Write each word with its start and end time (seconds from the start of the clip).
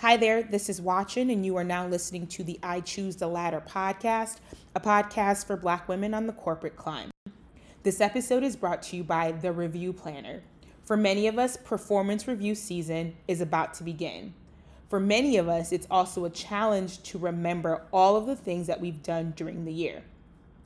Hi 0.00 0.16
there, 0.16 0.42
this 0.42 0.70
is 0.70 0.80
Watchin, 0.80 1.30
and 1.30 1.44
you 1.44 1.58
are 1.58 1.62
now 1.62 1.86
listening 1.86 2.26
to 2.28 2.42
the 2.42 2.58
I 2.62 2.80
Choose 2.80 3.16
the 3.16 3.26
Ladder 3.26 3.62
podcast, 3.68 4.38
a 4.74 4.80
podcast 4.80 5.46
for 5.46 5.58
Black 5.58 5.90
women 5.90 6.14
on 6.14 6.26
the 6.26 6.32
corporate 6.32 6.74
climb. 6.74 7.10
This 7.82 8.00
episode 8.00 8.42
is 8.42 8.56
brought 8.56 8.82
to 8.84 8.96
you 8.96 9.04
by 9.04 9.32
The 9.32 9.52
Review 9.52 9.92
Planner. 9.92 10.42
For 10.84 10.96
many 10.96 11.26
of 11.26 11.38
us, 11.38 11.58
performance 11.58 12.26
review 12.26 12.54
season 12.54 13.14
is 13.28 13.42
about 13.42 13.74
to 13.74 13.84
begin. 13.84 14.32
For 14.88 14.98
many 14.98 15.36
of 15.36 15.50
us, 15.50 15.70
it's 15.70 15.86
also 15.90 16.24
a 16.24 16.30
challenge 16.30 17.02
to 17.02 17.18
remember 17.18 17.82
all 17.92 18.16
of 18.16 18.24
the 18.24 18.36
things 18.36 18.68
that 18.68 18.80
we've 18.80 19.02
done 19.02 19.34
during 19.36 19.66
the 19.66 19.72
year. 19.74 20.02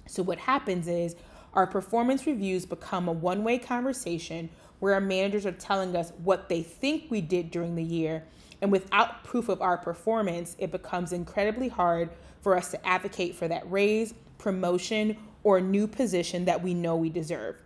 So, 0.07 0.23
what 0.23 0.39
happens 0.39 0.87
is 0.87 1.17
our 1.55 1.67
performance 1.67 2.25
reviews 2.25 2.67
become 2.67 3.09
a 3.09 3.13
one 3.13 3.43
way 3.43 3.59
conversation 3.59 4.51
where 4.79 4.95
our 4.95 5.01
managers 5.01 5.45
are 5.45 5.51
telling 5.51 5.97
us 5.97 6.13
what 6.23 6.49
they 6.49 6.63
think 6.63 7.11
we 7.11 7.21
did 7.21 7.51
during 7.51 7.75
the 7.75 7.83
year 7.83 8.23
and 8.65 8.73
without 8.73 9.23
proof 9.25 9.51
of 9.51 9.61
our 9.61 9.77
performance, 9.77 10.57
it 10.59 10.71
becomes 10.71 11.13
incredibly 11.13 11.69
hard 11.69 12.09
for 12.41 12.57
us 12.57 12.71
to 12.71 12.87
advocate 12.87 13.35
for 13.35 13.47
that 13.47 13.71
raise, 13.71 14.15
promotion, 14.39 15.19
or 15.43 15.61
new 15.61 15.87
position 15.87 16.47
that 16.47 16.63
we 16.63 16.73
know 16.73 16.97
we 16.97 17.11
deserve. 17.11 17.57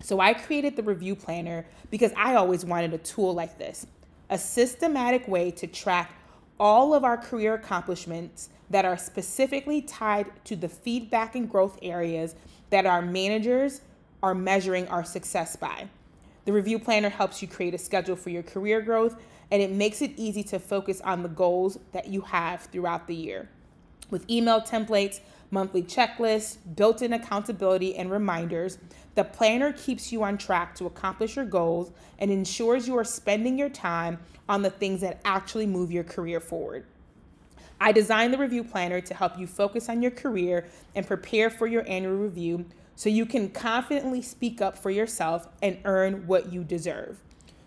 So 0.00 0.18
I 0.18 0.34
created 0.34 0.74
the 0.74 0.82
review 0.82 1.14
planner 1.14 1.64
because 1.88 2.10
I 2.16 2.34
always 2.34 2.64
wanted 2.64 2.94
a 2.94 2.98
tool 2.98 3.32
like 3.32 3.58
this 3.58 3.86
a 4.28 4.36
systematic 4.36 5.28
way 5.28 5.52
to 5.52 5.68
track 5.68 6.10
all 6.58 6.94
of 6.94 7.04
our 7.04 7.16
career 7.16 7.54
accomplishments 7.54 8.48
that 8.70 8.84
are 8.84 8.98
specifically 8.98 9.82
tied 9.82 10.26
to 10.46 10.56
the 10.56 10.68
feedback 10.68 11.36
and 11.36 11.48
growth 11.48 11.78
areas 11.80 12.34
that 12.70 12.86
our 12.86 13.02
managers 13.02 13.82
are 14.20 14.34
measuring 14.34 14.88
our 14.88 15.04
success 15.04 15.54
by. 15.54 15.88
The 16.44 16.52
review 16.52 16.80
planner 16.80 17.08
helps 17.08 17.40
you 17.40 17.46
create 17.46 17.74
a 17.74 17.78
schedule 17.78 18.16
for 18.16 18.30
your 18.30 18.42
career 18.42 18.80
growth 18.80 19.16
and 19.50 19.62
it 19.62 19.70
makes 19.70 20.02
it 20.02 20.12
easy 20.16 20.42
to 20.44 20.58
focus 20.58 21.00
on 21.00 21.22
the 21.22 21.28
goals 21.28 21.78
that 21.92 22.08
you 22.08 22.22
have 22.22 22.62
throughout 22.62 23.06
the 23.06 23.14
year. 23.14 23.48
With 24.10 24.28
email 24.30 24.60
templates, 24.60 25.20
monthly 25.50 25.82
checklists, 25.82 26.58
built 26.76 27.02
in 27.02 27.12
accountability, 27.12 27.96
and 27.96 28.10
reminders, 28.10 28.78
the 29.14 29.24
planner 29.24 29.72
keeps 29.72 30.12
you 30.12 30.22
on 30.22 30.36
track 30.36 30.74
to 30.76 30.86
accomplish 30.86 31.36
your 31.36 31.44
goals 31.44 31.92
and 32.18 32.30
ensures 32.30 32.88
you 32.88 32.96
are 32.98 33.04
spending 33.04 33.58
your 33.58 33.68
time 33.68 34.18
on 34.48 34.62
the 34.62 34.70
things 34.70 35.00
that 35.00 35.20
actually 35.24 35.66
move 35.66 35.92
your 35.92 36.04
career 36.04 36.40
forward. 36.40 36.84
I 37.80 37.92
designed 37.92 38.32
the 38.32 38.38
review 38.38 38.64
planner 38.64 39.00
to 39.00 39.14
help 39.14 39.38
you 39.38 39.46
focus 39.46 39.88
on 39.88 40.02
your 40.02 40.10
career 40.10 40.66
and 40.94 41.06
prepare 41.06 41.50
for 41.50 41.66
your 41.66 41.84
annual 41.88 42.16
review 42.16 42.66
so 42.96 43.08
you 43.08 43.26
can 43.26 43.50
confidently 43.50 44.22
speak 44.22 44.60
up 44.60 44.78
for 44.78 44.90
yourself 44.90 45.48
and 45.62 45.78
earn 45.84 46.26
what 46.26 46.52
you 46.52 46.62
deserve. 46.62 47.20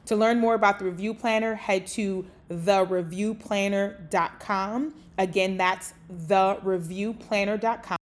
To 0.08 0.16
learn 0.16 0.40
more 0.40 0.56
about 0.56 0.80
the 0.80 0.86
review 0.86 1.14
planner, 1.14 1.54
head 1.56 1.86
to 1.88 2.26
thereviewplanner.com. 2.50 4.94
Again, 5.18 5.58
that's 5.58 5.94
thereviewplanner.com. 6.28 7.98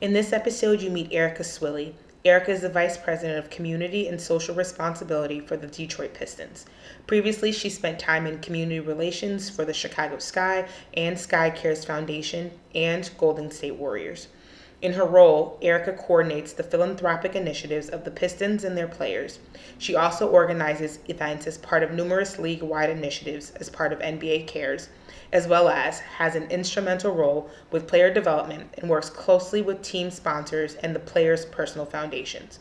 In 0.00 0.14
this 0.14 0.32
episode, 0.32 0.80
you 0.80 0.88
meet 0.88 1.12
Erica 1.12 1.42
Swilley. 1.42 1.92
Erica 2.24 2.52
is 2.52 2.62
the 2.62 2.70
Vice 2.70 2.96
President 2.96 3.38
of 3.38 3.50
Community 3.50 4.08
and 4.08 4.18
Social 4.18 4.54
Responsibility 4.54 5.40
for 5.40 5.58
the 5.58 5.66
Detroit 5.66 6.14
Pistons. 6.14 6.64
Previously, 7.06 7.52
she 7.52 7.68
spent 7.68 7.98
time 7.98 8.26
in 8.26 8.38
community 8.38 8.80
relations 8.80 9.50
for 9.50 9.66
the 9.66 9.74
Chicago 9.74 10.18
Sky 10.18 10.66
and 10.94 11.18
Sky 11.18 11.50
Cares 11.50 11.84
Foundation 11.84 12.52
and 12.74 13.10
Golden 13.18 13.50
State 13.50 13.76
Warriors. 13.76 14.28
In 14.82 14.94
her 14.94 15.04
role, 15.04 15.58
Erica 15.60 15.92
coordinates 15.92 16.54
the 16.54 16.62
philanthropic 16.62 17.36
initiatives 17.36 17.90
of 17.90 18.04
the 18.04 18.10
Pistons 18.10 18.64
and 18.64 18.78
their 18.78 18.88
players. 18.88 19.38
She 19.76 19.94
also 19.94 20.26
organizes 20.26 21.00
events 21.06 21.46
as 21.46 21.58
part 21.58 21.82
of 21.82 21.92
numerous 21.92 22.38
league 22.38 22.62
wide 22.62 22.88
initiatives 22.88 23.50
as 23.56 23.68
part 23.68 23.92
of 23.92 23.98
NBA 23.98 24.46
Cares, 24.46 24.88
as 25.34 25.46
well 25.46 25.68
as 25.68 26.00
has 26.00 26.34
an 26.34 26.50
instrumental 26.50 27.14
role 27.14 27.50
with 27.70 27.86
player 27.86 28.12
development 28.12 28.74
and 28.78 28.88
works 28.88 29.10
closely 29.10 29.60
with 29.60 29.82
team 29.82 30.10
sponsors 30.10 30.76
and 30.76 30.94
the 30.94 31.00
players' 31.00 31.44
personal 31.44 31.84
foundations. 31.84 32.58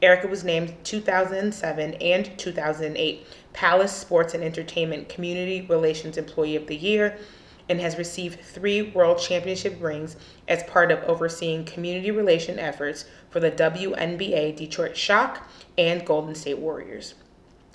Erica 0.00 0.28
was 0.28 0.44
named 0.44 0.74
2007 0.84 1.94
and 1.94 2.38
2008 2.38 3.26
Palace 3.52 3.92
Sports 3.92 4.32
and 4.32 4.42
Entertainment 4.42 5.10
Community 5.10 5.66
Relations 5.68 6.16
Employee 6.16 6.56
of 6.56 6.66
the 6.66 6.76
Year 6.76 7.18
and 7.68 7.80
has 7.80 7.98
received 7.98 8.40
three 8.40 8.82
World 8.82 9.18
Championship 9.18 9.76
rings 9.80 10.16
as 10.46 10.62
part 10.64 10.90
of 10.90 11.02
overseeing 11.04 11.64
community 11.64 12.10
relation 12.10 12.58
efforts 12.58 13.04
for 13.30 13.40
the 13.40 13.50
WNBA 13.50 14.56
Detroit 14.56 14.96
Shock 14.96 15.48
and 15.76 16.04
Golden 16.06 16.34
State 16.34 16.58
Warriors. 16.58 17.14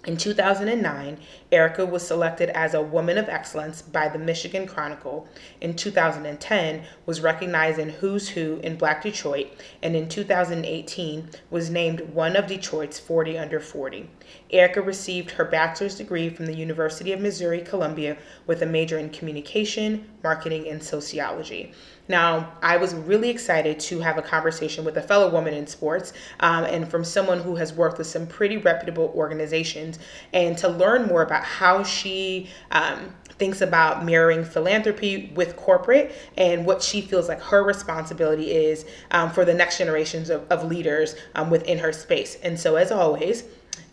In 0.05 0.17
2009, 0.17 1.17
Erica 1.49 1.85
was 1.85 2.05
selected 2.05 2.49
as 2.49 2.73
a 2.73 2.81
Woman 2.81 3.17
of 3.17 3.29
Excellence 3.29 3.81
by 3.81 4.09
the 4.09 4.19
Michigan 4.19 4.67
Chronicle. 4.67 5.29
In 5.61 5.77
2010, 5.77 6.83
was 7.05 7.21
recognized 7.21 7.79
in 7.79 7.87
Who's 7.87 8.27
Who 8.27 8.59
in 8.63 8.75
Black 8.75 9.01
Detroit, 9.01 9.47
and 9.81 9.95
in 9.95 10.09
2018 10.09 11.29
was 11.49 11.69
named 11.69 12.01
one 12.01 12.35
of 12.35 12.47
Detroit's 12.47 12.99
40 12.99 13.37
under 13.37 13.61
40. 13.61 14.09
Erica 14.51 14.81
received 14.81 15.31
her 15.31 15.45
bachelor's 15.45 15.95
degree 15.95 16.29
from 16.29 16.47
the 16.47 16.55
University 16.55 17.13
of 17.13 17.21
Missouri 17.21 17.61
Columbia 17.61 18.17
with 18.45 18.61
a 18.61 18.65
major 18.65 18.97
in 18.97 19.09
communication, 19.09 20.09
marketing, 20.21 20.67
and 20.67 20.83
sociology. 20.83 21.71
Now, 22.07 22.51
I 22.61 22.77
was 22.77 22.93
really 22.93 23.29
excited 23.29 23.79
to 23.81 23.99
have 24.01 24.17
a 24.17 24.21
conversation 24.21 24.83
with 24.83 24.97
a 24.97 25.01
fellow 25.01 25.29
woman 25.29 25.53
in 25.53 25.67
sports 25.67 26.11
um, 26.41 26.65
and 26.65 26.89
from 26.89 27.05
someone 27.05 27.39
who 27.39 27.55
has 27.55 27.71
worked 27.71 27.97
with 27.97 28.07
some 28.07 28.27
pretty 28.27 28.57
reputable 28.57 29.13
organizations 29.15 29.99
and 30.33 30.57
to 30.57 30.67
learn 30.67 31.07
more 31.07 31.21
about 31.21 31.45
how 31.45 31.81
she 31.81 32.49
um, 32.71 33.13
thinks 33.29 33.61
about 33.61 34.03
mirroring 34.03 34.43
philanthropy 34.43 35.31
with 35.35 35.55
corporate 35.55 36.13
and 36.37 36.65
what 36.65 36.81
she 36.83 36.99
feels 36.99 37.29
like 37.29 37.41
her 37.41 37.63
responsibility 37.63 38.51
is 38.51 38.85
um, 39.11 39.31
for 39.31 39.45
the 39.45 39.53
next 39.53 39.77
generations 39.77 40.29
of, 40.29 40.45
of 40.51 40.65
leaders 40.65 41.15
um, 41.35 41.49
within 41.49 41.77
her 41.77 41.93
space. 41.93 42.35
And 42.43 42.59
so, 42.59 42.75
as 42.75 42.91
always, 42.91 43.45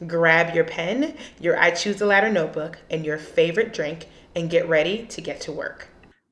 grab 0.07 0.55
your 0.55 0.65
pen, 0.65 1.15
your 1.41 1.57
I 1.59 1.71
Choose 1.71 1.97
the 1.97 2.07
Ladder 2.07 2.31
notebook, 2.31 2.79
and 2.91 3.05
your 3.05 3.19
favorite 3.19 3.73
drink 3.73 4.09
and 4.35 4.51
get 4.51 4.69
ready 4.69 5.07
to 5.07 5.21
get 5.21 5.41
to 5.43 5.53
work. 5.53 5.90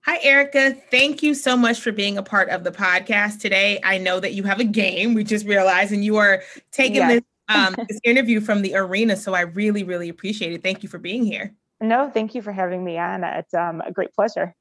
Hi, 0.09 0.19
Erica. 0.23 0.75
Thank 0.91 1.23
you 1.23 1.35
so 1.35 1.55
much 1.55 1.83
for 1.83 1.93
being 1.93 2.17
a 2.17 2.23
part 2.23 2.49
of 2.49 2.65
the 2.65 2.71
podcast 2.71 3.41
today. 3.41 3.79
I 3.85 3.99
know 3.99 4.21
that 4.21 4.33
you 4.33 4.43
have 4.45 4.59
a 4.59 4.65
game, 4.65 5.13
we 5.13 5.23
just 5.23 5.45
realized, 5.45 5.93
and 5.93 6.03
you 6.03 6.17
are 6.17 6.43
taking 6.73 6.97
yes. 6.97 7.21
this, 7.21 7.55
um, 7.55 7.77
this 7.91 8.01
interview 8.05 8.41
from 8.41 8.63
the 8.63 8.75
arena. 8.75 9.17
So 9.17 9.35
I 9.35 9.43
really, 9.43 9.85
really 9.85 10.09
appreciate 10.09 10.55
it. 10.55 10.63
Thank 10.63 10.83
you 10.83 10.89
for 10.89 10.97
being 10.97 11.27
here. 11.27 11.55
No, 11.83 12.09
thank 12.09 12.35
you 12.35 12.41
for 12.41 12.53
having 12.53 12.83
me 12.83 12.97
on. 12.97 13.23
It's 13.23 13.53
um, 13.53 13.83
a 13.83 13.93
great 13.93 14.15
pleasure. 14.15 14.55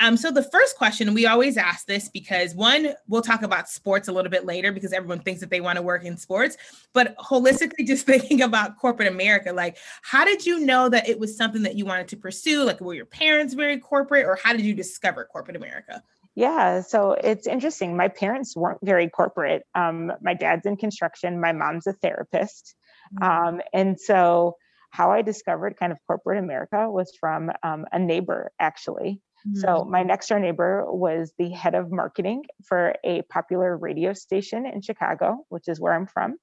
Um, 0.00 0.16
so 0.16 0.30
the 0.30 0.42
first 0.42 0.76
question 0.76 1.14
we 1.14 1.26
always 1.26 1.56
ask 1.56 1.86
this 1.86 2.08
because 2.08 2.54
one, 2.54 2.94
we'll 3.06 3.22
talk 3.22 3.42
about 3.42 3.68
sports 3.68 4.08
a 4.08 4.12
little 4.12 4.30
bit 4.30 4.44
later 4.44 4.72
because 4.72 4.92
everyone 4.92 5.20
thinks 5.20 5.40
that 5.40 5.50
they 5.50 5.60
want 5.60 5.76
to 5.76 5.82
work 5.82 6.04
in 6.04 6.16
sports, 6.16 6.56
but 6.92 7.16
holistically, 7.18 7.74
just 7.86 8.06
thinking 8.06 8.42
about 8.42 8.78
corporate 8.78 9.08
America, 9.08 9.52
like 9.52 9.76
how 10.02 10.24
did 10.24 10.44
you 10.44 10.60
know 10.60 10.88
that 10.88 11.08
it 11.08 11.18
was 11.18 11.36
something 11.36 11.62
that 11.62 11.76
you 11.76 11.84
wanted 11.84 12.08
to 12.08 12.16
pursue? 12.16 12.64
Like 12.64 12.80
were 12.80 12.94
your 12.94 13.06
parents 13.06 13.54
very 13.54 13.78
corporate, 13.78 14.26
or 14.26 14.38
how 14.42 14.52
did 14.52 14.62
you 14.62 14.74
discover 14.74 15.24
corporate 15.24 15.56
America? 15.56 16.02
Yeah, 16.36 16.80
so 16.80 17.12
it's 17.12 17.46
interesting. 17.46 17.96
My 17.96 18.08
parents 18.08 18.56
weren't 18.56 18.80
very 18.82 19.08
corporate. 19.08 19.62
Um, 19.76 20.12
my 20.20 20.34
dad's 20.34 20.66
in 20.66 20.76
construction. 20.76 21.40
My 21.40 21.52
mom's 21.52 21.86
a 21.86 21.92
therapist, 21.92 22.74
mm-hmm. 23.14 23.48
um, 23.56 23.60
and 23.72 24.00
so 24.00 24.56
how 24.94 25.10
I 25.10 25.22
discovered 25.22 25.76
kind 25.76 25.90
of 25.90 25.98
corporate 26.06 26.38
America 26.38 26.88
was 26.88 27.12
from 27.18 27.50
um, 27.64 27.84
a 27.90 27.98
neighbor, 27.98 28.52
actually. 28.60 29.20
So 29.52 29.66
mm-hmm. 29.66 29.90
my 29.90 30.02
next 30.02 30.28
door 30.28 30.40
neighbor 30.40 30.86
was 30.88 31.32
the 31.38 31.50
head 31.50 31.74
of 31.74 31.92
marketing 31.92 32.44
for 32.64 32.94
a 33.04 33.22
popular 33.22 33.76
radio 33.76 34.14
station 34.14 34.64
in 34.64 34.80
Chicago, 34.80 35.44
which 35.50 35.68
is 35.68 35.78
where 35.78 35.92
I'm 35.92 36.06
from. 36.06 36.36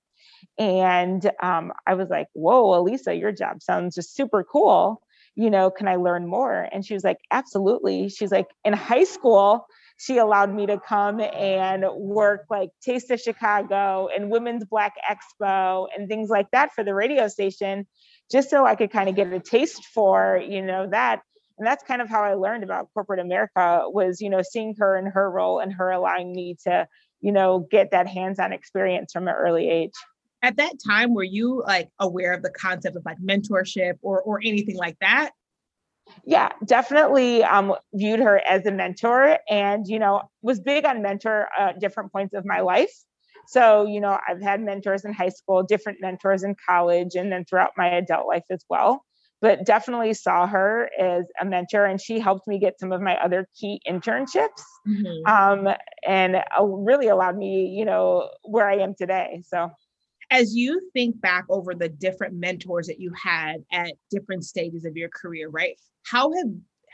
And 0.59 1.29
um, 1.41 1.71
I 1.87 1.95
was 1.95 2.09
like, 2.09 2.27
whoa, 2.33 2.79
Elisa, 2.79 3.15
your 3.15 3.31
job 3.31 3.63
sounds 3.63 3.95
just 3.95 4.15
super 4.15 4.43
cool. 4.43 5.01
You 5.35 5.49
know, 5.49 5.71
can 5.71 5.87
I 5.87 5.95
learn 5.95 6.27
more? 6.27 6.67
And 6.71 6.85
she 6.85 6.93
was 6.93 7.03
like, 7.03 7.17
absolutely. 7.31 8.09
She's 8.09 8.31
like, 8.31 8.47
in 8.65 8.73
high 8.73 9.05
school, 9.05 9.65
she 9.97 10.17
allowed 10.17 10.53
me 10.53 10.65
to 10.67 10.79
come 10.79 11.21
and 11.21 11.85
work 11.95 12.45
like 12.49 12.69
Taste 12.83 13.09
of 13.11 13.19
Chicago 13.19 14.09
and 14.13 14.29
Women's 14.29 14.65
Black 14.65 14.93
Expo 15.09 15.87
and 15.95 16.07
things 16.07 16.29
like 16.29 16.51
that 16.51 16.73
for 16.73 16.83
the 16.83 16.93
radio 16.93 17.27
station, 17.27 17.87
just 18.31 18.49
so 18.49 18.65
I 18.65 18.75
could 18.75 18.91
kind 18.91 19.09
of 19.09 19.15
get 19.15 19.31
a 19.31 19.39
taste 19.39 19.85
for, 19.93 20.41
you 20.43 20.61
know, 20.61 20.87
that 20.89 21.21
and 21.61 21.67
that's 21.67 21.83
kind 21.83 22.01
of 22.01 22.09
how 22.09 22.23
i 22.23 22.33
learned 22.33 22.63
about 22.63 22.89
corporate 22.91 23.19
america 23.19 23.83
was 23.85 24.19
you 24.19 24.31
know 24.31 24.41
seeing 24.41 24.73
her 24.79 24.97
in 24.97 25.05
her 25.05 25.29
role 25.29 25.59
and 25.59 25.71
her 25.71 25.91
allowing 25.91 26.33
me 26.33 26.57
to 26.63 26.87
you 27.21 27.31
know 27.31 27.67
get 27.71 27.91
that 27.91 28.07
hands-on 28.07 28.51
experience 28.51 29.13
from 29.13 29.27
an 29.27 29.35
early 29.35 29.69
age. 29.69 29.93
At 30.43 30.57
that 30.57 30.73
time 30.85 31.13
were 31.13 31.23
you 31.23 31.63
like 31.65 31.89
aware 31.99 32.33
of 32.33 32.41
the 32.41 32.49
concept 32.49 32.95
of 32.95 33.05
like 33.05 33.19
mentorship 33.19 33.93
or 34.01 34.21
or 34.21 34.41
anything 34.43 34.75
like 34.75 34.97
that? 35.01 35.31
Yeah 36.25 36.51
definitely 36.65 37.43
um, 37.43 37.75
viewed 37.93 38.19
her 38.19 38.41
as 38.45 38.65
a 38.65 38.71
mentor 38.71 39.37
and 39.47 39.87
you 39.87 39.99
know 39.99 40.23
was 40.41 40.59
big 40.59 40.85
on 40.85 41.01
mentor 41.01 41.47
uh, 41.57 41.73
different 41.79 42.11
points 42.11 42.33
of 42.33 42.43
my 42.43 42.61
life. 42.61 42.91
So 43.47 43.85
you 43.85 44.01
know 44.01 44.17
i've 44.27 44.41
had 44.41 44.61
mentors 44.61 45.05
in 45.05 45.13
high 45.13 45.29
school 45.29 45.63
different 45.63 45.99
mentors 46.01 46.43
in 46.43 46.55
college 46.67 47.15
and 47.15 47.31
then 47.31 47.45
throughout 47.45 47.71
my 47.77 47.87
adult 47.87 48.27
life 48.27 48.43
as 48.49 48.65
well 48.67 49.05
but 49.41 49.65
definitely 49.65 50.13
saw 50.13 50.45
her 50.45 50.89
as 50.99 51.25
a 51.41 51.45
mentor 51.45 51.85
and 51.85 51.99
she 51.99 52.19
helped 52.19 52.47
me 52.47 52.59
get 52.59 52.79
some 52.79 52.91
of 52.91 53.01
my 53.01 53.17
other 53.17 53.47
key 53.59 53.81
internships 53.89 54.61
mm-hmm. 54.87 55.25
um, 55.31 55.73
and 56.07 56.35
uh, 56.35 56.63
really 56.63 57.07
allowed 57.07 57.37
me 57.37 57.65
you 57.67 57.83
know 57.83 58.29
where 58.43 58.69
i 58.69 58.75
am 58.75 58.93
today 58.95 59.41
so. 59.45 59.69
As 60.33 60.55
you 60.55 60.79
think 60.93 61.19
back 61.19 61.43
over 61.49 61.75
the 61.75 61.89
different 61.89 62.35
mentors 62.35 62.87
that 62.87 63.01
you 63.01 63.11
had 63.21 63.65
at 63.73 63.91
different 64.09 64.45
stages 64.45 64.85
of 64.85 64.95
your 64.95 65.09
career 65.09 65.49
right 65.49 65.75
how 66.03 66.31
have 66.31 66.47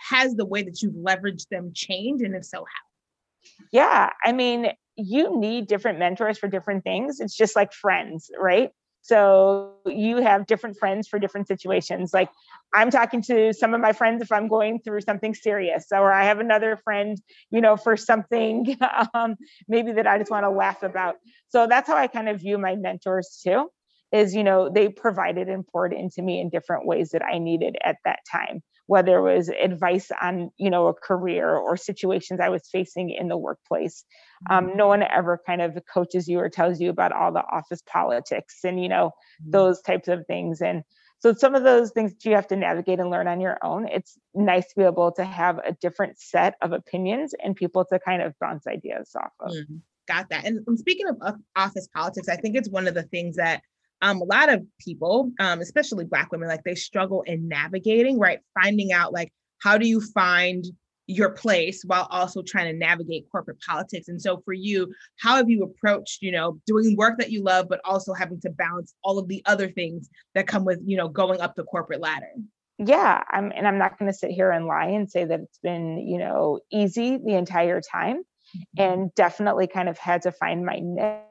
has 0.10 0.36
the 0.36 0.46
way 0.46 0.64
that 0.64 0.82
you've 0.82 0.96
leveraged 0.96 1.48
them 1.50 1.72
changed 1.76 2.24
and 2.24 2.36
if 2.36 2.46
so 2.46 2.60
how? 2.60 3.66
Yeah 3.72 4.10
i 4.26 4.32
mean 4.32 4.72
you 4.96 5.40
need 5.40 5.68
different 5.68 6.00
mentors 6.00 6.40
for 6.40 6.48
different 6.48 6.84
things 6.84 7.20
it's 7.20 7.38
just 7.38 7.56
like 7.56 7.72
friends 7.74 8.32
right 8.40 8.72
so 9.08 9.72
you 9.86 10.18
have 10.18 10.48
different 10.48 10.76
friends 10.78 11.08
for 11.08 11.18
different 11.18 11.48
situations. 11.48 12.14
Like 12.14 12.30
I'm 12.74 12.92
talking 12.92 13.22
to 13.24 13.54
some 13.54 13.74
of 13.74 13.80
my 13.80 13.94
friends 13.94 14.22
if 14.22 14.34
I'm 14.34 14.50
going 14.50 14.82
through 14.82 15.00
something 15.02 15.34
serious, 15.34 15.86
or 15.92 16.12
I 16.12 16.26
have 16.26 16.40
another 16.40 16.76
friend, 16.76 17.18
you 17.50 17.62
know, 17.62 17.78
for 17.78 17.96
something 17.96 18.76
um, 19.14 19.36
maybe 19.70 19.94
that 19.94 20.08
I 20.08 20.18
just 20.18 20.30
want 20.30 20.44
to 20.44 20.50
laugh 20.50 20.84
about. 20.84 21.16
So 21.48 21.68
that's 21.68 21.88
how 21.88 21.96
I 21.96 22.08
kind 22.08 22.28
of 22.28 22.42
view 22.42 22.58
my 22.58 22.76
mentors 22.76 23.40
too. 23.42 23.70
Is 24.12 24.36
you 24.36 24.44
know 24.44 24.70
they 24.70 24.90
provided 24.90 25.48
and 25.48 25.66
poured 25.66 25.94
into 25.94 26.22
me 26.22 26.42
in 26.42 26.50
different 26.50 26.86
ways 26.86 27.12
that 27.12 27.24
I 27.24 27.38
needed 27.38 27.78
at 27.84 27.98
that 28.04 28.20
time 28.30 28.62
whether 28.88 29.18
it 29.18 29.36
was 29.36 29.50
advice 29.50 30.12
on 30.22 30.50
you 30.58 30.70
know 30.70 30.88
a 30.88 30.94
career 30.94 31.54
or 31.54 31.76
situations 31.76 32.40
i 32.40 32.48
was 32.48 32.62
facing 32.72 33.10
in 33.10 33.28
the 33.28 33.36
workplace 33.36 34.06
um, 34.50 34.68
mm-hmm. 34.68 34.78
no 34.78 34.88
one 34.88 35.04
ever 35.04 35.42
kind 35.46 35.62
of 35.62 35.78
coaches 35.92 36.28
you 36.28 36.40
or 36.40 36.50
tells 36.50 36.80
you 36.80 36.90
about 36.90 37.12
all 37.12 37.32
the 37.32 37.44
office 37.52 37.82
politics 37.88 38.60
and 38.64 38.82
you 38.82 38.90
know 38.90 39.12
mm-hmm. 39.42 39.52
those 39.52 39.82
types 39.82 40.08
of 40.08 40.26
things 40.28 40.62
and 40.62 40.84
so 41.20 41.34
some 41.34 41.56
of 41.56 41.64
those 41.64 41.92
things 41.92 42.14
you 42.24 42.36
have 42.36 42.48
to 42.48 42.56
navigate 42.56 43.00
and 43.00 43.10
learn 43.10 43.28
on 43.28 43.42
your 43.42 43.58
own 43.64 43.88
it's 43.88 44.18
nice 44.34 44.68
to 44.68 44.76
be 44.78 44.84
able 44.84 45.12
to 45.12 45.24
have 45.24 45.58
a 45.60 45.74
different 45.74 46.20
set 46.20 46.56
of 46.62 46.72
opinions 46.72 47.34
and 47.44 47.56
people 47.56 47.86
to 47.86 48.00
kind 48.00 48.22
of 48.22 48.34
bounce 48.40 48.68
ideas 48.68 49.16
off 49.16 49.32
of 49.40 49.52
mm-hmm. 49.52 49.78
got 50.08 50.30
that 50.30 50.46
and 50.46 50.62
speaking 50.78 51.08
of 51.08 51.36
office 51.56 51.88
politics 51.96 52.30
i 52.30 52.36
think 52.36 52.56
it's 52.56 52.70
one 52.70 52.88
of 52.88 52.94
the 52.94 53.04
things 53.04 53.36
that 53.36 53.62
um, 54.02 54.22
a 54.22 54.26
lot 54.26 54.54
of 54.54 54.64
people, 54.80 55.32
um, 55.40 55.60
especially 55.60 56.06
Black 56.06 56.32
women, 56.32 56.48
like 56.48 56.64
they 56.64 56.76
struggle 56.76 57.24
in 57.24 57.48
navigating, 57.48 58.20
right? 58.20 58.40
Finding 58.54 58.92
out 58.92 59.12
like 59.12 59.34
how 59.60 59.78
do 59.78 59.88
you 59.88 60.02
find 60.02 60.66
your 61.08 61.30
place 61.30 61.84
while 61.86 62.08
also 62.12 62.42
trying 62.42 62.72
to 62.72 62.78
navigate 62.78 63.28
corporate 63.32 63.60
politics. 63.62 64.08
And 64.10 64.22
so 64.22 64.42
for 64.46 64.54
you, 64.54 64.94
how 65.20 65.36
have 65.38 65.50
you 65.50 65.64
approached, 65.64 66.22
you 66.22 66.32
know, 66.32 66.60
doing 66.66 66.96
work 66.96 67.18
that 67.18 67.32
you 67.32 67.42
love, 67.42 67.68
but 67.70 67.82
also 67.86 68.14
having 68.14 68.40
to 68.42 68.50
balance 68.50 68.94
all 69.04 69.18
of 69.18 69.28
the 69.28 69.42
other 69.46 69.70
things 69.70 70.10
that 70.36 70.48
come 70.48 70.66
with, 70.66 70.80
you 70.86 70.98
know, 70.98 71.08
going 71.08 71.40
up 71.40 71.56
the 71.56 71.64
corporate 71.64 72.02
ladder? 72.02 72.32
Yeah, 72.78 73.24
I'm 73.32 73.52
and 73.56 73.68
I'm 73.68 73.80
not 73.80 73.98
going 73.98 74.12
to 74.12 74.18
sit 74.18 74.32
here 74.32 74.52
and 74.52 74.68
lie 74.68 74.90
and 74.90 75.10
say 75.10 75.26
that 75.26 75.40
it's 75.40 75.60
been, 75.60 75.98
you 75.98 76.20
know, 76.20 76.60
easy 76.72 77.18
the 77.18 77.34
entire 77.34 77.82
time 77.82 78.18
mm-hmm. 78.18 78.82
and 78.82 79.16
definitely 79.16 79.66
kind 79.68 79.90
of 79.90 79.98
had 79.98 80.22
to 80.24 80.32
find 80.32 80.64
my 80.64 80.80
niche 80.80 81.28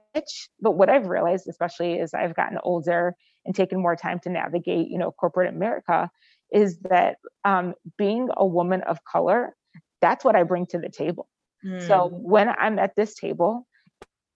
but 0.61 0.73
what 0.73 0.89
I've 0.89 1.07
realized, 1.07 1.49
especially 1.49 2.01
as 2.01 2.15
I've 2.15 2.35
gotten 2.35 2.59
older 2.63 3.15
and 3.45 3.55
taken 3.55 3.81
more 3.81 3.97
time 3.97 4.19
to 4.21 4.31
navigate, 4.31 4.89
you 4.89 4.99
know, 4.99 5.13
corporate 5.13 5.53
America, 5.55 6.11
is 6.53 6.79
that 6.91 7.17
um, 7.45 7.75
being 7.99 8.29
a 8.37 8.47
woman 8.47 8.83
of 8.83 8.99
color, 9.05 9.55
that's 10.01 10.25
what 10.25 10.37
I 10.37 10.43
bring 10.43 10.67
to 10.67 10.79
the 10.79 10.89
table. 10.89 11.29
Mm. 11.65 11.87
So 11.87 12.09
hmm. 12.09 12.17
when 12.17 12.49
I'm 12.49 12.79
at 12.79 12.95
this 12.97 13.15
table 13.15 13.67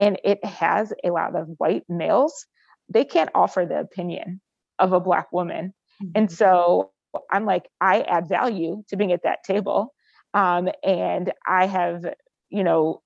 and 0.01 0.19
it 0.25 0.45
has 0.45 0.93
a 1.05 1.11
lot 1.11 1.37
of 1.37 1.49
white 1.59 1.85
males, 1.89 2.47
they 2.89 3.05
can't 3.05 3.31
offer 3.35 3.67
the 3.67 3.79
opinion 3.79 4.41
of 4.79 4.93
a 4.93 5.01
black 5.01 5.33
woman. 5.33 5.75
Mm-hmm. 6.03 6.13
And 6.15 6.33
so 6.33 6.91
I'm 7.31 7.45
like, 7.45 7.69
I 7.81 8.03
add 8.03 8.29
value 8.29 8.83
to 8.89 8.97
being 8.97 9.13
at 9.13 9.23
that 9.23 9.45
table. 9.45 9.95
Um, 10.35 10.69
and 10.83 11.33
I 11.47 11.67
have, 11.67 12.05
you 12.49 12.65
know, 12.65 13.03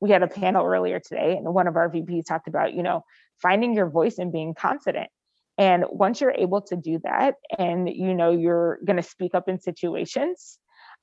we 0.00 0.10
had 0.10 0.22
a 0.22 0.28
panel 0.28 0.66
earlier 0.66 1.00
today 1.00 1.36
and 1.36 1.54
one 1.54 1.68
of 1.68 1.76
our 1.76 1.88
VPs 1.88 2.26
talked 2.26 2.48
about, 2.48 2.74
you 2.74 2.82
know, 2.82 3.04
finding 3.40 3.74
your 3.74 3.88
voice 3.88 4.18
and 4.18 4.32
being 4.32 4.54
confident. 4.54 5.08
And 5.58 5.84
once 5.90 6.20
you're 6.20 6.34
able 6.36 6.62
to 6.62 6.76
do 6.76 6.98
that 7.04 7.34
and 7.58 7.88
you 7.88 8.14
know 8.14 8.32
you're 8.32 8.78
going 8.86 8.96
to 8.96 9.02
speak 9.02 9.34
up 9.34 9.48
in 9.48 9.60
situations, 9.60 10.58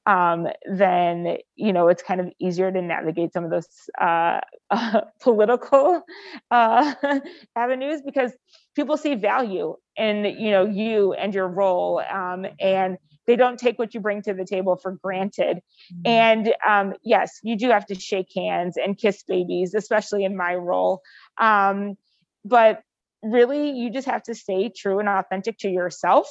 um, 0.10 0.48
then 0.66 1.38
you 1.56 1.72
know 1.72 1.88
it's 1.88 2.02
kind 2.02 2.20
of 2.20 2.32
easier 2.40 2.72
to 2.72 2.82
navigate 2.82 3.32
some 3.32 3.44
of 3.44 3.52
those 3.52 3.68
uh, 4.02 4.40
uh, 4.72 5.02
political 5.22 6.02
uh, 6.50 6.96
avenues 7.56 8.02
because 8.04 8.32
people 8.76 8.98
see 8.98 9.14
value 9.14 9.76
in 9.96 10.26
you 10.40 10.50
know 10.50 10.66
you 10.66 11.14
and 11.14 11.36
your 11.36 11.48
role, 11.48 12.02
um, 12.12 12.48
and 12.60 12.98
they 13.28 13.36
don't 13.36 13.60
take 13.60 13.78
what 13.78 13.94
you 13.94 14.00
bring 14.00 14.24
to 14.24 14.34
the 14.34 14.46
table 14.46 14.76
for 14.78 14.94
granted. 15.04 15.58
Mm-hmm. 15.94 16.08
And 16.08 16.54
um, 16.68 16.94
yes, 17.04 17.40
you 17.44 17.56
do 17.56 17.70
have 17.70 17.86
to 17.88 17.96
shake 17.96 18.32
hands 18.36 18.78
and 18.78 18.98
kiss 18.98 19.22
babies, 19.22 19.76
especially 19.76 20.24
in 20.24 20.36
my 20.36 20.56
role. 20.56 21.02
Um, 21.40 21.96
but 22.44 22.82
really, 23.22 23.72
you 23.72 23.92
just 23.92 24.08
have 24.08 24.24
to 24.24 24.34
stay 24.34 24.72
true 24.76 24.98
and 24.98 25.08
authentic 25.08 25.60
to 25.60 25.70
yourself. 25.70 26.28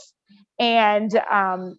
And 0.59 1.15
um, 1.31 1.79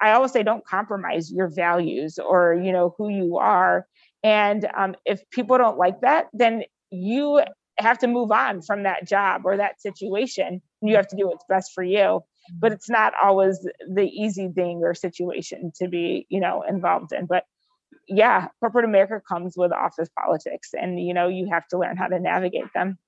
I 0.00 0.12
always 0.12 0.32
say, 0.32 0.42
don't 0.42 0.66
compromise 0.66 1.30
your 1.30 1.48
values 1.48 2.18
or 2.18 2.54
you 2.54 2.72
know 2.72 2.94
who 2.96 3.08
you 3.08 3.38
are. 3.38 3.86
And 4.22 4.68
um, 4.76 4.94
if 5.04 5.28
people 5.30 5.58
don't 5.58 5.78
like 5.78 6.00
that, 6.02 6.28
then 6.32 6.64
you 6.90 7.42
have 7.78 7.98
to 7.98 8.06
move 8.06 8.30
on 8.30 8.60
from 8.62 8.82
that 8.82 9.06
job 9.06 9.42
or 9.44 9.56
that 9.56 9.80
situation. 9.80 10.60
You 10.82 10.96
have 10.96 11.08
to 11.08 11.16
do 11.16 11.28
what's 11.28 11.44
best 11.48 11.72
for 11.74 11.82
you. 11.82 12.20
But 12.58 12.72
it's 12.72 12.90
not 12.90 13.12
always 13.22 13.66
the 13.88 14.08
easy 14.08 14.48
thing 14.48 14.80
or 14.82 14.94
situation 14.94 15.72
to 15.76 15.88
be 15.88 16.26
you 16.28 16.40
know 16.40 16.62
involved 16.62 17.12
in. 17.12 17.26
But 17.26 17.44
yeah 18.08 18.48
corporate 18.60 18.84
america 18.84 19.20
comes 19.26 19.54
with 19.56 19.72
office 19.72 20.08
politics 20.18 20.70
and 20.78 21.00
you 21.00 21.14
know 21.14 21.28
you 21.28 21.48
have 21.50 21.66
to 21.68 21.78
learn 21.78 21.96
how 21.96 22.06
to 22.06 22.18
navigate 22.18 22.72
them. 22.74 22.98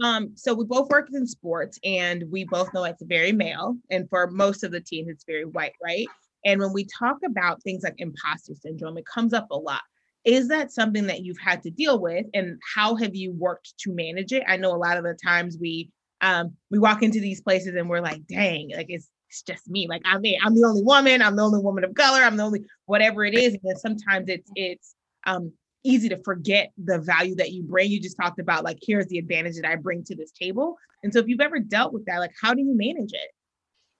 Um, 0.00 0.32
so 0.36 0.54
we 0.54 0.64
both 0.64 0.88
worked 0.90 1.12
in 1.12 1.26
sports 1.26 1.78
and 1.82 2.24
we 2.30 2.44
both 2.44 2.72
know 2.72 2.84
it's 2.84 3.02
very 3.02 3.32
male 3.32 3.76
and 3.90 4.08
for 4.08 4.28
most 4.28 4.62
of 4.62 4.70
the 4.70 4.80
teams 4.80 5.08
it's 5.08 5.24
very 5.24 5.44
white 5.44 5.74
right 5.82 6.06
and 6.44 6.60
when 6.60 6.72
we 6.72 6.86
talk 6.98 7.16
about 7.24 7.62
things 7.62 7.82
like 7.82 7.94
imposter 7.98 8.54
syndrome 8.54 8.98
it 8.98 9.06
comes 9.06 9.32
up 9.32 9.46
a 9.50 9.56
lot 9.56 9.82
is 10.24 10.48
that 10.48 10.72
something 10.72 11.06
that 11.06 11.22
you've 11.22 11.38
had 11.38 11.62
to 11.62 11.70
deal 11.70 12.00
with 12.00 12.26
and 12.34 12.58
how 12.74 12.96
have 12.96 13.14
you 13.14 13.32
worked 13.32 13.74
to 13.78 13.92
manage 13.92 14.32
it 14.32 14.42
i 14.46 14.56
know 14.56 14.74
a 14.74 14.76
lot 14.76 14.96
of 14.96 15.04
the 15.04 15.16
times 15.22 15.56
we 15.60 15.90
um, 16.20 16.54
we 16.70 16.78
walk 16.78 17.02
into 17.02 17.20
these 17.20 17.40
places 17.40 17.74
and 17.74 17.88
we're 17.88 18.00
like, 18.00 18.26
dang, 18.26 18.70
like 18.74 18.86
it's 18.88 19.08
it's 19.28 19.42
just 19.42 19.68
me. 19.68 19.86
Like 19.88 20.02
I'm 20.04 20.22
I'm 20.42 20.54
the 20.54 20.64
only 20.64 20.82
woman, 20.82 21.22
I'm 21.22 21.36
the 21.36 21.42
only 21.42 21.60
woman 21.60 21.84
of 21.84 21.94
color, 21.94 22.22
I'm 22.22 22.36
the 22.36 22.42
only 22.44 22.64
whatever 22.86 23.24
it 23.24 23.34
is. 23.34 23.52
And 23.54 23.62
then 23.62 23.76
sometimes 23.76 24.28
it's 24.28 24.50
it's 24.54 24.94
um 25.26 25.52
easy 25.84 26.08
to 26.08 26.20
forget 26.24 26.70
the 26.82 26.98
value 26.98 27.34
that 27.36 27.52
you 27.52 27.62
bring. 27.62 27.90
You 27.90 28.00
just 28.00 28.16
talked 28.16 28.40
about 28.40 28.64
like 28.64 28.78
here's 28.82 29.06
the 29.06 29.18
advantage 29.18 29.56
that 29.56 29.66
I 29.66 29.76
bring 29.76 30.02
to 30.04 30.16
this 30.16 30.32
table. 30.32 30.76
And 31.02 31.12
so 31.12 31.20
if 31.20 31.28
you've 31.28 31.40
ever 31.40 31.60
dealt 31.60 31.92
with 31.92 32.06
that, 32.06 32.18
like 32.18 32.32
how 32.40 32.54
do 32.54 32.62
you 32.62 32.74
manage 32.76 33.12
it? 33.12 33.30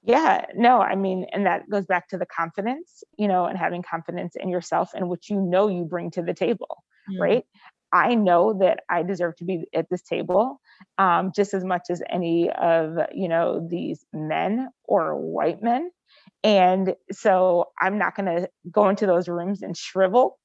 Yeah, 0.08 0.46
no, 0.54 0.80
I 0.80 0.94
mean, 0.96 1.26
and 1.34 1.44
that 1.44 1.68
goes 1.68 1.84
back 1.84 2.08
to 2.08 2.18
the 2.18 2.24
confidence, 2.24 3.04
you 3.18 3.28
know, 3.28 3.44
and 3.44 3.58
having 3.58 3.82
confidence 3.82 4.36
in 4.36 4.48
yourself 4.48 4.92
and 4.94 5.10
what 5.10 5.28
you 5.28 5.38
know 5.38 5.68
you 5.68 5.84
bring 5.84 6.10
to 6.12 6.22
the 6.22 6.32
table, 6.32 6.82
mm-hmm. 7.10 7.20
right? 7.20 7.44
I 7.92 8.14
know 8.14 8.54
that 8.60 8.84
I 8.88 9.02
deserve 9.02 9.36
to 9.36 9.44
be 9.44 9.66
at 9.74 9.90
this 9.90 10.00
table 10.00 10.62
um, 10.96 11.32
just 11.36 11.52
as 11.52 11.62
much 11.62 11.88
as 11.90 12.02
any 12.08 12.50
of 12.50 12.96
you 13.12 13.28
know 13.28 13.66
these 13.70 14.02
men 14.14 14.70
or 14.84 15.14
white 15.14 15.62
men, 15.62 15.90
and 16.42 16.94
so 17.12 17.66
I'm 17.78 17.98
not 17.98 18.16
going 18.16 18.34
to 18.34 18.48
go 18.70 18.88
into 18.88 19.04
those 19.04 19.28
rooms 19.28 19.60
and 19.60 19.76
shrivel. 19.76 20.38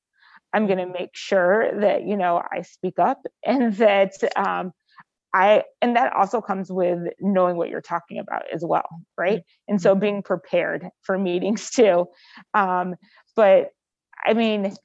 I'm 0.52 0.68
going 0.68 0.80
to 0.80 0.88
make 0.88 1.12
sure 1.14 1.80
that 1.80 2.04
you 2.04 2.18
know 2.18 2.42
I 2.52 2.64
speak 2.64 3.00
up 3.00 3.22
and 3.46 3.74
that 3.78 4.12
um, 4.36 4.74
I 5.34 5.64
and 5.82 5.96
that 5.96 6.14
also 6.14 6.42
comes 6.42 6.72
with 6.72 7.00
knowing 7.20 7.58
what 7.58 7.70
you're 7.70 7.82
talking 7.82 8.20
about 8.20 8.44
as 8.54 8.64
well, 8.64 8.88
right? 9.18 9.42
And 9.68 9.82
so 9.82 9.92
mm-hmm. 9.92 10.00
being 10.00 10.24
prepared 10.24 10.88
for 11.02 11.18
meetings 11.18 11.70
too. 11.72 12.08
Um, 12.54 12.96
but 13.36 13.70
I 14.26 14.34
mean, 14.34 14.76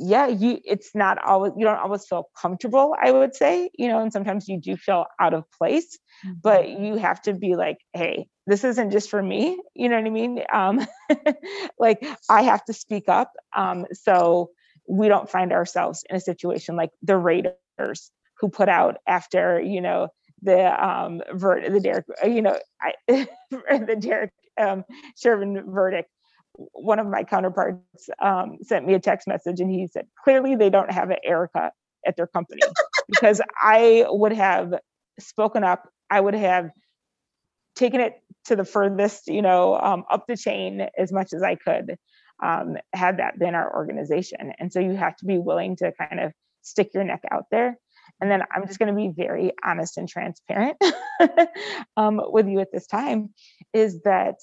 yeah 0.00 0.26
you 0.26 0.60
it's 0.64 0.90
not 0.94 1.22
always 1.24 1.52
you 1.56 1.64
don't 1.64 1.78
always 1.78 2.04
feel 2.04 2.28
comfortable 2.40 2.96
i 3.00 3.10
would 3.10 3.34
say 3.34 3.70
you 3.78 3.86
know 3.86 4.00
and 4.00 4.12
sometimes 4.12 4.48
you 4.48 4.60
do 4.60 4.76
feel 4.76 5.06
out 5.20 5.32
of 5.32 5.44
place 5.52 5.98
mm-hmm. 6.26 6.34
but 6.42 6.68
you 6.68 6.96
have 6.96 7.22
to 7.22 7.32
be 7.32 7.54
like 7.54 7.78
hey 7.92 8.26
this 8.46 8.64
isn't 8.64 8.90
just 8.90 9.08
for 9.08 9.22
me 9.22 9.60
you 9.74 9.88
know 9.88 9.96
what 9.96 10.06
i 10.06 10.10
mean 10.10 10.42
um 10.52 10.84
like 11.78 12.04
i 12.28 12.42
have 12.42 12.64
to 12.64 12.72
speak 12.72 13.08
up 13.08 13.30
um 13.56 13.86
so 13.92 14.50
we 14.88 15.06
don't 15.06 15.30
find 15.30 15.52
ourselves 15.52 16.04
in 16.10 16.16
a 16.16 16.20
situation 16.20 16.74
like 16.74 16.90
the 17.02 17.16
raiders 17.16 18.10
who 18.38 18.48
put 18.48 18.68
out 18.68 18.96
after 19.06 19.60
you 19.60 19.80
know 19.80 20.08
the 20.42 20.86
um 20.86 21.22
vert 21.32 21.70
the 21.72 21.80
derek 21.80 22.04
you 22.24 22.42
know 22.42 22.58
I, 22.80 22.92
the 23.50 23.96
derek 23.98 24.32
um 24.58 24.84
chauvin 25.16 25.64
verdict 25.66 26.10
one 26.56 26.98
of 26.98 27.06
my 27.06 27.24
counterparts 27.24 28.08
um, 28.20 28.58
sent 28.62 28.86
me 28.86 28.94
a 28.94 29.00
text 29.00 29.26
message 29.26 29.60
and 29.60 29.70
he 29.70 29.86
said, 29.86 30.06
clearly 30.22 30.54
they 30.54 30.70
don't 30.70 30.90
have 30.90 31.10
an 31.10 31.16
Erica 31.24 31.72
at 32.06 32.16
their 32.16 32.26
company 32.26 32.62
because 33.08 33.40
I 33.60 34.06
would 34.08 34.32
have 34.32 34.74
spoken 35.18 35.64
up. 35.64 35.88
I 36.10 36.20
would 36.20 36.34
have 36.34 36.70
taken 37.74 38.00
it 38.00 38.14
to 38.44 38.56
the 38.56 38.64
furthest, 38.64 39.26
you 39.26 39.42
know, 39.42 39.78
um, 39.78 40.04
up 40.10 40.26
the 40.28 40.36
chain 40.36 40.86
as 40.96 41.12
much 41.12 41.32
as 41.32 41.42
I 41.42 41.56
could, 41.56 41.96
um, 42.42 42.76
had 42.92 43.18
that 43.18 43.38
been 43.38 43.54
our 43.54 43.74
organization. 43.74 44.52
And 44.58 44.72
so 44.72 44.80
you 44.80 44.94
have 44.94 45.16
to 45.16 45.24
be 45.24 45.38
willing 45.38 45.76
to 45.76 45.92
kind 45.92 46.20
of 46.20 46.32
stick 46.62 46.90
your 46.94 47.04
neck 47.04 47.22
out 47.30 47.46
there. 47.50 47.78
And 48.20 48.30
then 48.30 48.42
I'm 48.54 48.66
just 48.66 48.78
going 48.78 48.94
to 48.94 48.96
be 48.96 49.12
very 49.14 49.52
honest 49.64 49.98
and 49.98 50.08
transparent 50.08 50.76
um, 51.96 52.20
with 52.24 52.48
you 52.48 52.60
at 52.60 52.72
this 52.72 52.86
time 52.86 53.30
is 53.72 54.02
that 54.02 54.36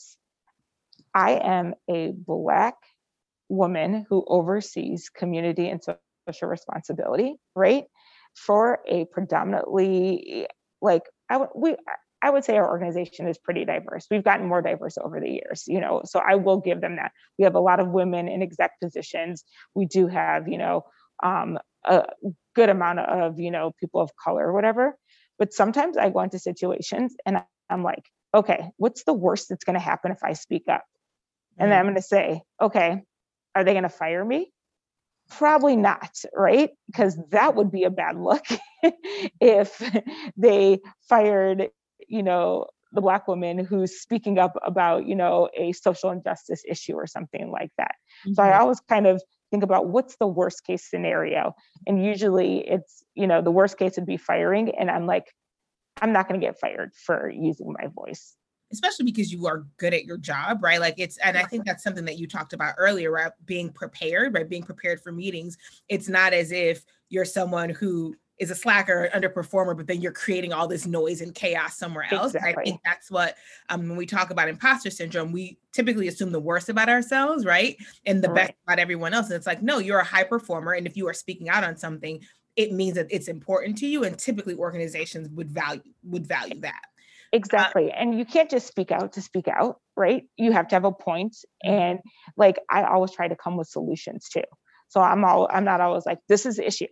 I 1.13 1.31
am 1.31 1.73
a 1.89 2.13
Black 2.15 2.75
woman 3.49 4.05
who 4.09 4.23
oversees 4.27 5.09
community 5.09 5.69
and 5.69 5.81
social 5.83 6.47
responsibility, 6.47 7.35
right? 7.55 7.85
For 8.35 8.79
a 8.87 9.05
predominantly 9.05 10.47
like 10.81 11.03
I 11.29 11.45
we 11.53 11.75
I 12.21 12.29
would 12.29 12.45
say 12.45 12.57
our 12.57 12.69
organization 12.69 13.27
is 13.27 13.37
pretty 13.37 13.65
diverse. 13.65 14.05
We've 14.09 14.23
gotten 14.23 14.47
more 14.47 14.61
diverse 14.61 14.97
over 14.97 15.19
the 15.19 15.29
years, 15.29 15.63
you 15.67 15.81
know, 15.81 16.01
so 16.05 16.19
I 16.19 16.35
will 16.35 16.57
give 16.57 16.79
them 16.79 16.97
that. 16.97 17.11
We 17.37 17.45
have 17.45 17.55
a 17.55 17.59
lot 17.59 17.79
of 17.79 17.87
women 17.87 18.27
in 18.27 18.43
exec 18.43 18.79
positions. 18.79 19.43
We 19.73 19.85
do 19.85 20.07
have, 20.07 20.47
you 20.47 20.59
know, 20.59 20.85
um, 21.23 21.57
a 21.85 22.03
good 22.55 22.69
amount 22.69 22.99
of, 22.99 23.39
you 23.39 23.51
know, 23.51 23.71
people 23.79 24.01
of 24.01 24.11
color 24.15 24.47
or 24.47 24.53
whatever. 24.53 24.95
But 25.39 25.53
sometimes 25.53 25.97
I 25.97 26.09
go 26.09 26.21
into 26.21 26.39
situations 26.39 27.15
and 27.25 27.41
I'm 27.69 27.83
like, 27.83 28.03
okay, 28.33 28.69
what's 28.77 29.03
the 29.03 29.13
worst 29.13 29.49
that's 29.49 29.63
going 29.63 29.75
to 29.75 29.79
happen 29.79 30.11
if 30.11 30.23
I 30.23 30.33
speak 30.33 30.63
up? 30.69 30.83
And 31.57 31.71
then 31.71 31.79
I'm 31.79 31.85
mm. 31.85 31.89
going 31.89 31.95
to 31.95 32.01
say, 32.01 32.41
okay, 32.61 33.01
are 33.55 33.63
they 33.63 33.73
going 33.73 33.83
to 33.83 33.89
fire 33.89 34.23
me? 34.23 34.51
Probably 35.29 35.75
not, 35.75 36.17
right? 36.33 36.69
Because 36.87 37.17
that 37.31 37.55
would 37.55 37.71
be 37.71 37.83
a 37.83 37.89
bad 37.89 38.17
look 38.17 38.45
if 39.41 39.81
they 40.37 40.79
fired, 41.07 41.69
you 42.07 42.23
know, 42.23 42.67
the 42.93 43.01
black 43.01 43.27
woman 43.27 43.63
who's 43.63 44.01
speaking 44.01 44.37
up 44.37 44.57
about, 44.65 45.07
you 45.07 45.15
know, 45.15 45.49
a 45.55 45.71
social 45.71 46.09
injustice 46.09 46.63
issue 46.67 46.93
or 46.93 47.07
something 47.07 47.51
like 47.51 47.71
that. 47.77 47.95
Mm-hmm. 48.25 48.33
So 48.33 48.43
I 48.43 48.47
mm-hmm. 48.47 48.61
always 48.61 48.79
kind 48.81 49.07
of 49.07 49.21
think 49.51 49.63
about 49.63 49.89
what's 49.89 50.15
the 50.15 50.27
worst 50.27 50.65
case 50.65 50.89
scenario. 50.89 51.53
And 51.85 52.03
usually 52.03 52.67
it's, 52.67 53.03
you 53.13 53.27
know, 53.27 53.41
the 53.41 53.51
worst 53.51 53.77
case 53.77 53.97
would 53.97 54.05
be 54.07 54.17
firing. 54.17 54.71
And 54.79 54.89
I'm 54.89 55.05
like, 55.05 55.33
I'm 56.01 56.13
not 56.13 56.27
going 56.27 56.39
to 56.39 56.45
get 56.45 56.59
fired 56.59 56.93
for 56.95 57.29
using 57.29 57.73
my 57.79 57.87
voice 57.87 58.35
especially 58.71 59.05
because 59.05 59.31
you 59.31 59.47
are 59.47 59.65
good 59.77 59.93
at 59.93 60.05
your 60.05 60.17
job, 60.17 60.63
right? 60.63 60.79
Like 60.79 60.95
it's, 60.97 61.17
and 61.17 61.37
I 61.37 61.43
think 61.43 61.65
that's 61.65 61.83
something 61.83 62.05
that 62.05 62.17
you 62.17 62.27
talked 62.27 62.53
about 62.53 62.75
earlier, 62.77 63.11
right? 63.11 63.31
Being 63.45 63.71
prepared, 63.71 64.33
right? 64.33 64.47
Being 64.47 64.63
prepared 64.63 65.01
for 65.01 65.11
meetings. 65.11 65.57
It's 65.89 66.07
not 66.07 66.33
as 66.33 66.51
if 66.51 66.83
you're 67.09 67.25
someone 67.25 67.69
who 67.69 68.15
is 68.41 68.49
a 68.49 68.55
slacker, 68.55 69.07
underperformer, 69.13 69.77
but 69.77 69.85
then 69.85 70.01
you're 70.01 70.11
creating 70.11 70.51
all 70.51 70.67
this 70.67 70.87
noise 70.87 71.21
and 71.21 71.35
chaos 71.35 71.77
somewhere 71.77 72.07
else. 72.09 72.33
Exactly. 72.33 72.63
I 72.63 72.65
think 72.65 72.81
that's 72.83 73.11
what, 73.11 73.37
um, 73.69 73.87
when 73.87 73.95
we 73.95 74.07
talk 74.07 74.31
about 74.31 74.49
imposter 74.49 74.89
syndrome, 74.89 75.31
we 75.31 75.59
typically 75.73 76.07
assume 76.07 76.31
the 76.31 76.39
worst 76.39 76.67
about 76.67 76.89
ourselves, 76.89 77.45
right? 77.45 77.77
And 78.03 78.23
the 78.23 78.29
right. 78.29 78.47
best 78.47 78.53
about 78.65 78.79
everyone 78.79 79.13
else. 79.13 79.27
And 79.27 79.35
it's 79.35 79.45
like, 79.45 79.61
no, 79.61 79.77
you're 79.77 79.99
a 79.99 80.03
high 80.03 80.23
performer. 80.23 80.73
And 80.73 80.87
if 80.87 80.97
you 80.97 81.07
are 81.07 81.13
speaking 81.13 81.49
out 81.49 81.63
on 81.63 81.77
something, 81.77 82.19
it 82.55 82.71
means 82.71 82.95
that 82.95 83.05
it's 83.11 83.27
important 83.27 83.77
to 83.77 83.85
you. 83.85 84.03
And 84.03 84.17
typically 84.17 84.55
organizations 84.55 85.29
would 85.29 85.51
value, 85.51 85.83
would 86.03 86.25
value 86.25 86.61
that. 86.61 86.81
Exactly. 87.31 87.91
and 87.91 88.17
you 88.17 88.25
can't 88.25 88.49
just 88.49 88.67
speak 88.67 88.91
out 88.91 89.13
to 89.13 89.21
speak 89.21 89.47
out, 89.47 89.79
right? 89.95 90.23
You 90.35 90.51
have 90.51 90.67
to 90.69 90.75
have 90.75 90.83
a 90.83 90.91
point. 90.91 91.35
Mm-hmm. 91.63 91.73
And 91.73 91.99
like 92.35 92.57
I 92.71 92.83
always 92.85 93.11
try 93.11 93.27
to 93.27 93.35
come 93.35 93.55
with 93.55 93.67
solutions 93.67 94.29
too. 94.29 94.43
So 94.89 94.99
I'm 94.99 95.23
all 95.23 95.47
I'm 95.49 95.63
not 95.63 95.79
always 95.79 96.07
like, 96.07 96.19
this 96.27 96.47
is 96.47 96.57
the 96.57 96.65
issue. 96.65 96.87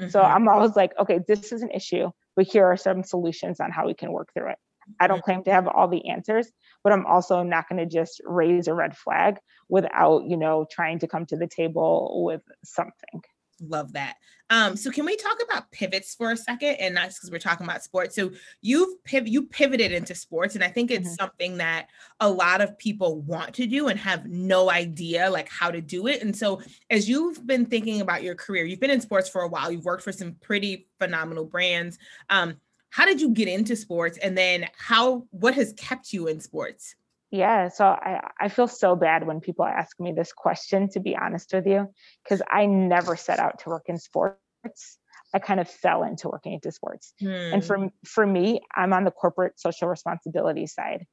Mm-hmm. 0.00 0.10
So 0.10 0.22
I'm 0.22 0.48
always 0.48 0.76
like, 0.76 0.92
okay, 0.98 1.20
this 1.26 1.52
is 1.52 1.62
an 1.62 1.70
issue, 1.70 2.10
but 2.36 2.46
here 2.46 2.64
are 2.64 2.76
some 2.76 3.04
solutions 3.04 3.60
on 3.60 3.70
how 3.70 3.86
we 3.86 3.94
can 3.94 4.12
work 4.12 4.30
through 4.32 4.50
it. 4.50 4.58
I 4.98 5.06
don't 5.06 5.22
claim 5.22 5.44
to 5.44 5.52
have 5.52 5.68
all 5.68 5.88
the 5.88 6.08
answers, 6.08 6.50
but 6.82 6.92
I'm 6.92 7.06
also 7.06 7.42
not 7.42 7.68
going 7.68 7.78
to 7.78 7.86
just 7.86 8.20
raise 8.24 8.66
a 8.66 8.74
red 8.74 8.96
flag 8.96 9.36
without, 9.68 10.24
you 10.26 10.36
know, 10.36 10.66
trying 10.70 10.98
to 11.00 11.06
come 11.06 11.26
to 11.26 11.36
the 11.36 11.46
table 11.46 12.24
with 12.24 12.42
something. 12.64 13.22
Love 13.60 13.92
that. 13.92 14.16
Um, 14.48 14.76
so 14.76 14.90
can 14.90 15.04
we 15.04 15.16
talk 15.16 15.38
about 15.44 15.70
pivots 15.70 16.14
for 16.14 16.32
a 16.32 16.36
second? 16.36 16.76
And 16.80 16.96
that's 16.96 17.18
because 17.18 17.30
we're 17.30 17.38
talking 17.38 17.66
about 17.66 17.84
sports. 17.84 18.16
So 18.16 18.32
you've 18.62 19.02
piv- 19.04 19.28
you 19.28 19.46
pivoted 19.46 19.92
into 19.92 20.14
sports, 20.14 20.54
and 20.54 20.64
I 20.64 20.68
think 20.68 20.90
it's 20.90 21.08
mm-hmm. 21.08 21.14
something 21.14 21.56
that 21.58 21.88
a 22.18 22.28
lot 22.28 22.60
of 22.60 22.76
people 22.78 23.20
want 23.20 23.54
to 23.54 23.66
do 23.66 23.88
and 23.88 23.98
have 23.98 24.26
no 24.26 24.70
idea 24.70 25.30
like 25.30 25.48
how 25.48 25.70
to 25.70 25.80
do 25.80 26.06
it. 26.06 26.22
And 26.22 26.34
so 26.34 26.60
as 26.88 27.08
you've 27.08 27.46
been 27.46 27.66
thinking 27.66 28.00
about 28.00 28.22
your 28.22 28.34
career, 28.34 28.64
you've 28.64 28.80
been 28.80 28.90
in 28.90 29.00
sports 29.00 29.28
for 29.28 29.42
a 29.42 29.48
while, 29.48 29.70
you've 29.70 29.84
worked 29.84 30.02
for 30.02 30.12
some 30.12 30.34
pretty 30.40 30.88
phenomenal 30.98 31.44
brands. 31.44 31.98
Um, 32.28 32.56
how 32.88 33.06
did 33.06 33.20
you 33.20 33.28
get 33.30 33.46
into 33.46 33.76
sports 33.76 34.18
and 34.18 34.36
then 34.36 34.66
how 34.76 35.26
what 35.30 35.54
has 35.54 35.72
kept 35.74 36.12
you 36.12 36.26
in 36.26 36.40
sports? 36.40 36.96
Yeah, 37.30 37.68
so 37.68 37.84
I, 37.86 38.20
I 38.40 38.48
feel 38.48 38.66
so 38.66 38.96
bad 38.96 39.26
when 39.26 39.40
people 39.40 39.64
ask 39.64 39.98
me 40.00 40.12
this 40.12 40.32
question, 40.32 40.88
to 40.90 41.00
be 41.00 41.16
honest 41.16 41.52
with 41.52 41.66
you, 41.66 41.86
because 42.24 42.42
I 42.50 42.66
never 42.66 43.14
set 43.14 43.38
out 43.38 43.60
to 43.60 43.68
work 43.68 43.84
in 43.86 43.98
sports. 43.98 44.98
I 45.32 45.38
kind 45.38 45.60
of 45.60 45.68
fell 45.68 46.02
into 46.02 46.28
working 46.28 46.54
into 46.54 46.72
sports. 46.72 47.14
Hmm. 47.20 47.28
And 47.28 47.64
for, 47.64 47.88
for 48.04 48.26
me, 48.26 48.62
I'm 48.74 48.92
on 48.92 49.04
the 49.04 49.12
corporate 49.12 49.60
social 49.60 49.86
responsibility 49.86 50.66
side. 50.66 51.06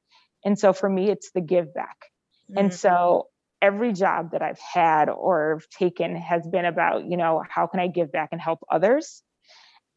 And 0.43 0.57
so 0.57 0.73
for 0.73 0.89
me, 0.89 1.09
it's 1.09 1.31
the 1.31 1.41
give 1.41 1.71
back. 1.73 1.97
Hmm. 2.49 2.57
And 2.57 2.73
so 2.73 3.27
every 3.61 3.93
job 3.93 4.31
that 4.31 4.41
I've 4.41 4.59
had 4.59 5.09
or 5.09 5.61
taken 5.77 6.15
has 6.15 6.47
been 6.47 6.65
about, 6.65 7.05
you 7.05 7.17
know, 7.17 7.43
how 7.47 7.67
can 7.67 7.79
I 7.79 7.87
give 7.87 8.11
back 8.11 8.29
and 8.31 8.41
help 8.41 8.59
others? 8.71 9.21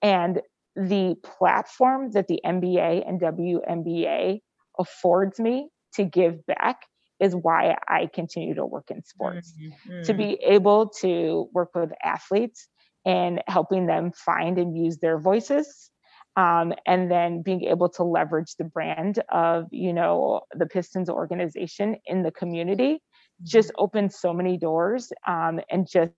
And 0.02 0.40
the 0.76 1.16
platform 1.22 2.12
that 2.12 2.28
the 2.28 2.40
NBA 2.44 3.08
and 3.08 3.20
WNBA 3.20 4.40
affords 4.78 5.38
me 5.38 5.68
to 5.94 6.04
give 6.04 6.44
back 6.46 6.82
is 7.20 7.36
why 7.36 7.76
I 7.86 8.08
continue 8.12 8.54
to 8.54 8.64
work 8.64 8.90
in 8.90 9.04
sports. 9.04 9.52
Mm-hmm. 9.60 10.02
To 10.02 10.14
be 10.14 10.38
able 10.42 10.88
to 11.00 11.48
work 11.52 11.70
with 11.74 11.90
athletes 12.02 12.68
and 13.04 13.42
helping 13.46 13.86
them 13.86 14.12
find 14.12 14.58
and 14.58 14.76
use 14.76 14.98
their 14.98 15.18
voices. 15.18 15.90
Um, 16.36 16.72
and 16.86 17.10
then 17.10 17.42
being 17.42 17.64
able 17.64 17.88
to 17.90 18.04
leverage 18.04 18.54
the 18.56 18.64
brand 18.64 19.20
of 19.30 19.66
you 19.72 19.92
know 19.92 20.42
the 20.54 20.66
pistons 20.66 21.10
organization 21.10 21.96
in 22.06 22.22
the 22.22 22.30
community 22.30 22.94
mm-hmm. 22.94 23.44
just 23.44 23.72
opens 23.76 24.18
so 24.18 24.32
many 24.32 24.56
doors 24.56 25.12
um, 25.26 25.60
and 25.70 25.88
just 25.90 26.12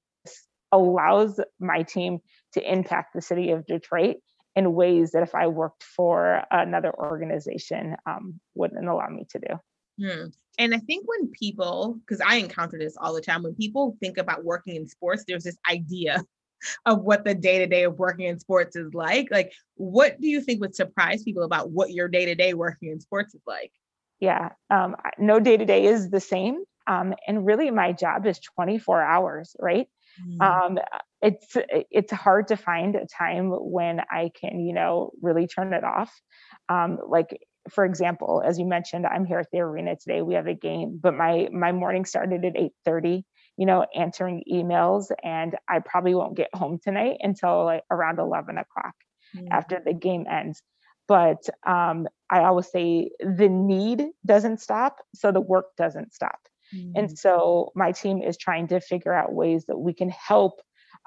allows 0.70 1.40
my 1.60 1.82
team 1.82 2.18
to 2.52 2.72
impact 2.72 3.14
the 3.14 3.22
city 3.22 3.50
of 3.50 3.66
detroit 3.66 4.16
in 4.56 4.74
ways 4.74 5.12
that 5.12 5.22
if 5.22 5.34
i 5.34 5.46
worked 5.46 5.82
for 5.82 6.42
another 6.50 6.92
organization 6.98 7.96
um, 8.06 8.38
wouldn't 8.54 8.88
allow 8.88 9.08
me 9.08 9.26
to 9.30 9.38
do 9.38 9.58
Hmm. 10.00 10.26
And 10.58 10.74
I 10.74 10.78
think 10.78 11.06
when 11.06 11.28
people, 11.30 11.98
because 12.00 12.20
I 12.20 12.36
encounter 12.36 12.78
this 12.78 12.96
all 12.98 13.14
the 13.14 13.20
time, 13.20 13.42
when 13.42 13.54
people 13.54 13.96
think 14.00 14.18
about 14.18 14.44
working 14.44 14.76
in 14.76 14.86
sports, 14.86 15.24
there's 15.26 15.44
this 15.44 15.58
idea 15.70 16.22
of 16.86 17.00
what 17.02 17.24
the 17.24 17.34
day 17.34 17.58
to 17.58 17.66
day 17.66 17.84
of 17.84 17.98
working 17.98 18.26
in 18.26 18.38
sports 18.38 18.76
is 18.76 18.92
like. 18.94 19.28
Like, 19.30 19.52
what 19.74 20.20
do 20.20 20.28
you 20.28 20.40
think 20.40 20.60
would 20.60 20.74
surprise 20.74 21.22
people 21.22 21.42
about 21.42 21.70
what 21.70 21.92
your 21.92 22.08
day 22.08 22.26
to 22.26 22.34
day 22.34 22.54
working 22.54 22.90
in 22.90 23.00
sports 23.00 23.34
is 23.34 23.42
like? 23.46 23.72
Yeah, 24.20 24.50
um, 24.70 24.96
no 25.18 25.40
day 25.40 25.56
to 25.56 25.64
day 25.64 25.86
is 25.86 26.10
the 26.10 26.20
same. 26.20 26.62
Um, 26.86 27.14
and 27.26 27.46
really, 27.46 27.70
my 27.70 27.92
job 27.92 28.26
is 28.26 28.38
24 28.40 29.02
hours, 29.02 29.56
right? 29.58 29.88
Mm. 30.20 30.40
Um, 30.40 30.78
it's 31.20 31.56
it's 31.90 32.12
hard 32.12 32.48
to 32.48 32.56
find 32.56 32.96
a 32.96 33.06
time 33.06 33.50
when 33.50 34.00
I 34.10 34.30
can, 34.38 34.60
you 34.60 34.74
know, 34.74 35.12
really 35.22 35.46
turn 35.46 35.72
it 35.72 35.84
off. 35.84 36.12
Um, 36.68 36.98
like 37.06 37.38
for 37.70 37.84
example, 37.84 38.42
as 38.44 38.58
you 38.58 38.66
mentioned, 38.66 39.06
I'm 39.06 39.24
here 39.24 39.38
at 39.38 39.46
the 39.52 39.60
arena 39.60 39.96
today. 39.96 40.22
We 40.22 40.34
have 40.34 40.48
a 40.48 40.54
game, 40.54 40.98
but 41.00 41.14
my 41.14 41.48
my 41.52 41.72
morning 41.72 42.04
started 42.04 42.44
at 42.44 42.56
8:30, 42.56 43.24
you 43.56 43.66
know, 43.66 43.86
answering 43.94 44.42
emails, 44.52 45.06
and 45.22 45.56
I 45.68 45.78
probably 45.78 46.14
won't 46.14 46.36
get 46.36 46.48
home 46.54 46.78
tonight 46.82 47.18
until 47.20 47.64
like 47.64 47.84
around 47.90 48.18
11 48.18 48.58
o'clock 48.58 48.94
mm-hmm. 49.36 49.46
after 49.50 49.80
the 49.84 49.94
game 49.94 50.26
ends. 50.28 50.62
But 51.08 51.48
um, 51.66 52.08
I 52.30 52.40
always 52.40 52.70
say 52.70 53.10
the 53.20 53.48
need 53.48 54.04
doesn't 54.24 54.60
stop, 54.60 54.96
so 55.14 55.30
the 55.30 55.40
work 55.40 55.66
doesn't 55.76 56.14
stop. 56.14 56.38
Mm-hmm. 56.74 56.92
And 56.96 57.18
so 57.18 57.72
my 57.74 57.92
team 57.92 58.22
is 58.22 58.36
trying 58.36 58.68
to 58.68 58.80
figure 58.80 59.12
out 59.12 59.32
ways 59.32 59.64
that 59.66 59.78
we 59.78 59.94
can 59.94 60.10
help 60.10 60.60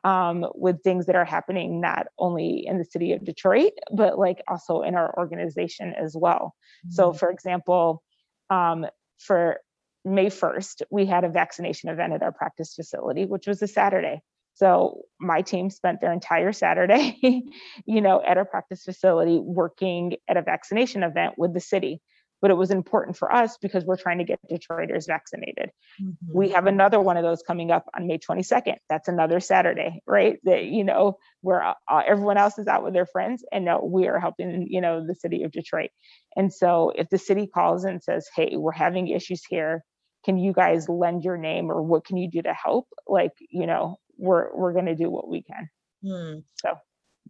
um, 0.03 0.45
with 0.53 0.83
things 0.83 1.07
that 1.07 1.15
are 1.15 1.25
happening 1.25 1.81
not 1.81 2.07
only 2.19 2.65
in 2.65 2.77
the 2.77 2.85
city 2.85 3.13
of 3.13 3.25
Detroit, 3.25 3.73
but 3.91 4.19
like 4.19 4.41
also 4.47 4.81
in 4.81 4.95
our 4.95 5.13
organization 5.17 5.93
as 5.93 6.15
well. 6.15 6.53
Mm-hmm. 6.85 6.91
So, 6.93 7.13
for 7.13 7.31
example, 7.31 8.03
um, 8.49 8.85
for 9.17 9.59
May 10.03 10.27
1st, 10.27 10.83
we 10.91 11.07
had 11.07 11.23
a 11.23 11.29
vaccination 11.29 11.89
event 11.89 12.13
at 12.13 12.21
our 12.21 12.31
practice 12.31 12.75
facility, 12.75 13.25
which 13.25 13.47
was 13.47 13.61
a 13.61 13.67
Saturday. 13.67 14.21
So 14.53 15.01
my 15.19 15.41
team 15.41 15.69
spent 15.69 15.99
their 15.99 16.13
entire 16.13 16.53
Saturday, 16.53 17.17
you 17.85 18.01
know, 18.01 18.21
at 18.25 18.37
our 18.37 18.45
practice 18.45 18.83
facility 18.83 19.39
working 19.39 20.15
at 20.29 20.37
a 20.37 20.41
vaccination 20.41 21.03
event 21.03 21.33
with 21.37 21.53
the 21.53 21.59
city. 21.59 22.01
But 22.45 22.51
it 22.51 22.57
was 22.57 22.69
important 22.69 23.17
for 23.17 23.33
us 23.33 23.57
because 23.57 23.85
we're 23.85 23.97
trying 23.97 24.19
to 24.19 24.23
get 24.23 24.39
Detroiters 24.47 25.07
vaccinated. 25.07 25.71
Mm-hmm. 25.99 26.31
We 26.31 26.49
have 26.49 26.67
another 26.67 27.01
one 27.01 27.17
of 27.17 27.23
those 27.23 27.41
coming 27.41 27.71
up 27.71 27.89
on 27.95 28.05
May 28.05 28.19
22nd. 28.19 28.75
That's 28.87 29.07
another 29.07 29.39
Saturday, 29.39 30.03
right? 30.05 30.37
That, 30.43 30.65
you 30.65 30.83
know, 30.83 31.17
where 31.41 31.63
uh, 31.63 31.73
everyone 32.05 32.37
else 32.37 32.59
is 32.59 32.67
out 32.67 32.83
with 32.83 32.93
their 32.93 33.07
friends 33.07 33.43
and 33.51 33.65
no, 33.65 33.83
we 33.83 34.05
are 34.05 34.19
helping, 34.19 34.67
you 34.69 34.79
know, 34.79 35.03
the 35.07 35.15
city 35.15 35.41
of 35.41 35.53
Detroit. 35.53 35.89
And 36.35 36.53
so 36.53 36.91
if 36.93 37.09
the 37.09 37.17
city 37.17 37.47
calls 37.51 37.83
and 37.83 38.03
says, 38.03 38.27
hey, 38.35 38.51
we're 38.57 38.71
having 38.73 39.07
issues 39.07 39.41
here, 39.49 39.83
can 40.23 40.37
you 40.37 40.53
guys 40.53 40.87
lend 40.87 41.23
your 41.23 41.37
name 41.37 41.71
or 41.71 41.81
what 41.81 42.05
can 42.05 42.17
you 42.17 42.29
do 42.29 42.43
to 42.43 42.53
help? 42.53 42.87
Like, 43.07 43.31
you 43.49 43.65
know, 43.65 43.97
we're, 44.19 44.55
we're 44.55 44.73
going 44.73 44.85
to 44.85 44.95
do 44.95 45.09
what 45.09 45.27
we 45.27 45.41
can. 45.41 45.67
Hmm. 46.05 46.39
So 46.57 46.75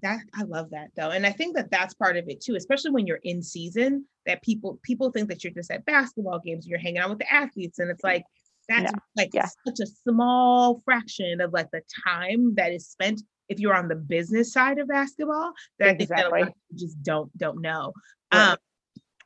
that 0.01 0.19
I 0.33 0.43
love 0.43 0.69
that 0.71 0.89
though, 0.95 1.11
and 1.11 1.25
I 1.25 1.31
think 1.31 1.55
that 1.55 1.71
that's 1.71 1.93
part 1.93 2.17
of 2.17 2.27
it 2.27 2.41
too, 2.41 2.55
especially 2.55 2.91
when 2.91 3.07
you're 3.07 3.19
in 3.23 3.41
season. 3.41 4.05
That 4.25 4.41
people 4.41 4.79
people 4.83 5.11
think 5.11 5.29
that 5.29 5.43
you're 5.43 5.53
just 5.53 5.71
at 5.71 5.85
basketball 5.85 6.39
games, 6.43 6.67
you're 6.67 6.79
hanging 6.79 6.97
out 6.99 7.09
with 7.09 7.19
the 7.19 7.31
athletes, 7.33 7.79
and 7.79 7.89
it's 7.91 8.03
like 8.03 8.23
that's 8.67 8.91
like 9.15 9.29
Yeah. 9.33 9.47
such 9.67 9.79
a 9.79 9.85
small 9.85 10.81
fraction 10.85 11.39
of 11.41 11.53
like 11.53 11.69
the 11.71 11.81
time 12.07 12.55
that 12.55 12.71
is 12.71 12.87
spent 12.87 13.21
if 13.47 13.59
you're 13.59 13.75
on 13.75 13.87
the 13.87 13.95
business 13.95 14.51
side 14.51 14.79
of 14.79 14.87
basketball. 14.87 15.53
That 15.79 15.89
I 15.89 15.93
think 15.95 16.09
that 16.09 16.25
a 16.25 16.29
lot 16.29 16.41
of 16.41 16.47
Exactly. 16.47 16.53
people 16.69 16.87
just 16.87 17.03
don't 17.03 17.37
don't 17.37 17.61
know. 17.61 17.93
Right. 18.33 18.49
Um, 18.49 18.57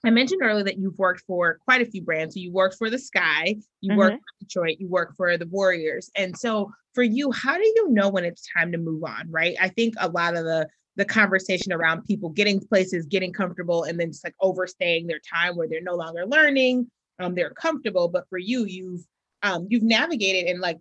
I 0.06 0.12
mentioned 0.12 0.41
earlier 0.41 0.63
that 0.63 0.77
you've 0.77 0.98
worked 0.98 1.24
for 1.27 1.60
quite 1.65 1.82
a 1.82 1.86
few 1.91 2.01
brands. 2.01 2.36
So 2.36 2.39
you 2.39 2.51
worked 2.51 2.77
for 2.77 2.89
the 2.89 2.98
Sky, 3.00 3.56
you 3.82 3.96
worked 3.96 4.13
Mm-hmm. 4.13 4.18
for 4.18 4.46
Detroit, 4.46 4.77
you 4.79 4.88
worked 4.88 5.18
for 5.18 5.38
the 5.38 5.48
Warriors. 5.48 6.10
And 6.15 6.38
so 6.38 6.72
for 6.94 7.03
you, 7.03 7.32
how 7.32 7.56
do 7.58 7.63
you 7.63 7.89
know 7.89 8.10
when 8.10 8.24
it's 8.24 8.48
time 8.58 8.72
to 8.72 8.77
move 8.77 9.03
on? 9.03 9.29
Right. 9.29 9.56
I 9.60 9.68
think 9.70 9.96
a 10.00 10.10
lot 10.10 10.36
of 10.38 10.46
the 10.46 10.68
the 10.96 11.06
conversation 11.06 11.72
around 11.72 12.03
people 12.06 12.29
getting 12.29 12.60
places, 12.60 13.06
getting 13.06 13.32
comfortable, 13.32 13.84
and 13.84 13.98
then 14.00 14.12
just 14.12 14.24
like 14.24 14.36
overstaying 14.41 15.08
their 15.08 15.20
time 15.20 15.56
where 15.56 15.68
they're 15.68 15.82
no 15.82 15.96
longer 15.96 16.25
learning, 16.25 16.89
um, 17.20 17.36
they're 17.36 17.51
comfortable. 17.51 18.10
But 18.10 18.27
for 18.29 18.38
you, 18.38 18.65
you've 18.65 19.01
um 19.44 19.68
you've 19.70 19.84
navigated 19.84 20.50
and 20.50 20.60
like 20.62 20.77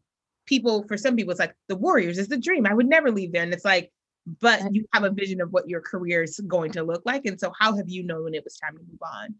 people, 0.46 0.84
for 0.88 0.96
some 0.96 1.14
people, 1.14 1.30
it's 1.32 1.40
like 1.40 1.54
the 1.68 1.76
Warriors 1.76 2.18
is 2.18 2.28
the 2.28 2.38
dream. 2.38 2.66
I 2.66 2.74
would 2.74 2.88
never 2.88 3.10
leave 3.10 3.32
there. 3.32 3.42
And 3.42 3.52
it's 3.52 3.64
like, 3.64 3.90
but 4.40 4.62
you 4.74 4.86
have 4.92 5.04
a 5.04 5.10
vision 5.10 5.40
of 5.40 5.52
what 5.52 5.68
your 5.68 5.80
career 5.80 6.22
is 6.22 6.38
going 6.46 6.72
to 6.72 6.82
look 6.82 7.02
like. 7.06 7.26
And 7.26 7.40
so 7.40 7.52
how 7.58 7.76
have 7.76 7.88
you 7.88 8.02
known 8.04 8.34
it 8.34 8.44
was 8.44 8.56
time 8.56 8.76
to 8.76 8.82
move 8.84 9.00
on? 9.02 9.36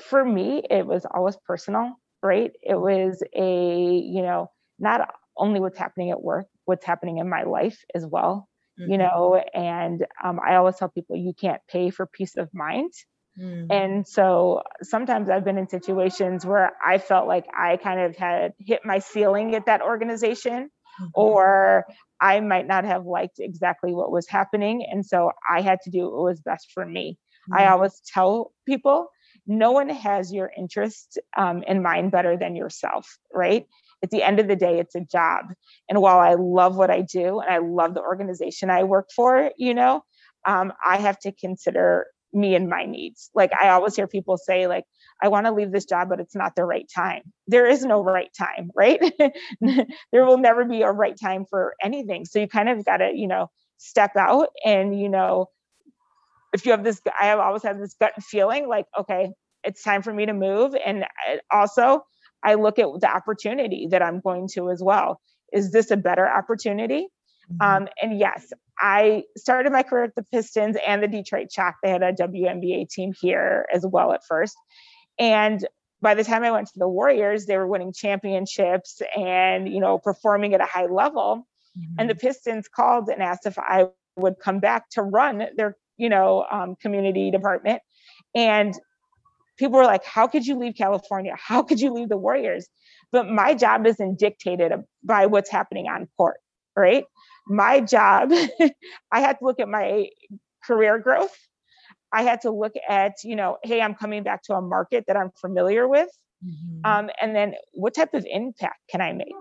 for 0.00 0.24
me, 0.24 0.62
it 0.68 0.86
was 0.86 1.06
always 1.06 1.36
personal, 1.46 1.94
right? 2.22 2.52
It 2.62 2.74
was 2.74 3.22
a, 3.34 3.94
you 3.98 4.22
know, 4.22 4.50
not 4.78 5.14
only 5.36 5.60
what's 5.60 5.78
happening 5.78 6.10
at 6.10 6.22
work, 6.22 6.46
what's 6.64 6.84
happening 6.84 7.18
in 7.18 7.28
my 7.28 7.44
life 7.44 7.82
as 7.94 8.06
well, 8.06 8.48
you 8.84 8.98
Mhm. 8.98 8.98
know. 8.98 9.36
And 9.54 10.06
um, 10.22 10.40
I 10.44 10.56
always 10.56 10.76
tell 10.76 10.88
people 10.88 11.16
you 11.16 11.32
can't 11.34 11.62
pay 11.68 11.90
for 11.90 12.06
peace 12.06 12.36
of 12.36 12.52
mind. 12.52 12.92
Mhm. 13.36 13.70
And 13.70 14.06
so 14.06 14.62
sometimes 14.82 15.30
I've 15.30 15.44
been 15.44 15.58
in 15.58 15.68
situations 15.68 16.46
where 16.46 16.72
I 16.84 16.98
felt 16.98 17.28
like 17.28 17.46
I 17.54 17.78
kind 17.78 18.00
of 18.00 18.16
had 18.16 18.54
hit 18.60 18.82
my 18.84 19.00
ceiling 19.00 19.54
at 19.56 19.66
that 19.66 19.82
organization. 19.82 20.70
Or 21.12 21.84
I 22.20 22.40
might 22.40 22.66
not 22.66 22.84
have 22.84 23.06
liked 23.06 23.38
exactly 23.38 23.94
what 23.94 24.10
was 24.10 24.28
happening. 24.28 24.86
And 24.90 25.04
so 25.04 25.30
I 25.50 25.60
had 25.60 25.78
to 25.84 25.90
do 25.90 26.04
what 26.04 26.24
was 26.24 26.40
best 26.40 26.70
for 26.72 26.84
me. 26.86 27.18
I 27.54 27.66
Mhm. 27.66 27.68
always 27.68 28.00
tell 28.12 28.52
people 28.66 29.08
no 29.46 29.70
one 29.72 29.88
has 29.88 30.32
your 30.32 30.50
interest 30.56 31.18
um, 31.36 31.62
in 31.64 31.82
mind 31.82 32.10
better 32.10 32.36
than 32.36 32.56
yourself, 32.56 33.18
right? 33.32 33.66
At 34.02 34.10
the 34.10 34.22
end 34.22 34.40
of 34.40 34.48
the 34.48 34.56
day, 34.56 34.78
it's 34.78 34.94
a 34.94 35.00
job. 35.00 35.46
And 35.88 36.00
while 36.00 36.18
I 36.18 36.34
love 36.34 36.76
what 36.76 36.90
I 36.90 37.02
do 37.02 37.40
and 37.40 37.50
I 37.50 37.58
love 37.58 37.94
the 37.94 38.02
organization 38.02 38.70
I 38.70 38.84
work 38.84 39.08
for, 39.14 39.50
you 39.56 39.74
know, 39.74 40.02
um, 40.46 40.72
I 40.84 40.96
have 40.98 41.18
to 41.20 41.32
consider 41.32 42.06
me 42.32 42.54
and 42.54 42.68
my 42.68 42.84
needs. 42.84 43.30
Like 43.34 43.52
I 43.60 43.68
always 43.70 43.96
hear 43.96 44.06
people 44.06 44.36
say, 44.36 44.66
like, 44.66 44.84
I 45.22 45.28
want 45.28 45.46
to 45.46 45.52
leave 45.52 45.72
this 45.72 45.86
job, 45.86 46.08
but 46.08 46.20
it's 46.20 46.34
not 46.34 46.54
the 46.56 46.64
right 46.64 46.86
time. 46.94 47.22
There 47.46 47.66
is 47.66 47.84
no 47.84 48.02
right 48.02 48.30
time, 48.36 48.70
right? 48.74 49.00
there 50.12 50.24
will 50.26 50.38
never 50.38 50.64
be 50.64 50.82
a 50.82 50.92
right 50.92 51.16
time 51.20 51.44
for 51.48 51.74
anything. 51.82 52.24
So 52.24 52.38
you 52.38 52.48
kind 52.48 52.68
of 52.68 52.84
got 52.84 52.98
to, 52.98 53.10
you 53.14 53.26
know, 53.26 53.48
step 53.78 54.16
out 54.16 54.48
and, 54.64 54.98
you 54.98 55.08
know, 55.08 55.46
if 56.52 56.64
you 56.64 56.72
have 56.72 56.84
this, 56.84 57.00
I 57.20 57.26
have 57.26 57.38
always 57.38 57.62
had 57.62 57.80
this 57.80 57.94
gut 58.00 58.12
feeling 58.22 58.68
like, 58.68 58.86
okay, 58.98 59.30
it's 59.64 59.82
time 59.82 60.02
for 60.02 60.12
me 60.12 60.26
to 60.26 60.32
move. 60.32 60.74
And 60.84 61.04
also, 61.52 62.04
I 62.44 62.54
look 62.54 62.78
at 62.78 62.86
the 63.00 63.10
opportunity 63.14 63.88
that 63.90 64.02
I'm 64.02 64.20
going 64.20 64.48
to 64.54 64.70
as 64.70 64.82
well. 64.82 65.20
Is 65.52 65.72
this 65.72 65.90
a 65.90 65.96
better 65.96 66.26
opportunity? 66.28 67.08
Mhm. 67.52 67.64
Um, 67.64 67.88
and 68.00 68.18
yes, 68.18 68.52
I 68.80 69.24
started 69.36 69.72
my 69.72 69.82
career 69.82 70.04
at 70.04 70.14
the 70.14 70.24
Pistons 70.32 70.76
and 70.86 71.02
the 71.02 71.08
Detroit 71.08 71.50
Shock. 71.52 71.76
They 71.82 71.90
had 71.90 72.02
a 72.02 72.12
WNBA 72.12 72.86
team 72.88 73.12
here 73.20 73.66
as 73.72 73.84
well 73.86 74.12
at 74.12 74.24
first. 74.24 74.56
And 75.18 75.66
by 76.02 76.14
the 76.14 76.24
time 76.24 76.44
I 76.44 76.50
went 76.50 76.68
to 76.68 76.78
the 76.78 76.88
Warriors, 76.88 77.46
they 77.46 77.56
were 77.56 77.66
winning 77.66 77.92
championships 77.92 79.00
and, 79.16 79.68
you 79.68 79.80
know, 79.80 79.98
performing 79.98 80.54
at 80.54 80.60
a 80.60 80.66
high 80.66 80.86
level 80.86 81.46
and 81.98 82.10
the 82.10 82.14
Pistons 82.14 82.68
called 82.68 83.08
and 83.08 83.22
asked 83.22 83.46
if 83.46 83.58
I 83.58 83.88
would 84.16 84.38
come 84.38 84.60
back 84.60 84.88
to 84.90 85.02
run 85.02 85.46
their, 85.56 85.76
you 85.96 86.08
know, 86.08 86.46
um, 86.50 86.76
community 86.80 87.30
department. 87.30 87.82
And 88.34 88.74
people 89.58 89.78
were 89.78 89.84
like, 89.84 90.04
"How 90.04 90.26
could 90.26 90.46
you 90.46 90.56
leave 90.56 90.74
California? 90.76 91.34
How 91.36 91.62
could 91.62 91.80
you 91.80 91.92
leave 91.92 92.08
the 92.08 92.16
Warriors?" 92.16 92.68
But 93.12 93.28
my 93.28 93.54
job 93.54 93.86
isn't 93.86 94.18
dictated 94.18 94.72
by 95.02 95.26
what's 95.26 95.50
happening 95.50 95.86
on 95.88 96.08
court, 96.16 96.38
right? 96.76 97.04
My 97.46 97.80
job, 97.80 98.32
I 99.12 99.20
had 99.20 99.38
to 99.38 99.44
look 99.44 99.60
at 99.60 99.68
my 99.68 100.08
career 100.64 100.98
growth. 100.98 101.36
I 102.12 102.22
had 102.22 102.40
to 102.42 102.50
look 102.50 102.72
at, 102.88 103.14
you 103.24 103.36
know, 103.36 103.58
hey, 103.62 103.80
I'm 103.80 103.94
coming 103.94 104.22
back 104.22 104.42
to 104.44 104.54
a 104.54 104.60
market 104.60 105.04
that 105.06 105.16
I'm 105.16 105.30
familiar 105.40 105.88
with. 105.88 106.08
Mhm. 106.44 106.80
Um, 106.84 107.10
and 107.20 107.34
then 107.34 107.54
what 107.72 107.94
type 107.94 108.14
of 108.14 108.26
impact 108.28 108.80
can 108.90 109.00
I 109.00 109.12
make? 109.12 109.34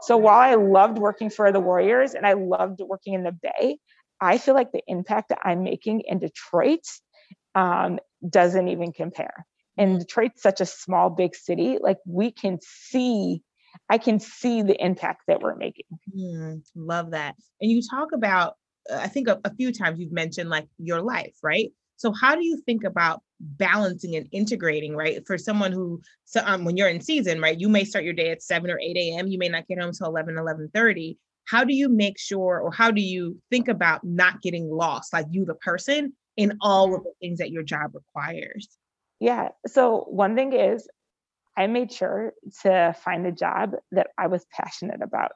So 0.00 0.16
while 0.16 0.38
I 0.38 0.54
loved 0.54 0.98
working 0.98 1.30
for 1.30 1.52
the 1.52 1.60
Warriors 1.60 2.14
and 2.14 2.26
I 2.26 2.34
loved 2.34 2.80
working 2.80 3.14
in 3.14 3.24
the 3.24 3.32
Bay, 3.32 3.78
I 4.20 4.38
feel 4.38 4.54
like 4.54 4.72
the 4.72 4.82
impact 4.86 5.28
that 5.28 5.40
I'm 5.42 5.62
making 5.62 6.02
in 6.06 6.18
Detroit 6.18 6.86
um, 7.54 7.98
doesn't 8.28 8.68
even 8.68 8.92
compare. 8.92 9.46
And 9.76 9.98
Detroit's 9.98 10.42
such 10.42 10.60
a 10.60 10.66
small, 10.66 11.10
big 11.10 11.34
city. 11.34 11.78
Like 11.80 11.98
we 12.06 12.30
can 12.30 12.58
see, 12.62 13.42
I 13.90 13.98
can 13.98 14.20
see 14.20 14.62
the 14.62 14.82
impact 14.82 15.22
that 15.28 15.42
we're 15.42 15.56
making. 15.56 15.84
Mm, 16.16 16.62
love 16.74 17.10
that. 17.10 17.34
And 17.60 17.70
you 17.70 17.82
talk 17.90 18.12
about, 18.12 18.54
uh, 18.90 18.96
I 18.96 19.08
think 19.08 19.28
a, 19.28 19.38
a 19.44 19.54
few 19.54 19.72
times 19.72 19.98
you've 20.00 20.12
mentioned 20.12 20.48
like 20.48 20.66
your 20.78 21.02
life, 21.02 21.34
right? 21.42 21.72
So 21.96 22.12
how 22.12 22.34
do 22.34 22.44
you 22.44 22.58
think 22.66 22.84
about 22.84 23.22
balancing 23.40 24.16
and 24.16 24.28
integrating, 24.32 24.94
right? 24.96 25.26
For 25.26 25.38
someone 25.38 25.72
who, 25.72 26.00
so 26.24 26.42
um, 26.44 26.64
when 26.64 26.76
you're 26.76 26.88
in 26.88 27.00
season, 27.00 27.40
right, 27.40 27.58
you 27.58 27.68
may 27.68 27.84
start 27.84 28.04
your 28.04 28.14
day 28.14 28.30
at 28.30 28.42
7 28.42 28.70
or 28.70 28.78
8 28.78 28.96
a.m. 28.96 29.26
You 29.26 29.38
may 29.38 29.48
not 29.48 29.66
get 29.66 29.80
home 29.80 29.92
till 29.92 30.06
11, 30.08 30.34
11.30. 30.34 31.16
How 31.46 31.64
do 31.64 31.74
you 31.74 31.88
make 31.88 32.18
sure, 32.18 32.60
or 32.60 32.72
how 32.72 32.90
do 32.90 33.00
you 33.00 33.40
think 33.50 33.68
about 33.68 34.02
not 34.02 34.42
getting 34.42 34.68
lost, 34.70 35.12
like 35.12 35.26
you, 35.30 35.44
the 35.44 35.54
person, 35.54 36.12
in 36.36 36.58
all 36.60 36.94
of 36.94 37.02
the 37.02 37.12
things 37.20 37.38
that 37.38 37.50
your 37.50 37.62
job 37.62 37.94
requires? 37.94 38.68
Yeah. 39.20 39.50
So 39.66 40.06
one 40.08 40.34
thing 40.34 40.52
is, 40.52 40.88
I 41.56 41.66
made 41.68 41.92
sure 41.92 42.34
to 42.62 42.94
find 43.02 43.26
a 43.26 43.32
job 43.32 43.72
that 43.92 44.08
I 44.18 44.26
was 44.26 44.44
passionate 44.52 45.00
about, 45.02 45.32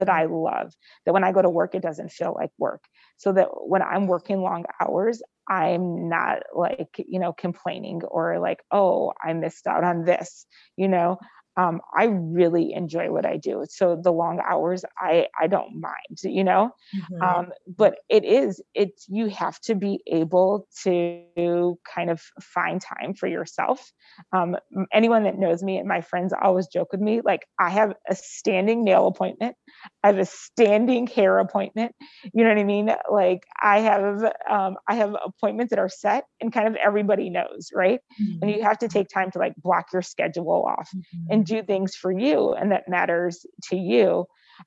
that 0.00 0.08
I 0.08 0.24
love, 0.24 0.72
that 1.06 1.12
when 1.12 1.22
I 1.22 1.30
go 1.30 1.42
to 1.42 1.50
work, 1.50 1.74
it 1.74 1.82
doesn't 1.82 2.10
feel 2.10 2.34
like 2.36 2.50
work. 2.58 2.82
So 3.18 3.32
that 3.32 3.48
when 3.52 3.82
I'm 3.82 4.08
working 4.08 4.42
long 4.42 4.64
hours, 4.80 5.22
I'm 5.50 6.08
not 6.08 6.44
like, 6.54 6.96
you 6.98 7.18
know, 7.20 7.32
complaining 7.32 8.02
or 8.04 8.38
like, 8.38 8.60
oh, 8.70 9.12
I 9.22 9.32
missed 9.34 9.66
out 9.66 9.84
on 9.84 10.04
this, 10.04 10.46
you 10.76 10.88
know. 10.88 11.18
Um, 11.56 11.80
I 11.98 12.04
really 12.04 12.72
enjoy 12.72 13.10
what 13.10 13.26
I 13.26 13.36
do. 13.36 13.64
So 13.68 14.00
the 14.00 14.12
long 14.12 14.40
hours, 14.48 14.84
I 14.98 15.26
I 15.38 15.48
don't 15.48 15.80
mind, 15.80 16.18
you 16.22 16.44
know. 16.44 16.70
Mhm. 16.92 17.20
Um, 17.26 17.52
but 17.66 17.98
it 18.08 18.24
is 18.24 18.62
it's 18.74 19.06
you 19.08 19.28
have 19.28 19.60
to 19.62 19.74
be 19.74 20.00
able 20.06 20.66
to 20.84 21.78
kind 21.94 22.10
of 22.10 22.22
find 22.40 22.80
time 22.80 23.14
for 23.14 23.26
yourself 23.28 23.92
um, 24.32 24.56
anyone 24.92 25.24
that 25.24 25.38
knows 25.38 25.62
me 25.62 25.76
and 25.76 25.88
my 25.88 26.00
friends 26.00 26.32
always 26.42 26.66
joke 26.66 26.92
with 26.92 27.00
me 27.00 27.20
like 27.24 27.40
i 27.58 27.68
have 27.70 27.94
a 28.08 28.14
standing 28.14 28.84
nail 28.84 29.06
appointment 29.06 29.56
i 30.02 30.08
have 30.08 30.18
a 30.18 30.24
standing 30.24 31.06
hair 31.06 31.38
appointment. 31.38 31.94
You 32.32 32.44
know 32.44 32.50
what 32.50 32.58
i 32.58 32.64
mean? 32.64 32.90
Like 33.10 33.44
i 33.62 33.80
have 33.80 34.22
um, 34.48 34.76
i 34.88 34.94
have 34.96 35.14
appointments 35.24 35.70
that 35.70 35.78
are 35.78 35.88
set 35.88 36.24
and 36.40 36.52
kind 36.52 36.68
of 36.68 36.76
everybody 36.76 37.30
knows 37.30 37.70
right? 37.74 38.00
And 38.42 38.50
you 38.50 38.62
have 38.62 38.78
to 38.78 38.88
take 38.88 39.08
time 39.08 39.30
to 39.32 39.38
like 39.38 39.54
block 39.56 39.86
your 39.92 40.02
schedule 40.02 40.64
off 40.66 40.90
Mhm. 40.94 41.02
and 41.30 41.46
do 41.46 41.62
things 41.62 41.94
for 41.96 42.10
you 42.12 42.52
and 42.54 42.72
that 42.72 42.88
matters 42.88 43.44
to 43.70 43.76
you. 43.76 44.26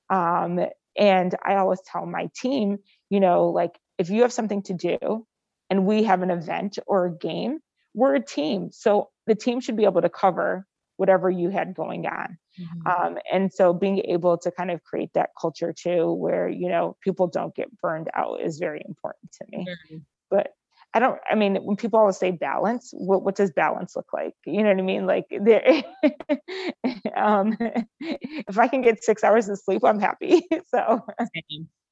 Um, 0.09 0.59
and 0.97 1.33
i 1.43 1.55
always 1.55 1.81
tell 1.91 2.05
my 2.05 2.29
team 2.35 2.77
you 3.09 3.19
know 3.19 3.47
like 3.49 3.71
if 3.97 4.09
you 4.11 4.21
have 4.21 4.31
something 4.33 4.61
to 4.61 4.73
do 4.75 5.25
and 5.71 5.85
we 5.87 6.03
have 6.03 6.21
an 6.21 6.29
event 6.29 6.77
or 6.85 7.05
a 7.07 7.17
game 7.17 7.59
we're 7.95 8.15
a 8.15 8.25
team. 8.25 8.69
So 8.71 9.09
the 9.27 9.35
team 9.35 9.59
should 9.59 9.77
be 9.77 9.85
able 9.85 10.01
to 10.01 10.09
cover 10.09 10.65
whatever 10.97 11.29
you 11.29 11.49
had 11.49 11.73
going 11.75 12.05
on 12.07 12.37
Mhm. 12.59 12.81
um, 12.85 13.17
and 13.31 13.51
so 13.53 13.73
being 13.73 13.99
able 13.99 14.37
to 14.37 14.51
kind 14.51 14.71
of 14.71 14.83
create 14.83 15.11
that 15.13 15.31
culture 15.39 15.73
too 15.73 16.13
where 16.13 16.47
you 16.49 16.69
know 16.69 16.95
people 17.01 17.27
don't 17.27 17.55
get 17.55 17.75
burned 17.79 18.09
out 18.13 18.41
is 18.41 18.59
very 18.59 18.81
important 18.87 19.31
to 19.31 19.45
me 19.51 19.65
Mhm. 19.91 20.05
but 20.29 20.53
I 20.93 20.99
don't, 20.99 21.19
I 21.29 21.35
mean, 21.35 21.55
when 21.57 21.75
people 21.75 21.99
always 21.99 22.17
say 22.17 22.31
balance, 22.31 22.91
what, 22.93 23.23
what 23.23 23.35
does 23.35 23.51
balance 23.51 23.95
look 23.95 24.13
like? 24.13 24.35
You 24.45 24.61
know 24.61 24.69
what 24.69 24.77
I 24.77 24.83
mean? 24.83 25.07
Like 25.07 25.25
there, 25.29 25.83
um, 27.15 27.57
if 27.99 28.57
I 28.57 28.67
can 28.67 28.81
get 28.81 29.03
six 29.03 29.23
hours 29.23 29.49
of 29.49 29.59
sleep, 29.59 29.83
I'm 29.83 29.99
happy. 29.99 30.43
So, 30.69 31.05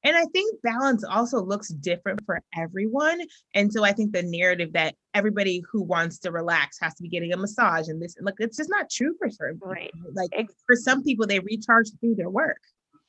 and 0.04 0.16
I 0.16 0.24
think 0.32 0.60
balance 0.62 1.04
also 1.04 1.40
looks 1.40 1.68
different 1.68 2.24
for 2.26 2.40
everyone. 2.56 3.20
And 3.54 3.72
so 3.72 3.84
I 3.84 3.92
think 3.92 4.12
the 4.12 4.22
narrative 4.22 4.72
that 4.72 4.96
everybody 5.14 5.62
who 5.70 5.82
wants 5.82 6.18
to 6.20 6.32
relax 6.32 6.78
has 6.80 6.94
to 6.94 7.02
be 7.02 7.08
getting 7.08 7.32
a 7.32 7.36
massage 7.36 7.88
and 7.88 8.02
this, 8.02 8.16
like, 8.20 8.34
it's 8.38 8.56
just 8.56 8.70
not 8.70 8.90
true 8.90 9.14
for 9.18 9.30
certain 9.30 9.56
people. 9.56 9.72
Right. 9.72 9.92
Like 10.14 10.48
for 10.66 10.74
some 10.74 11.04
people, 11.04 11.26
they 11.26 11.38
recharge 11.38 11.90
through 12.00 12.16
their 12.16 12.30
work. 12.30 12.58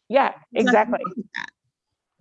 Yeah, 0.10 0.34
exactly. 0.53 0.99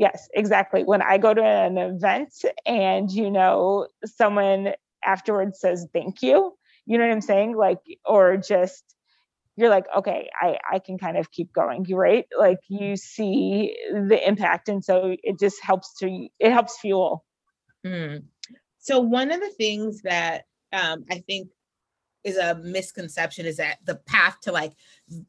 Yes, 0.02 0.28
exactly. 0.34 0.82
When 0.82 1.00
I 1.00 1.16
go 1.16 1.32
to 1.32 1.40
an 1.40 1.78
event 1.78 2.34
and, 2.66 3.08
you 3.08 3.30
know, 3.30 3.86
someone 4.04 4.72
afterwards 5.04 5.60
says, 5.60 5.86
thank 5.92 6.22
you, 6.22 6.54
you 6.86 6.98
know 6.98 7.06
what 7.06 7.12
I'm 7.12 7.20
saying? 7.20 7.56
Like, 7.56 7.78
or 8.04 8.36
just, 8.36 8.82
you're 9.54 9.68
like, 9.68 9.84
okay, 9.98 10.28
I, 10.34 10.58
I 10.68 10.80
can 10.80 10.98
kind 10.98 11.16
of 11.16 11.30
keep 11.30 11.52
going, 11.52 11.86
right? 11.88 12.26
Like 12.36 12.58
you 12.66 12.96
see 12.96 13.76
the 13.92 14.18
impact. 14.26 14.68
And 14.68 14.84
so 14.84 15.14
it 15.22 15.38
just 15.38 15.62
helps 15.62 15.96
to, 15.98 16.26
it 16.40 16.50
helps 16.50 16.80
fuel. 16.80 17.24
Mm. 17.86 18.24
So 18.80 18.98
one 18.98 19.30
of 19.30 19.38
the 19.38 19.50
things 19.50 20.02
that 20.02 20.46
um, 20.72 21.04
I 21.12 21.22
think 21.28 21.50
is 22.24 22.36
a 22.36 22.54
misconception 22.56 23.46
is 23.46 23.56
that 23.56 23.78
the 23.84 23.96
path 23.96 24.40
to 24.42 24.52
like 24.52 24.72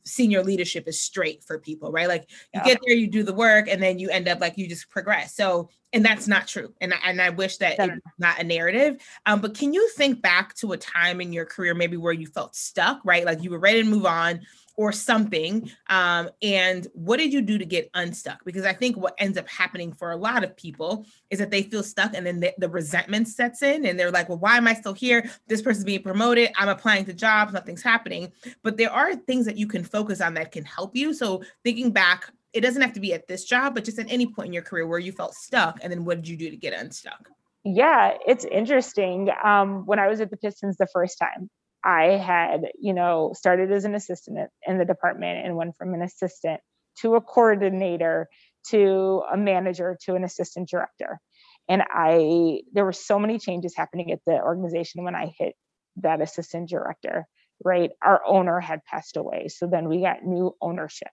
senior 0.05 0.43
leadership 0.43 0.87
is 0.87 0.99
straight 0.99 1.43
for 1.43 1.59
people, 1.59 1.91
right? 1.91 2.07
Like 2.07 2.29
you 2.53 2.61
yeah. 2.61 2.63
get 2.63 2.79
there, 2.85 2.95
you 2.95 3.07
do 3.07 3.23
the 3.23 3.33
work, 3.33 3.67
and 3.67 3.81
then 3.81 3.99
you 3.99 4.09
end 4.09 4.27
up 4.27 4.39
like 4.39 4.57
you 4.57 4.67
just 4.67 4.89
progress. 4.89 5.35
So, 5.35 5.69
and 5.93 6.03
that's 6.03 6.27
not 6.27 6.47
true. 6.47 6.73
And 6.81 6.93
I, 6.93 6.97
and 7.05 7.21
I 7.21 7.29
wish 7.29 7.57
that 7.57 7.79
it's 7.79 8.01
not 8.17 8.39
a 8.39 8.43
narrative. 8.43 8.97
Um, 9.25 9.39
but 9.39 9.55
can 9.55 9.73
you 9.73 9.87
think 9.89 10.21
back 10.21 10.55
to 10.55 10.73
a 10.73 10.77
time 10.77 11.21
in 11.21 11.31
your 11.31 11.45
career 11.45 11.73
maybe 11.73 11.97
where 11.97 12.13
you 12.13 12.27
felt 12.27 12.55
stuck, 12.55 12.99
right? 13.03 13.25
Like 13.25 13.43
you 13.43 13.51
were 13.51 13.59
ready 13.59 13.83
to 13.83 13.89
move 13.89 14.05
on, 14.05 14.41
or 14.75 14.91
something. 14.91 15.69
Um, 15.87 16.29
and 16.41 16.87
what 16.93 17.17
did 17.17 17.31
you 17.31 17.41
do 17.41 17.57
to 17.57 17.65
get 17.65 17.89
unstuck? 17.93 18.43
Because 18.43 18.65
I 18.65 18.73
think 18.73 18.97
what 18.97 19.13
ends 19.17 19.37
up 19.37 19.47
happening 19.47 19.93
for 19.93 20.11
a 20.11 20.17
lot 20.17 20.43
of 20.43 20.55
people 20.57 21.05
is 21.29 21.39
that 21.39 21.51
they 21.51 21.63
feel 21.63 21.83
stuck 21.83 22.13
and 22.15 22.25
then 22.25 22.39
the, 22.39 22.53
the 22.57 22.69
resentment 22.69 23.27
sets 23.27 23.61
in 23.61 23.85
and 23.85 23.99
they're 23.99 24.11
like, 24.11 24.29
well, 24.29 24.39
why 24.39 24.57
am 24.57 24.67
I 24.67 24.73
still 24.73 24.93
here? 24.93 25.29
This 25.47 25.61
person's 25.61 25.85
being 25.85 26.01
promoted. 26.01 26.51
I'm 26.57 26.69
applying 26.69 27.05
to 27.05 27.13
jobs, 27.13 27.53
nothing's 27.53 27.83
happening. 27.83 28.31
But 28.63 28.77
there 28.77 28.91
are 28.91 29.15
things 29.15 29.45
that 29.45 29.57
you 29.57 29.67
can 29.67 29.83
focus 29.83 30.21
on 30.21 30.33
that 30.35 30.51
can 30.51 30.65
help 30.65 30.95
you. 30.95 31.13
So 31.13 31.43
thinking 31.63 31.91
back, 31.91 32.31
it 32.53 32.61
doesn't 32.61 32.81
have 32.81 32.93
to 32.93 32.99
be 32.99 33.13
at 33.13 33.27
this 33.27 33.43
job, 33.43 33.73
but 33.73 33.83
just 33.83 33.99
at 33.99 34.11
any 34.11 34.27
point 34.27 34.47
in 34.47 34.53
your 34.53 34.63
career 34.63 34.87
where 34.87 34.99
you 34.99 35.11
felt 35.11 35.33
stuck. 35.33 35.79
And 35.81 35.91
then 35.91 36.05
what 36.05 36.17
did 36.17 36.27
you 36.27 36.37
do 36.37 36.49
to 36.49 36.57
get 36.57 36.73
unstuck? 36.73 37.29
Yeah, 37.63 38.17
it's 38.27 38.45
interesting. 38.45 39.29
Um, 39.43 39.85
when 39.85 39.99
I 39.99 40.07
was 40.07 40.21
at 40.21 40.29
the 40.29 40.37
Pistons 40.37 40.77
the 40.77 40.87
first 40.87 41.17
time, 41.17 41.49
I 41.83 42.17
had, 42.17 42.71
you 42.79 42.93
know, 42.93 43.33
started 43.35 43.71
as 43.71 43.85
an 43.85 43.95
assistant 43.95 44.49
in 44.67 44.77
the 44.77 44.85
department 44.85 45.45
and 45.45 45.55
went 45.55 45.75
from 45.75 45.93
an 45.93 46.01
assistant 46.01 46.61
to 47.01 47.15
a 47.15 47.21
coordinator 47.21 48.29
to 48.69 49.23
a 49.31 49.37
manager 49.37 49.97
to 50.05 50.15
an 50.15 50.23
assistant 50.23 50.69
director. 50.69 51.19
And 51.67 51.81
I, 51.89 52.61
there 52.73 52.85
were 52.85 52.93
so 52.93 53.19
many 53.19 53.39
changes 53.39 53.75
happening 53.75 54.11
at 54.11 54.19
the 54.25 54.33
organization 54.33 55.03
when 55.03 55.15
I 55.15 55.33
hit 55.37 55.55
that 55.97 56.21
assistant 56.21 56.69
director, 56.69 57.25
right? 57.63 57.91
Our 58.01 58.21
owner 58.25 58.59
had 58.59 58.83
passed 58.85 59.17
away. 59.17 59.47
So 59.47 59.67
then 59.67 59.87
we 59.87 60.01
got 60.01 60.23
new 60.23 60.55
ownership. 60.61 61.09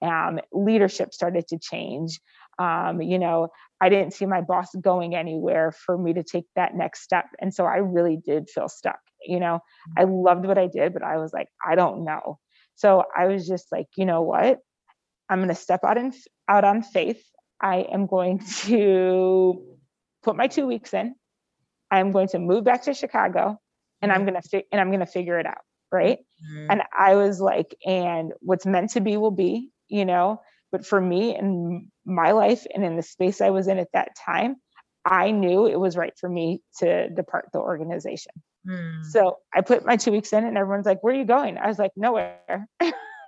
Um, 0.00 0.40
leadership 0.52 1.12
started 1.12 1.48
to 1.48 1.58
change. 1.58 2.20
Um, 2.58 3.00
you 3.00 3.18
know, 3.18 3.48
I 3.80 3.88
didn't 3.88 4.14
see 4.14 4.26
my 4.26 4.40
boss 4.40 4.68
going 4.80 5.14
anywhere 5.14 5.72
for 5.72 5.96
me 5.96 6.14
to 6.14 6.22
take 6.22 6.46
that 6.56 6.74
next 6.74 7.02
step. 7.02 7.26
And 7.40 7.54
so 7.54 7.64
I 7.64 7.76
really 7.76 8.16
did 8.16 8.48
feel 8.50 8.68
stuck 8.68 8.98
you 9.24 9.40
know 9.40 9.60
i 9.96 10.04
loved 10.04 10.46
what 10.46 10.58
i 10.58 10.66
did 10.66 10.92
but 10.92 11.02
i 11.02 11.16
was 11.16 11.32
like 11.32 11.48
i 11.64 11.74
don't 11.74 12.04
know 12.04 12.38
so 12.74 13.04
i 13.16 13.26
was 13.26 13.46
just 13.46 13.70
like 13.72 13.86
you 13.96 14.04
know 14.04 14.22
what 14.22 14.58
i'm 15.28 15.38
going 15.38 15.48
to 15.48 15.54
step 15.54 15.80
out 15.84 15.98
in 15.98 16.12
out 16.48 16.64
on 16.64 16.82
faith 16.82 17.22
i 17.60 17.78
am 17.78 18.06
going 18.06 18.38
to 18.62 19.62
put 20.22 20.36
my 20.36 20.46
two 20.46 20.66
weeks 20.66 20.94
in 20.94 21.14
i'm 21.90 22.12
going 22.12 22.28
to 22.28 22.38
move 22.38 22.64
back 22.64 22.82
to 22.82 22.94
chicago 22.94 23.58
and 24.02 24.12
i'm 24.12 24.22
mm-hmm. 24.22 24.30
going 24.30 24.42
to 24.42 24.48
fi- 24.48 24.64
and 24.72 24.80
i'm 24.80 24.88
going 24.88 25.00
to 25.00 25.06
figure 25.06 25.38
it 25.38 25.46
out 25.46 25.62
right 25.90 26.18
mm-hmm. 26.18 26.70
and 26.70 26.82
i 26.96 27.14
was 27.14 27.40
like 27.40 27.74
and 27.86 28.32
what's 28.40 28.66
meant 28.66 28.90
to 28.90 29.00
be 29.00 29.16
will 29.16 29.30
be 29.30 29.70
you 29.88 30.04
know 30.04 30.40
but 30.72 30.86
for 30.86 31.00
me 31.00 31.34
and 31.34 31.86
my 32.04 32.32
life 32.32 32.66
and 32.74 32.84
in 32.84 32.96
the 32.96 33.02
space 33.02 33.40
i 33.40 33.50
was 33.50 33.68
in 33.68 33.78
at 33.78 33.88
that 33.92 34.10
time 34.16 34.56
i 35.04 35.30
knew 35.30 35.66
it 35.66 35.78
was 35.78 35.96
right 35.96 36.14
for 36.18 36.28
me 36.28 36.60
to 36.78 37.08
depart 37.10 37.48
the 37.52 37.58
organization 37.58 38.32
Hmm. 38.66 39.02
So 39.02 39.38
I 39.54 39.60
put 39.60 39.86
my 39.86 39.96
two 39.96 40.12
weeks 40.12 40.32
in, 40.32 40.44
and 40.44 40.58
everyone's 40.58 40.86
like, 40.86 41.02
"Where 41.02 41.14
are 41.14 41.16
you 41.16 41.24
going?" 41.24 41.58
I 41.58 41.68
was 41.68 41.78
like, 41.78 41.92
"Nowhere." 41.96 42.68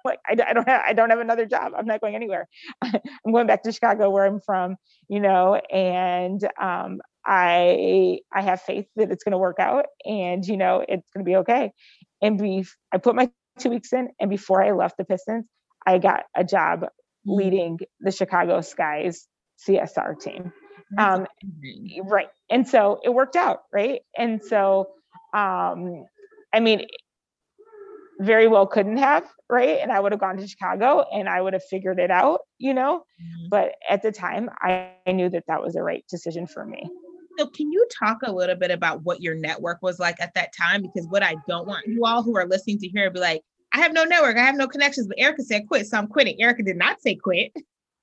like 0.05 0.19
I, 0.27 0.33
I, 0.33 0.53
don't 0.53 0.69
have 0.69 0.83
I 0.87 0.93
don't 0.93 1.11
have 1.11 1.21
another 1.21 1.47
job. 1.47 1.73
I'm 1.77 1.87
not 1.87 2.01
going 2.01 2.15
anywhere. 2.15 2.49
I'm 2.83 3.33
going 3.33 3.47
back 3.47 3.63
to 3.65 3.73
Chicago, 3.73 4.11
where 4.11 4.27
I'm 4.27 4.41
from, 4.41 4.77
you 5.09 5.21
know, 5.21 5.55
and 5.55 6.43
um, 6.61 7.01
I 7.25 8.19
I 8.33 8.43
have 8.43 8.63
faith 8.63 8.87
that 8.97 9.11
it's 9.11 9.25
going 9.25 9.33
to 9.33 9.39
work 9.39 9.59
out, 9.59 9.87
and 10.05 10.45
you 10.45 10.57
know, 10.57 10.85
it's 10.87 11.11
going 11.13 11.25
to 11.25 11.29
be 11.29 11.37
okay. 11.37 11.73
And 12.21 12.39
be 12.39 12.67
I 12.93 12.99
put 12.99 13.15
my 13.15 13.31
two 13.59 13.71
weeks 13.71 13.93
in, 13.93 14.09
and 14.21 14.29
before 14.29 14.63
I 14.63 14.73
left 14.73 14.97
the 14.99 15.05
Pistons, 15.05 15.47
I 15.87 15.99
got 15.99 16.25
a 16.37 16.45
job 16.45 16.87
hmm. 17.25 17.33
leading 17.33 17.79
the 18.01 18.11
Chicago 18.11 18.61
Sky's 18.61 19.27
CSR 19.67 20.21
team. 20.21 20.53
Um, 20.99 21.27
right, 22.05 22.29
and 22.51 22.67
so 22.67 23.01
it 23.05 23.11
worked 23.15 23.37
out, 23.37 23.61
right, 23.73 24.01
and 24.17 24.43
so 24.43 24.89
um, 25.33 26.05
I 26.53 26.61
mean, 26.61 26.87
very 28.21 28.49
well 28.49 28.67
couldn't 28.67 28.99
have, 28.99 29.25
right? 29.49 29.79
And 29.81 29.91
I 29.91 30.01
would 30.01 30.13
have 30.13 30.21
gone 30.21 30.37
to 30.37 30.47
Chicago 30.47 31.05
and 31.13 31.29
I 31.29 31.41
would 31.41 31.55
have 31.55 31.65
figured 31.65 31.99
it 31.99 32.11
out, 32.11 32.41
you 32.59 32.75
know. 32.75 32.99
Mm-hmm. 32.99 33.49
But 33.51 33.73
at 33.89 34.03
the 34.03 34.13
time, 34.13 34.51
I, 34.61 34.91
I 35.07 35.13
knew 35.13 35.31
that 35.31 35.45
that 35.49 35.63
was 35.63 35.75
the 35.75 35.83
right 35.83 36.05
decision 36.11 36.47
for 36.47 36.65
me. 36.65 36.89
So, 37.39 37.47
can 37.47 37.73
you 37.73 37.87
talk 37.99 38.19
a 38.25 38.33
little 38.33 38.57
bit 38.57 38.71
about 38.71 39.03
what 39.03 39.23
your 39.23 39.35
network 39.35 39.79
was 39.81 39.99
like 39.99 40.21
at 40.21 40.35
that 40.35 40.51
time? 40.55 40.83
Because 40.83 41.07
what 41.09 41.23
I 41.23 41.37
don't 41.49 41.67
want 41.67 41.87
you 41.87 42.05
all 42.05 42.23
who 42.23 42.37
are 42.37 42.47
listening 42.47 42.79
to 42.81 42.89
hear 42.89 43.11
be 43.11 43.21
like, 43.21 43.43
I 43.73 43.79
have 43.79 43.93
no 43.93 44.05
network, 44.05 44.37
I 44.37 44.45
have 44.45 44.57
no 44.57 44.67
connections, 44.67 45.07
but 45.07 45.19
Erica 45.19 45.43
said 45.43 45.69
quit, 45.69 45.87
so 45.87 45.99
I'm 45.99 46.09
quitting. 46.09 46.41
Erica 46.41 46.63
did 46.63 46.77
not 46.77 47.01
say 47.01 47.15
quit. 47.15 47.53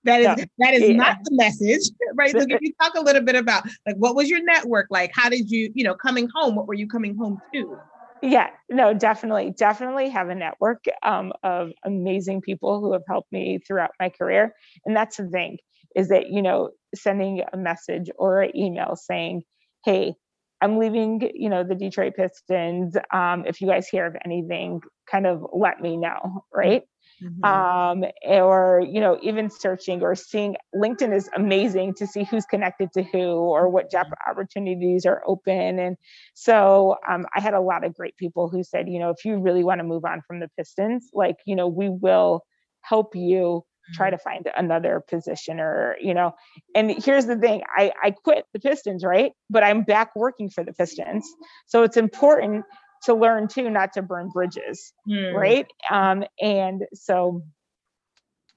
That 0.04 0.22
is 0.22 0.46
that 0.60 0.74
is 0.74 0.90
yeah. 0.90 0.96
not 0.96 1.18
the 1.24 1.36
message, 1.36 1.90
right? 2.16 2.32
So 2.32 2.46
can 2.46 2.60
you 2.62 2.72
talk 2.82 2.96
a 2.96 3.02
little 3.02 3.22
bit 3.22 3.36
about 3.36 3.66
like 3.86 3.98
what 3.98 4.16
was 4.16 4.30
your 4.30 4.42
network 4.44 4.88
like? 4.90 5.12
How 5.14 5.30
did 5.30 5.52
you, 5.52 5.72
you 5.76 5.84
know, 5.84 5.94
coming 5.94 6.30
home, 6.34 6.56
what 6.56 6.68
were 6.68 6.74
you 6.74 6.88
coming 6.88 7.16
home 7.18 7.42
to? 7.54 7.78
Yeah, 8.22 8.50
no, 8.70 8.94
definitely, 8.94 9.52
definitely 9.52 10.10
have 10.10 10.30
a 10.30 10.36
network 10.36 10.86
um, 11.04 11.34
of 11.44 11.72
amazing 11.84 12.42
people 12.42 12.80
who 12.80 12.94
have 12.94 13.04
helped 13.08 13.32
me 13.32 13.60
throughout 13.60 13.92
my 14.00 14.10
career. 14.10 14.54
And 14.86 14.96
that's 14.96 15.18
the 15.18 15.28
thing 15.28 15.58
is 15.96 16.10
that, 16.10 16.30
you 16.30 16.42
know, 16.42 16.72
sending 16.96 17.44
a 17.52 17.58
message 17.58 18.10
or 18.18 18.42
an 18.42 18.56
email 18.56 18.96
saying, 18.96 19.44
hey, 19.86 20.16
I'm 20.62 20.80
leaving, 20.80 21.30
you 21.36 21.50
know, 21.50 21.64
the 21.64 21.76
Detroit 21.76 22.16
Pistons. 22.16 22.96
Um, 23.14 23.46
if 23.46 23.62
you 23.62 23.68
guys 23.68 23.88
hear 23.88 24.06
of 24.08 24.16
anything, 24.26 24.82
kind 25.10 25.26
of 25.26 25.46
let 25.54 25.82
me 25.82 25.98
know, 25.98 26.46
right? 26.54 26.84
Mm-hmm. 27.24 27.44
Um, 27.44 28.04
or 28.24 28.84
you 28.88 29.02
know, 29.02 29.18
even 29.24 29.50
searching 29.50 30.04
or 30.04 30.14
seeing 30.14 30.56
LinkedIn 30.76 31.16
is 31.16 31.30
amazing 31.36 31.96
to 31.96 32.06
see 32.06 32.24
who's 32.24 32.46
connected 32.46 32.92
to 32.94 33.02
who 33.02 33.20
or 33.20 33.70
what 33.70 33.90
job 33.90 34.06
mm-hmm. 34.06 34.32
opportunities 34.32 35.06
are 35.06 35.24
open. 35.26 35.80
And 35.80 35.98
so 36.36 36.98
um, 37.10 37.26
I 37.36 37.42
had 37.42 37.56
a 37.56 37.62
lot 37.62 37.84
of 37.84 37.96
great 37.96 38.16
people 38.18 38.50
who 38.50 38.64
said, 38.64 38.88
you 38.88 39.00
know, 39.00 39.10
if 39.10 39.26
you 39.26 39.40
really 39.40 39.64
want 39.64 39.80
to 39.80 39.84
move 39.84 40.06
on 40.06 40.22
from 40.28 40.40
the 40.40 40.50
Pistons, 40.58 41.10
like 41.14 41.38
you 41.46 41.56
know, 41.56 41.68
we 41.68 41.90
will 41.90 42.44
help 42.82 43.16
you 43.16 43.64
try 43.94 44.08
mm-hmm. 44.08 44.18
to 44.18 44.22
find 44.22 44.50
another 44.56 45.02
position 45.08 45.60
or 45.60 45.96
you 46.02 46.14
know 46.14 46.34
and 46.76 46.92
here's 47.04 47.26
the 47.26 47.38
thing 47.38 47.62
i 47.76 47.92
i 48.04 48.12
quit 48.12 48.46
the 48.54 48.60
pistons 48.60 49.04
right 49.04 49.32
but 49.50 49.64
i'm 49.64 49.84
back 49.84 50.14
working 50.16 50.50
for 50.50 50.64
the 50.64 50.74
pistons 50.74 51.26
so 51.68 51.84
it's 51.84 51.96
important 51.98 52.66
to 53.04 53.14
learn 53.14 53.48
too 53.48 53.70
not 53.70 53.94
to 53.94 54.02
burn 54.02 54.30
bridges 54.30 54.94
mm. 55.08 55.34
right 55.34 55.68
um, 55.90 56.24
and 56.42 56.84
so 56.94 57.44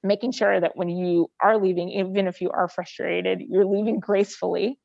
making 0.03 0.33
sure 0.33 0.59
that 0.59 0.77
when 0.77 0.89
you 0.89 1.31
are 1.41 1.59
leaving 1.59 1.91
even 1.91 2.27
if 2.27 2.41
you 2.41 2.51
are 2.51 2.69
frustrated 2.69 3.43
you're 3.49 3.67
leaving 3.67 4.01
gracefully 4.01 4.79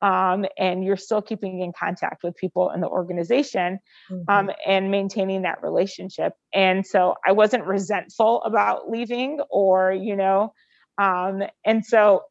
um, 0.00 0.46
and 0.58 0.84
you're 0.84 0.96
still 0.96 1.20
keeping 1.20 1.60
in 1.60 1.72
contact 1.72 2.22
with 2.22 2.36
people 2.36 2.70
in 2.70 2.80
the 2.80 2.88
organization 2.88 3.78
mm-hmm. 4.10 4.22
um, 4.28 4.50
and 4.66 4.90
maintaining 4.90 5.42
that 5.42 5.62
relationship 5.62 6.32
and 6.54 6.86
so 6.86 7.14
i 7.26 7.32
wasn't 7.32 7.64
resentful 7.64 8.42
about 8.42 8.88
leaving 8.88 9.40
or 9.50 9.92
you 9.92 10.16
know 10.16 10.52
um, 10.98 11.42
and 11.64 11.84
so 11.84 12.22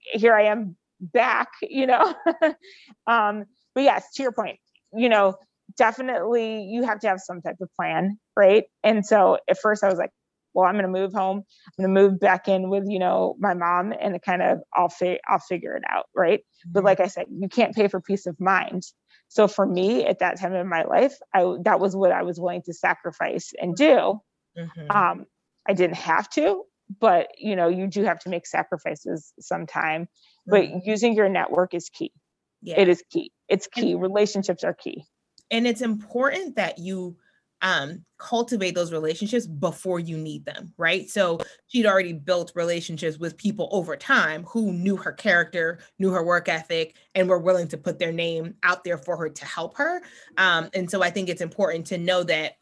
here 0.00 0.34
i 0.34 0.44
am 0.44 0.76
back 1.00 1.48
you 1.62 1.86
know 1.86 2.14
um, 3.06 3.44
but 3.74 3.84
yes 3.84 4.12
to 4.14 4.22
your 4.22 4.32
point 4.32 4.58
you 4.92 5.08
know 5.08 5.36
definitely 5.78 6.64
you 6.64 6.84
have 6.84 7.00
to 7.00 7.08
have 7.08 7.20
some 7.20 7.40
type 7.40 7.56
of 7.60 7.70
plan, 7.74 8.18
right? 8.36 8.64
And 8.84 9.06
so 9.06 9.38
at 9.48 9.58
first 9.58 9.82
I 9.82 9.88
was 9.88 9.98
like, 9.98 10.10
well, 10.54 10.66
I'm 10.66 10.74
going 10.74 10.92
to 10.92 11.00
move 11.00 11.12
home. 11.12 11.44
I'm 11.78 11.84
going 11.84 11.94
to 11.94 12.02
move 12.02 12.20
back 12.20 12.48
in 12.48 12.68
with, 12.68 12.84
you 12.88 12.98
know, 12.98 13.36
my 13.38 13.54
mom 13.54 13.92
and 13.98 14.20
kind 14.20 14.42
of 14.42 14.58
I'll, 14.74 14.88
fi- 14.88 15.20
I'll 15.28 15.38
figure 15.38 15.76
it 15.76 15.84
out. 15.88 16.06
Right. 16.16 16.40
Mm-hmm. 16.40 16.72
But 16.72 16.84
like 16.84 17.00
I 17.00 17.06
said, 17.06 17.26
you 17.30 17.48
can't 17.48 17.74
pay 17.74 17.88
for 17.88 18.00
peace 18.00 18.26
of 18.26 18.38
mind. 18.40 18.82
So 19.28 19.46
for 19.46 19.64
me 19.66 20.04
at 20.04 20.18
that 20.20 20.40
time 20.40 20.54
in 20.54 20.68
my 20.68 20.84
life, 20.84 21.14
I, 21.34 21.44
that 21.64 21.80
was 21.80 21.94
what 21.94 22.12
I 22.12 22.22
was 22.22 22.40
willing 22.40 22.62
to 22.62 22.74
sacrifice 22.74 23.52
and 23.60 23.76
do. 23.76 24.20
Mm-hmm. 24.58 24.90
Um, 24.90 25.26
I 25.68 25.74
didn't 25.74 25.96
have 25.96 26.28
to, 26.30 26.64
but 26.98 27.28
you 27.38 27.54
know, 27.54 27.68
you 27.68 27.86
do 27.86 28.04
have 28.04 28.18
to 28.20 28.30
make 28.30 28.46
sacrifices 28.46 29.32
sometime, 29.38 30.08
mm-hmm. 30.50 30.50
but 30.50 30.86
using 30.86 31.14
your 31.14 31.28
network 31.28 31.74
is 31.74 31.90
key. 31.90 32.10
Yeah. 32.62 32.80
It 32.80 32.88
is 32.88 33.02
key. 33.12 33.30
It's 33.48 33.68
key. 33.68 33.94
Relationships 33.94 34.64
are 34.64 34.74
key. 34.74 35.04
And 35.50 35.66
it's 35.66 35.82
important 35.82 36.56
that 36.56 36.78
you 36.78 37.16
um, 37.62 38.04
cultivate 38.18 38.74
those 38.74 38.92
relationships 38.92 39.46
before 39.46 39.98
you 39.98 40.16
need 40.16 40.44
them, 40.44 40.72
right? 40.76 41.08
So 41.10 41.38
she'd 41.66 41.86
already 41.86 42.12
built 42.12 42.52
relationships 42.54 43.18
with 43.18 43.36
people 43.36 43.68
over 43.72 43.96
time 43.96 44.44
who 44.44 44.72
knew 44.72 44.96
her 44.96 45.12
character, 45.12 45.80
knew 45.98 46.10
her 46.10 46.22
work 46.24 46.48
ethic, 46.48 46.96
and 47.14 47.28
were 47.28 47.38
willing 47.38 47.68
to 47.68 47.76
put 47.76 47.98
their 47.98 48.12
name 48.12 48.54
out 48.62 48.84
there 48.84 48.98
for 48.98 49.16
her 49.16 49.28
to 49.28 49.44
help 49.44 49.76
her. 49.76 50.02
Um, 50.36 50.70
and 50.74 50.90
so 50.90 51.02
I 51.02 51.10
think 51.10 51.28
it's 51.28 51.42
important 51.42 51.86
to 51.88 51.98
know 51.98 52.22
that 52.24 52.54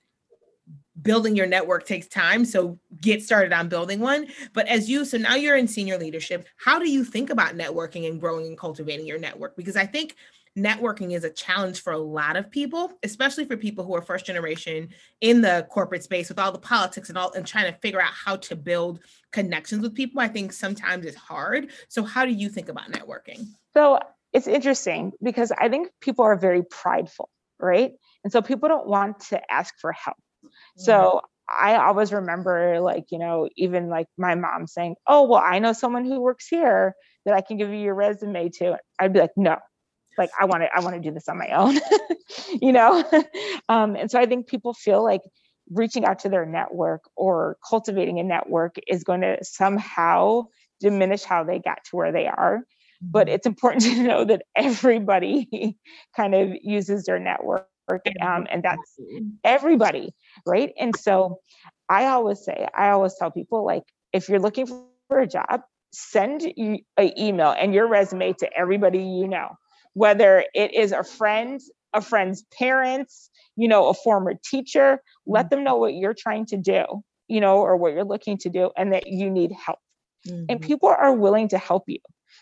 building 1.02 1.36
your 1.36 1.46
network 1.46 1.84
takes 1.84 2.06
time 2.06 2.44
so 2.44 2.78
get 3.02 3.22
started 3.22 3.52
on 3.52 3.68
building 3.68 4.00
one 4.00 4.26
but 4.54 4.66
as 4.66 4.88
you 4.88 5.04
so 5.04 5.18
now 5.18 5.34
you're 5.34 5.56
in 5.56 5.68
senior 5.68 5.98
leadership 5.98 6.46
how 6.56 6.78
do 6.78 6.90
you 6.90 7.04
think 7.04 7.28
about 7.28 7.54
networking 7.54 8.08
and 8.08 8.18
growing 8.18 8.46
and 8.46 8.56
cultivating 8.56 9.06
your 9.06 9.18
network 9.18 9.54
because 9.56 9.76
i 9.76 9.84
think 9.84 10.16
networking 10.56 11.14
is 11.14 11.24
a 11.24 11.30
challenge 11.30 11.82
for 11.82 11.92
a 11.92 11.98
lot 11.98 12.36
of 12.36 12.50
people, 12.50 12.92
especially 13.02 13.44
for 13.44 13.56
people 13.56 13.84
who 13.84 13.94
are 13.94 14.02
first 14.02 14.26
generation 14.26 14.88
in 15.20 15.42
the 15.42 15.66
corporate 15.70 16.02
space 16.02 16.28
with 16.28 16.38
all 16.38 16.50
the 16.50 16.58
politics 16.58 17.08
and 17.08 17.18
all 17.18 17.32
and 17.32 17.46
trying 17.46 17.70
to 17.70 17.78
figure 17.80 18.00
out 18.00 18.12
how 18.12 18.36
to 18.36 18.56
build 18.56 19.00
connections 19.32 19.82
with 19.82 19.94
people. 19.94 20.20
I 20.20 20.28
think 20.28 20.52
sometimes 20.52 21.04
it's 21.04 21.16
hard. 21.16 21.70
So 21.88 22.02
how 22.02 22.24
do 22.24 22.32
you 22.32 22.48
think 22.48 22.68
about 22.68 22.90
networking? 22.90 23.46
So 23.74 24.00
it's 24.32 24.46
interesting 24.46 25.12
because 25.22 25.52
I 25.52 25.68
think 25.68 25.90
people 26.00 26.24
are 26.24 26.36
very 26.36 26.62
prideful, 26.62 27.28
right? 27.60 27.92
And 28.24 28.32
so 28.32 28.40
people 28.42 28.68
don't 28.68 28.86
want 28.86 29.20
to 29.28 29.40
ask 29.52 29.74
for 29.78 29.92
help. 29.92 30.16
So 30.76 30.92
mm-hmm. 30.92 31.18
I 31.48 31.76
always 31.76 32.12
remember, 32.12 32.80
like, 32.80 33.06
you 33.10 33.18
know, 33.18 33.48
even 33.56 33.88
like 33.88 34.06
my 34.16 34.34
mom 34.34 34.66
saying, 34.66 34.96
Oh, 35.06 35.24
well, 35.24 35.42
I 35.44 35.58
know 35.58 35.72
someone 35.72 36.04
who 36.04 36.20
works 36.20 36.48
here 36.48 36.94
that 37.24 37.34
I 37.34 37.40
can 37.40 37.56
give 37.56 37.70
you 37.70 37.76
your 37.76 37.94
resume 37.94 38.48
to. 38.58 38.78
I'd 38.98 39.12
be 39.12 39.20
like, 39.20 39.36
No, 39.36 39.58
like 40.18 40.30
i 40.40 40.44
want 40.44 40.62
to 40.62 40.68
i 40.74 40.80
want 40.80 40.94
to 40.94 41.00
do 41.00 41.12
this 41.12 41.28
on 41.28 41.38
my 41.38 41.48
own 41.48 41.78
you 42.60 42.72
know? 42.72 43.04
Um, 43.68 43.96
and 43.96 44.10
so 44.10 44.20
i 44.20 44.26
think 44.26 44.46
people 44.46 44.74
feel 44.74 45.02
like 45.02 45.22
reaching 45.70 46.04
out 46.04 46.20
to 46.20 46.28
their 46.28 46.46
network 46.46 47.02
or 47.16 47.56
cultivating 47.68 48.20
a 48.20 48.22
network 48.22 48.76
is 48.86 49.02
going 49.02 49.22
to 49.22 49.38
somehow 49.42 50.44
diminish 50.80 51.24
how 51.24 51.42
they 51.42 51.58
got 51.58 51.78
to 51.84 51.96
where 51.96 52.12
they 52.12 52.28
are. 52.28 52.60
But 53.02 53.26
mm-hmm. 53.26 53.34
it's 53.34 53.46
important 53.46 53.82
to 53.96 54.02
know 54.02 54.24
that 54.24 54.42
everybody 54.54 55.76
kind 56.16 56.34
of 56.34 56.50
uses 56.62 57.04
their 57.04 57.18
network 57.18 57.66
um, 58.20 58.46
and 58.50 58.62
that's 58.62 59.00
everybody 59.44 60.14
right? 60.46 60.72
And 60.78 60.94
so 60.96 61.40
i 61.88 62.06
always 62.06 62.44
say 62.44 62.66
i 62.76 62.90
always 62.90 63.14
tell 63.14 63.30
people 63.30 63.64
like 63.64 63.82
if 64.12 64.28
you're 64.28 64.40
looking 64.40 64.66
for 64.66 65.20
a 65.20 65.26
job 65.26 65.60
send 65.92 66.42
an 66.56 67.18
email 67.18 67.54
and 67.58 67.72
your 67.72 67.86
resume 67.86 68.32
to 68.34 68.48
everybody 68.56 68.98
you 68.98 69.28
know 69.28 69.48
whether 69.96 70.44
it 70.52 70.74
is 70.74 70.92
a 70.92 71.02
friend, 71.02 71.58
a 71.94 72.02
friend's 72.02 72.44
parents, 72.58 73.30
you 73.56 73.66
know, 73.66 73.88
a 73.88 73.94
former 73.94 74.34
teacher, 74.44 75.00
let 75.26 75.48
them 75.48 75.64
know 75.64 75.76
what 75.76 75.94
you're 75.94 76.12
trying 76.12 76.44
to 76.44 76.58
do, 76.58 76.84
you 77.28 77.40
know, 77.40 77.56
or 77.56 77.78
what 77.78 77.94
you're 77.94 78.04
looking 78.04 78.36
to 78.36 78.50
do 78.50 78.70
and 78.76 78.92
that 78.92 79.06
you 79.06 79.30
need 79.30 79.52
help. 79.52 79.78
Mm-hmm. 80.28 80.44
And 80.50 80.60
people 80.60 80.90
are 80.90 81.14
willing 81.14 81.48
to 81.48 81.56
help 81.56 81.84
you. 81.86 82.00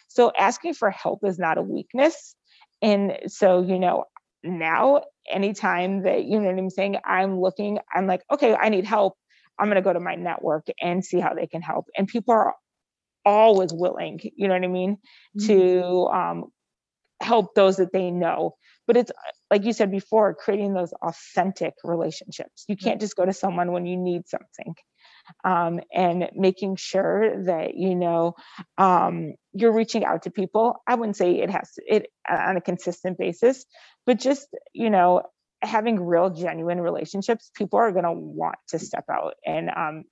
So 0.08 0.32
asking 0.36 0.74
for 0.74 0.90
help 0.90 1.20
is 1.22 1.38
not 1.38 1.56
a 1.56 1.62
weakness. 1.62 2.34
And 2.82 3.18
so, 3.28 3.62
you 3.62 3.78
know, 3.78 4.06
now 4.42 5.02
anytime 5.30 6.02
that, 6.02 6.24
you 6.24 6.40
know 6.40 6.50
what 6.50 6.58
I'm 6.58 6.70
saying, 6.70 6.96
I'm 7.04 7.40
looking, 7.40 7.78
I'm 7.94 8.08
like, 8.08 8.22
okay, 8.32 8.56
I 8.56 8.68
need 8.68 8.84
help. 8.84 9.14
I'm 9.60 9.68
going 9.68 9.76
to 9.76 9.80
go 9.80 9.92
to 9.92 10.00
my 10.00 10.16
network 10.16 10.66
and 10.82 11.04
see 11.04 11.20
how 11.20 11.34
they 11.34 11.46
can 11.46 11.62
help. 11.62 11.86
And 11.96 12.08
people 12.08 12.34
are 12.34 12.56
always 13.24 13.72
willing, 13.72 14.18
you 14.34 14.48
know 14.48 14.54
what 14.54 14.64
I 14.64 14.66
mean, 14.66 14.96
mm-hmm. 15.38 15.46
to 15.46 16.06
um, 16.08 16.44
help 17.20 17.54
those 17.54 17.76
that 17.76 17.92
they 17.92 18.10
know. 18.10 18.56
But 18.86 18.96
it's 18.96 19.12
like 19.50 19.64
you 19.64 19.72
said 19.72 19.90
before 19.90 20.34
creating 20.34 20.74
those 20.74 20.92
authentic 20.92 21.74
relationships. 21.84 22.64
You 22.68 22.76
can't 22.76 23.00
just 23.00 23.16
go 23.16 23.24
to 23.24 23.32
someone 23.32 23.72
when 23.72 23.86
you 23.86 23.96
need 23.96 24.28
something 24.28 24.74
um, 25.42 25.80
and 25.92 26.28
making 26.34 26.76
sure 26.76 27.44
that 27.44 27.76
you 27.76 27.94
know 27.94 28.34
um, 28.76 29.34
you're 29.52 29.72
reaching 29.72 30.04
out 30.04 30.24
to 30.24 30.30
people. 30.30 30.82
I 30.86 30.96
wouldn't 30.96 31.16
say 31.16 31.36
it 31.36 31.50
has 31.50 31.72
to, 31.74 31.82
it 31.86 32.06
on 32.28 32.56
a 32.56 32.60
consistent 32.60 33.18
basis 33.18 33.64
but 34.06 34.18
just 34.18 34.48
you 34.72 34.90
know 34.90 35.22
having 35.62 36.04
real 36.04 36.30
genuine 36.30 36.80
relationships 36.80 37.50
people 37.54 37.78
are 37.78 37.92
going 37.92 38.04
to 38.04 38.12
want 38.12 38.56
to 38.68 38.78
step 38.78 39.04
out 39.10 39.34
and 39.46 39.70
um, 39.70 40.04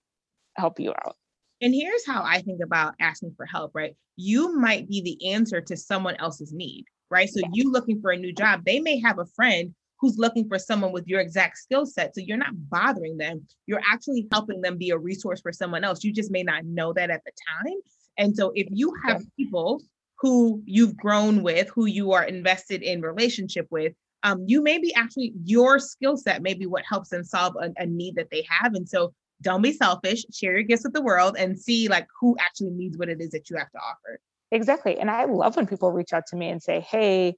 help 0.57 0.81
you 0.81 0.91
out 0.91 1.17
and 1.63 1.75
here's 1.75 2.05
how 2.07 2.23
I 2.23 2.43
think 2.43 2.61
about 2.63 2.95
asking 3.01 3.35
for 3.37 3.47
help, 3.47 3.71
right? 3.75 3.95
You 4.17 4.55
might 4.55 4.89
be 4.89 5.01
the 5.01 5.33
answer 5.33 5.61
to 5.63 5.77
someone 5.77 6.17
else's 6.17 6.53
need 6.53 6.85
right? 7.13 7.29
So 7.29 7.41
you 7.53 7.71
looking 7.71 8.01
for 8.01 8.11
a 8.11 8.17
new 8.17 8.33
job, 8.33 8.65
they 8.65 8.81
may 8.81 8.99
have 9.01 9.19
a 9.19 9.27
friend 9.27 9.73
who's 10.01 10.19
looking 10.19 10.49
for 10.49 10.59
someone 10.59 10.91
with 10.91 11.07
your 11.07 11.21
exact 11.21 11.59
skill 11.59 11.87
set. 11.87 12.15
So 12.15 12.23
you're 12.23 12.39
not 12.39 12.55
bothering 12.71 13.19
them. 13.19 13.47
You're 13.67 13.83
actually 13.89 14.27
helping 14.33 14.63
them 14.63 14.79
be 14.79 14.91
a 14.91 14.99
resource 14.99 15.41
for 15.41 15.53
someone 15.53 15.85
else. 15.85 16.03
You 16.03 16.13
just 16.13 16.33
may 16.33 16.43
not 16.43 16.65
know 16.65 16.93
that 16.95 17.11
at 17.11 17.23
the 17.25 17.31
time. 17.49 17.77
And 18.19 18.35
so 18.35 18.51
if 18.57 18.67
you 18.73 18.93
have 19.05 19.23
people 19.37 19.81
who 20.19 20.63
you've 20.65 20.97
grown 20.97 21.43
with, 21.43 21.69
who 21.69 21.87
you 21.87 22.13
are 22.13 22.25
invested 22.25 22.83
in 22.83 23.03
relationship 23.03 23.67
with, 23.71 23.93
um, 24.25 24.45
you 24.47 24.63
may 24.63 24.79
be 24.79 24.95
actually 24.95 25.35
your 25.45 25.79
skill 25.79 26.17
set 26.17 26.43
may 26.43 26.55
be 26.55 26.67
what 26.67 26.85
helps 26.89 27.11
them 27.11 27.25
solve 27.25 27.57
a, 27.61 27.73
a 27.77 27.87
need 27.87 28.17
that 28.17 28.31
they 28.31 28.45
have. 28.49 28.75
And 28.75 28.89
so 28.89 29.13
don't 29.43 29.63
be 29.63 29.73
selfish, 29.73 30.25
share 30.33 30.55
your 30.55 30.63
gifts 30.63 30.85
with 30.85 30.93
the 30.93 31.03
world 31.03 31.37
and 31.39 31.59
see 31.59 31.89
like 31.89 32.07
who 32.21 32.37
actually 32.41 32.71
needs 32.71 32.97
what 32.97 33.09
it 33.09 33.21
is 33.21 33.31
that 33.31 33.51
you 33.51 33.57
have 33.57 33.71
to 33.71 33.79
offer. 33.79 34.21
Exactly. 34.51 34.99
And 34.99 35.11
I 35.11 35.25
love 35.25 35.57
when 35.57 35.67
people 35.67 35.93
reach 35.93 36.13
out 36.13 36.27
to 36.29 36.37
me 36.37 36.49
and 36.49 36.63
say, 36.63 36.81
Hey, 36.81 37.37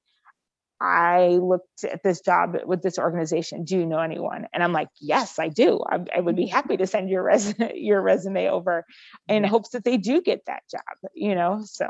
I 0.80 1.38
looked 1.40 1.84
at 1.84 2.02
this 2.02 2.20
job 2.20 2.56
with 2.64 2.82
this 2.82 2.98
organization. 2.98 3.64
Do 3.64 3.78
you 3.78 3.86
know 3.86 4.00
anyone? 4.00 4.46
And 4.52 4.62
I'm 4.62 4.72
like, 4.72 4.88
yes, 5.00 5.38
I 5.38 5.48
do. 5.48 5.80
I, 5.88 6.00
I 6.14 6.20
would 6.20 6.36
be 6.36 6.46
happy 6.46 6.76
to 6.76 6.86
send 6.86 7.08
your 7.08 7.22
resume, 7.22 7.72
your 7.76 8.02
resume 8.02 8.48
over 8.48 8.84
in 9.28 9.44
hopes 9.44 9.70
that 9.70 9.84
they 9.84 9.96
do 9.96 10.20
get 10.20 10.44
that 10.46 10.62
job, 10.70 11.10
you 11.14 11.34
know? 11.34 11.62
So. 11.64 11.86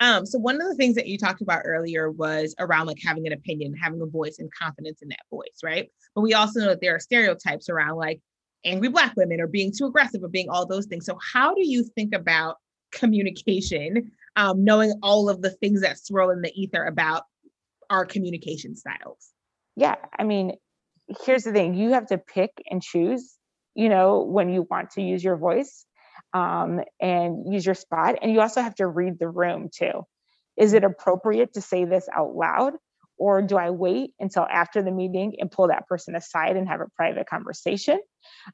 Um, 0.00 0.26
so 0.26 0.38
one 0.38 0.60
of 0.60 0.68
the 0.68 0.74
things 0.74 0.96
that 0.96 1.06
you 1.06 1.16
talked 1.16 1.42
about 1.42 1.62
earlier 1.64 2.10
was 2.10 2.56
around 2.58 2.86
like 2.86 2.98
having 3.02 3.26
an 3.28 3.32
opinion, 3.32 3.72
having 3.74 4.02
a 4.02 4.06
voice 4.06 4.40
and 4.40 4.50
confidence 4.52 5.00
in 5.00 5.08
that 5.10 5.20
voice, 5.30 5.60
right? 5.62 5.88
But 6.14 6.22
we 6.22 6.34
also 6.34 6.60
know 6.60 6.66
that 6.66 6.80
there 6.80 6.96
are 6.96 7.00
stereotypes 7.00 7.68
around 7.68 7.96
like 7.96 8.20
angry 8.64 8.88
black 8.88 9.14
women 9.16 9.40
or 9.40 9.46
being 9.46 9.72
too 9.76 9.86
aggressive 9.86 10.22
or 10.22 10.28
being 10.28 10.48
all 10.48 10.66
those 10.66 10.86
things. 10.86 11.06
So 11.06 11.18
how 11.32 11.54
do 11.54 11.66
you 11.66 11.84
think 11.84 12.14
about 12.14 12.56
communication 12.92 14.12
um, 14.36 14.64
knowing 14.64 14.94
all 15.02 15.28
of 15.28 15.42
the 15.42 15.50
things 15.50 15.82
that 15.82 15.98
swirl 15.98 16.30
in 16.30 16.42
the 16.42 16.52
ether 16.54 16.84
about 16.84 17.24
our 17.90 18.06
communication 18.06 18.76
styles. 18.76 19.30
Yeah, 19.76 19.96
I 20.18 20.24
mean, 20.24 20.56
here's 21.24 21.44
the 21.44 21.52
thing: 21.52 21.74
you 21.74 21.90
have 21.90 22.06
to 22.06 22.18
pick 22.18 22.50
and 22.70 22.82
choose. 22.82 23.34
You 23.74 23.88
know, 23.88 24.22
when 24.22 24.50
you 24.50 24.66
want 24.70 24.90
to 24.92 25.02
use 25.02 25.24
your 25.24 25.36
voice 25.36 25.86
um, 26.34 26.80
and 27.00 27.52
use 27.52 27.64
your 27.64 27.74
spot, 27.74 28.16
and 28.20 28.32
you 28.32 28.40
also 28.40 28.60
have 28.60 28.74
to 28.76 28.86
read 28.86 29.18
the 29.18 29.28
room 29.28 29.68
too. 29.74 30.02
Is 30.56 30.74
it 30.74 30.84
appropriate 30.84 31.54
to 31.54 31.60
say 31.60 31.84
this 31.84 32.08
out 32.14 32.34
loud? 32.34 32.74
Or 33.18 33.40
do 33.40 33.56
I 33.56 33.70
wait 33.70 34.12
until 34.18 34.42
after 34.42 34.82
the 34.82 34.90
meeting 34.90 35.36
and 35.38 35.50
pull 35.50 35.68
that 35.68 35.86
person 35.86 36.16
aside 36.16 36.56
and 36.56 36.68
have 36.68 36.80
a 36.80 36.88
private 36.96 37.26
conversation? 37.28 38.00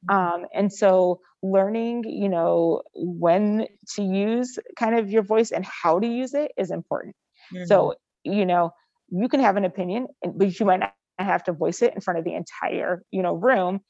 Mm-hmm. 0.08 0.16
Um, 0.16 0.46
and 0.54 0.72
so 0.72 1.20
learning, 1.42 2.04
you 2.04 2.28
know, 2.28 2.82
when 2.94 3.66
to 3.94 4.02
use 4.02 4.58
kind 4.76 4.98
of 4.98 5.10
your 5.10 5.22
voice 5.22 5.50
and 5.50 5.64
how 5.64 5.98
to 5.98 6.06
use 6.06 6.34
it 6.34 6.52
is 6.56 6.70
important. 6.70 7.14
Mm-hmm. 7.52 7.66
So, 7.66 7.94
you 8.24 8.46
know, 8.46 8.72
you 9.08 9.28
can 9.28 9.40
have 9.40 9.56
an 9.56 9.64
opinion, 9.64 10.08
but 10.34 10.58
you 10.58 10.66
might 10.66 10.80
not 10.80 10.94
have 11.18 11.44
to 11.44 11.52
voice 11.52 11.82
it 11.82 11.94
in 11.94 12.00
front 12.00 12.18
of 12.18 12.24
the 12.24 12.34
entire, 12.34 13.02
you 13.10 13.22
know, 13.22 13.34
room. 13.34 13.80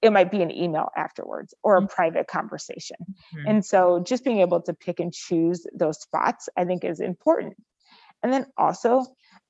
It 0.00 0.12
might 0.12 0.30
be 0.30 0.42
an 0.42 0.50
email 0.52 0.90
afterwards 0.96 1.54
or 1.62 1.76
a 1.76 1.80
mm-hmm. 1.80 1.88
private 1.88 2.28
conversation. 2.28 2.96
Mm-hmm. 3.00 3.48
And 3.48 3.64
so 3.64 4.00
just 4.00 4.24
being 4.24 4.40
able 4.40 4.62
to 4.62 4.74
pick 4.74 5.00
and 5.00 5.12
choose 5.12 5.66
those 5.74 6.00
spots, 6.00 6.48
I 6.56 6.64
think 6.64 6.84
is 6.84 7.00
important. 7.00 7.56
And 8.22 8.32
then 8.32 8.46
also 8.56 9.04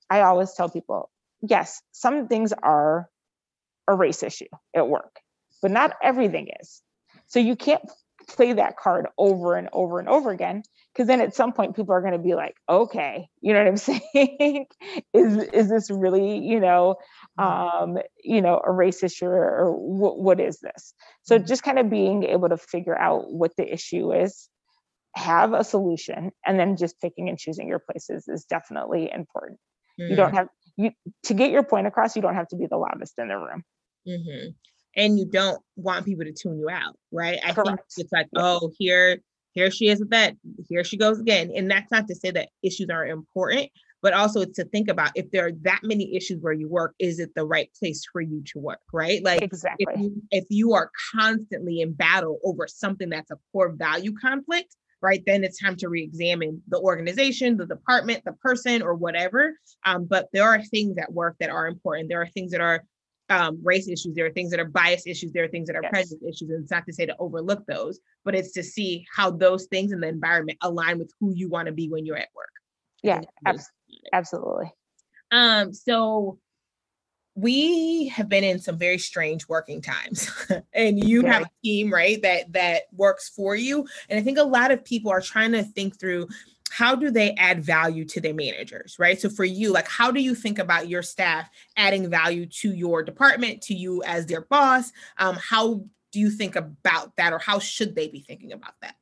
I 0.08 0.20
always 0.22 0.52
tell 0.54 0.68
people, 0.68 1.10
yes, 1.42 1.82
some 1.92 2.28
things 2.28 2.52
are 2.52 3.08
a 3.88 3.94
race 3.94 4.22
issue 4.22 4.46
at 4.74 4.88
work, 4.88 5.20
but 5.62 5.70
not 5.70 5.94
everything 6.02 6.48
is. 6.60 6.82
So 7.28 7.38
you 7.38 7.56
can't 7.56 7.82
play 8.28 8.52
that 8.52 8.76
card 8.76 9.06
over 9.18 9.56
and 9.56 9.68
over 9.72 9.98
and 9.98 10.08
over 10.08 10.30
again 10.30 10.62
because 10.92 11.06
then 11.06 11.20
at 11.20 11.34
some 11.34 11.52
point 11.52 11.76
people 11.76 11.94
are 11.94 12.00
going 12.00 12.12
to 12.12 12.18
be 12.18 12.34
like 12.34 12.54
okay 12.68 13.26
you 13.40 13.52
know 13.52 13.58
what 13.58 13.68
i'm 13.68 13.76
saying 14.14 14.66
is 15.12 15.36
is 15.52 15.68
this 15.68 15.90
really 15.90 16.38
you 16.38 16.60
know 16.60 16.96
mm-hmm. 17.38 17.94
um 17.94 17.98
you 18.22 18.40
know 18.40 18.60
a 18.64 18.70
race 18.70 19.02
issue 19.02 19.26
or, 19.26 19.64
or 19.64 19.72
what, 19.72 20.18
what 20.18 20.40
is 20.40 20.58
this 20.60 20.94
so 21.22 21.36
mm-hmm. 21.36 21.46
just 21.46 21.62
kind 21.62 21.78
of 21.78 21.90
being 21.90 22.24
able 22.24 22.48
to 22.48 22.56
figure 22.56 22.98
out 22.98 23.32
what 23.32 23.52
the 23.56 23.72
issue 23.72 24.12
is 24.12 24.48
have 25.14 25.52
a 25.52 25.64
solution 25.64 26.30
and 26.46 26.58
then 26.58 26.76
just 26.76 27.00
picking 27.00 27.28
and 27.28 27.38
choosing 27.38 27.68
your 27.68 27.80
places 27.80 28.28
is 28.28 28.44
definitely 28.44 29.10
important 29.12 29.58
mm-hmm. 30.00 30.10
you 30.10 30.16
don't 30.16 30.34
have 30.34 30.48
you 30.76 30.90
to 31.24 31.34
get 31.34 31.50
your 31.50 31.62
point 31.62 31.86
across 31.86 32.16
you 32.16 32.22
don't 32.22 32.34
have 32.34 32.48
to 32.48 32.56
be 32.56 32.66
the 32.66 32.76
loudest 32.76 33.14
in 33.18 33.28
the 33.28 33.36
room 33.36 33.62
mm-hmm. 34.08 34.50
And 34.96 35.18
you 35.18 35.24
don't 35.24 35.62
want 35.76 36.04
people 36.04 36.24
to 36.24 36.32
tune 36.32 36.58
you 36.58 36.68
out 36.68 36.96
right? 37.10 37.38
I 37.44 37.52
Correct. 37.52 37.68
think 37.68 37.80
it's 37.98 38.12
like 38.12 38.28
oh 38.36 38.72
here 38.78 39.18
here 39.52 39.70
she 39.70 39.88
is 39.88 40.00
with 40.00 40.10
that 40.10 40.34
here 40.68 40.84
she 40.84 40.96
goes 40.96 41.20
again 41.20 41.52
and 41.54 41.70
that's 41.70 41.90
not 41.90 42.08
to 42.08 42.14
say 42.14 42.30
that 42.30 42.48
issues 42.62 42.88
are 42.90 43.06
important 43.06 43.70
but 44.00 44.12
also 44.14 44.40
it's 44.40 44.56
to 44.56 44.64
think 44.64 44.88
about 44.88 45.12
if 45.14 45.30
there 45.30 45.46
are 45.46 45.52
that 45.62 45.80
many 45.84 46.16
issues 46.16 46.40
where 46.40 46.52
you 46.52 46.68
work 46.68 46.94
is 46.98 47.18
it 47.20 47.34
the 47.34 47.44
right 47.44 47.70
place 47.78 48.02
for 48.10 48.20
you 48.20 48.42
to 48.46 48.58
work 48.58 48.80
right? 48.92 49.22
Like 49.24 49.42
exactly. 49.42 49.86
if 49.88 50.00
you, 50.00 50.22
if 50.30 50.44
you 50.50 50.74
are 50.74 50.90
constantly 51.14 51.80
in 51.80 51.92
battle 51.92 52.38
over 52.44 52.66
something 52.66 53.10
that's 53.10 53.30
a 53.30 53.36
core 53.52 53.72
value 53.72 54.12
conflict 54.20 54.74
right 55.00 55.22
then 55.26 55.44
it's 55.44 55.60
time 55.60 55.76
to 55.76 55.88
re-examine 55.88 56.62
the 56.68 56.78
organization 56.78 57.56
the 57.56 57.66
department 57.66 58.24
the 58.24 58.32
person 58.32 58.82
or 58.82 58.94
whatever 58.94 59.54
um, 59.84 60.04
but 60.04 60.28
there 60.32 60.44
are 60.44 60.62
things 60.62 60.96
at 60.98 61.12
work 61.12 61.36
that 61.40 61.50
are 61.50 61.66
important. 61.66 62.08
There 62.08 62.22
are 62.22 62.28
things 62.28 62.52
that 62.52 62.60
are 62.60 62.84
um, 63.32 63.58
race 63.62 63.88
issues, 63.88 64.14
there 64.14 64.26
are 64.26 64.32
things 64.32 64.50
that 64.50 64.60
are 64.60 64.68
bias 64.68 65.06
issues, 65.06 65.32
there 65.32 65.44
are 65.44 65.48
things 65.48 65.66
that 65.66 65.76
are 65.76 65.82
yes. 65.82 65.90
prejudice 65.90 66.22
issues. 66.22 66.50
And 66.50 66.62
it's 66.62 66.70
not 66.70 66.86
to 66.86 66.92
say 66.92 67.06
to 67.06 67.16
overlook 67.18 67.64
those, 67.66 67.98
but 68.24 68.34
it's 68.34 68.52
to 68.52 68.62
see 68.62 69.06
how 69.14 69.30
those 69.30 69.66
things 69.66 69.90
in 69.92 70.00
the 70.00 70.08
environment 70.08 70.58
align 70.60 70.98
with 70.98 71.10
who 71.18 71.32
you 71.34 71.48
want 71.48 71.66
to 71.66 71.72
be 71.72 71.88
when 71.88 72.04
you're 72.04 72.18
at 72.18 72.28
work. 72.36 72.52
Yeah, 73.02 73.22
absolutely. 74.12 74.72
Um, 75.30 75.72
so 75.72 76.38
we 77.34 78.08
have 78.08 78.28
been 78.28 78.44
in 78.44 78.58
some 78.58 78.76
very 78.76 78.98
strange 78.98 79.48
working 79.48 79.80
times 79.80 80.30
and 80.74 81.02
you 81.02 81.24
have 81.24 81.42
a 81.42 81.50
team 81.64 81.90
right 81.90 82.20
that 82.20 82.52
that 82.52 82.82
works 82.92 83.30
for 83.30 83.56
you 83.56 83.86
and 84.10 84.18
i 84.20 84.22
think 84.22 84.36
a 84.36 84.42
lot 84.42 84.70
of 84.70 84.84
people 84.84 85.10
are 85.10 85.22
trying 85.22 85.50
to 85.50 85.62
think 85.62 85.98
through 85.98 86.28
how 86.72 86.94
do 86.94 87.10
they 87.10 87.32
add 87.32 87.62
value 87.62 88.04
to 88.06 88.20
their 88.20 88.34
managers 88.34 88.96
right? 88.98 89.20
So 89.20 89.28
for 89.28 89.44
you 89.44 89.72
like 89.72 89.88
how 89.88 90.10
do 90.10 90.20
you 90.20 90.34
think 90.34 90.58
about 90.58 90.88
your 90.88 91.02
staff 91.02 91.48
adding 91.76 92.08
value 92.08 92.46
to 92.46 92.72
your 92.72 93.02
department 93.02 93.62
to 93.62 93.74
you 93.74 94.02
as 94.04 94.26
their 94.26 94.42
boss? 94.42 94.92
Um, 95.18 95.36
how 95.36 95.84
do 96.12 96.20
you 96.20 96.30
think 96.30 96.56
about 96.56 97.14
that 97.16 97.32
or 97.32 97.38
how 97.38 97.58
should 97.58 97.94
they 97.94 98.08
be 98.08 98.20
thinking 98.20 98.52
about 98.52 98.74
that? 98.82 98.96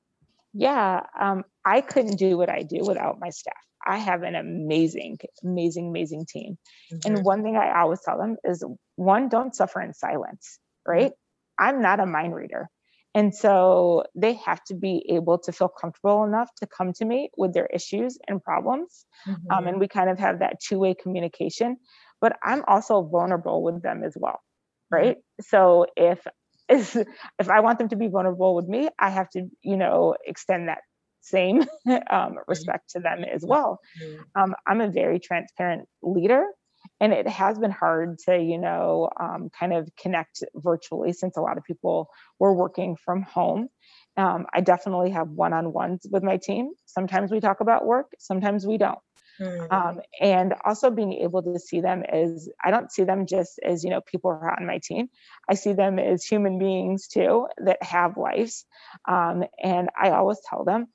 Yeah 0.53 1.03
um, 1.19 1.45
i 1.65 1.81
couldn't 1.81 2.17
do 2.17 2.37
what 2.37 2.49
i 2.49 2.63
do 2.63 2.81
without 2.85 3.21
my 3.21 3.31
staff. 3.31 3.55
I 3.87 3.97
have 3.99 4.23
an 4.23 4.35
amazing 4.35 5.19
amazing 5.45 5.89
amazing 5.89 6.27
team. 6.27 6.59
Mm-hmm. 6.93 7.15
and 7.15 7.25
one 7.25 7.43
thing 7.43 7.57
i 7.57 7.81
always 7.81 8.01
tell 8.01 8.19
them 8.19 8.37
is 8.45 8.65
one 8.97 9.29
don't 9.29 9.55
suffer 9.55 9.81
in 9.81 9.95
silence 9.95 10.59
right? 10.87 11.13
Mm-hmm. 11.13 11.65
i'm 11.65 11.83
not 11.83 12.01
a 12.01 12.07
mind 12.07 12.35
reader 12.35 12.69
and 13.15 13.35
so 13.35 14.05
they 14.15 14.35
have 14.35 14.63
to 14.65 14.75
be 14.75 15.05
able 15.09 15.39
to 15.39 15.53
feel 15.53 15.69
comfortable 15.69 16.25
enough 16.25 16.51
to 16.59 16.67
come 16.67 16.93
to 16.95 17.05
me 17.05 17.31
with 17.37 17.53
their 17.53 17.67
issues 17.67 18.19
and 18.29 18.43
problems. 18.43 19.05
Mm-hmm. 19.27 19.53
Um, 19.53 19.67
and 19.67 19.81
we 19.81 19.89
kind 19.89 20.11
of 20.11 20.19
have 20.19 20.39
that 20.41 20.61
two 20.61 20.79
way 20.79 20.95
communication. 20.95 21.79
But 22.21 22.37
I'm 22.43 22.63
also 22.69 23.03
vulnerable 23.03 23.63
with 23.63 23.83
them 23.83 24.05
as 24.05 24.15
well. 24.17 24.41
Mm-hmm. 24.93 24.95
Right. 24.95 25.17
Mm-hmm. 25.17 25.43
So 25.43 25.87
if 25.97 26.27
if 26.69 27.51
I 27.51 27.61
want 27.61 27.79
them 27.79 27.89
to 27.89 27.97
be 27.97 28.07
vulnerable 28.07 28.55
with 28.55 28.69
me, 28.69 28.89
I 28.97 29.11
have 29.11 29.29
to, 29.31 29.49
you 29.63 29.77
know, 29.77 30.15
extend 30.25 30.69
that 30.69 30.83
same 31.21 31.63
um, 31.63 31.67
mm-hmm. 31.89 32.35
respect 32.47 32.91
to 32.91 33.01
them 33.01 33.25
as 33.25 33.45
well. 33.45 33.81
Mm-hmm. 34.01 34.41
Um, 34.41 34.55
I'm 34.69 34.81
a 34.81 34.89
very 34.89 35.19
transparent 35.19 35.89
leader 36.01 36.45
and 37.01 37.13
it 37.13 37.27
has 37.27 37.59
been 37.59 37.71
hard 37.71 38.19
to 38.27 38.39
you 38.39 38.59
know 38.59 39.09
um, 39.19 39.51
kind 39.59 39.73
of 39.73 39.89
connect 39.97 40.45
virtually 40.55 41.13
since 41.13 41.37
a 41.37 41.41
lot 41.41 41.59
of 41.59 41.65
people 41.65 42.09
were 42.39 42.53
working 42.53 42.97
from 42.97 43.23
home. 43.23 43.69
Um, 44.17 44.47
i 44.53 44.61
definitely 44.61 45.11
have 45.11 45.29
one-on-ones 45.29 46.07
with 46.11 46.23
my 46.23 46.37
team. 46.37 46.73
Sometimes 46.87 47.31
we 47.31 47.41
talk 47.41 47.61
about 47.61 47.87
work 47.87 48.13
sometimes 48.19 48.67
we 48.67 48.79
don't. 48.79 48.99
Mm-hmm. 49.41 49.73
um, 49.75 50.01
and 50.21 50.55
also 50.67 50.91
being 50.91 51.15
able 51.15 51.43
to 51.43 51.59
see 51.59 51.81
them 51.81 52.03
as 52.03 52.51
i 52.63 52.71
don't 52.71 52.93
see 52.93 53.05
them 53.05 53.25
just 53.25 53.59
as 53.65 53.85
you 53.85 53.89
know 53.89 54.03
people 54.03 54.31
who 54.33 54.37
are 54.37 54.61
on 54.61 54.67
my 54.67 54.81
team. 54.83 55.09
I 55.49 55.55
see 55.55 55.73
them 55.73 55.99
as 55.99 56.25
human 56.25 56.59
beings 56.59 57.09
too 57.09 57.47
that 57.65 57.83
have 57.83 58.19
lives. 58.19 58.67
Um, 59.09 59.45
and 59.63 59.89
i 60.01 60.11
always 60.11 60.41
tell 60.49 60.65
them 60.65 60.89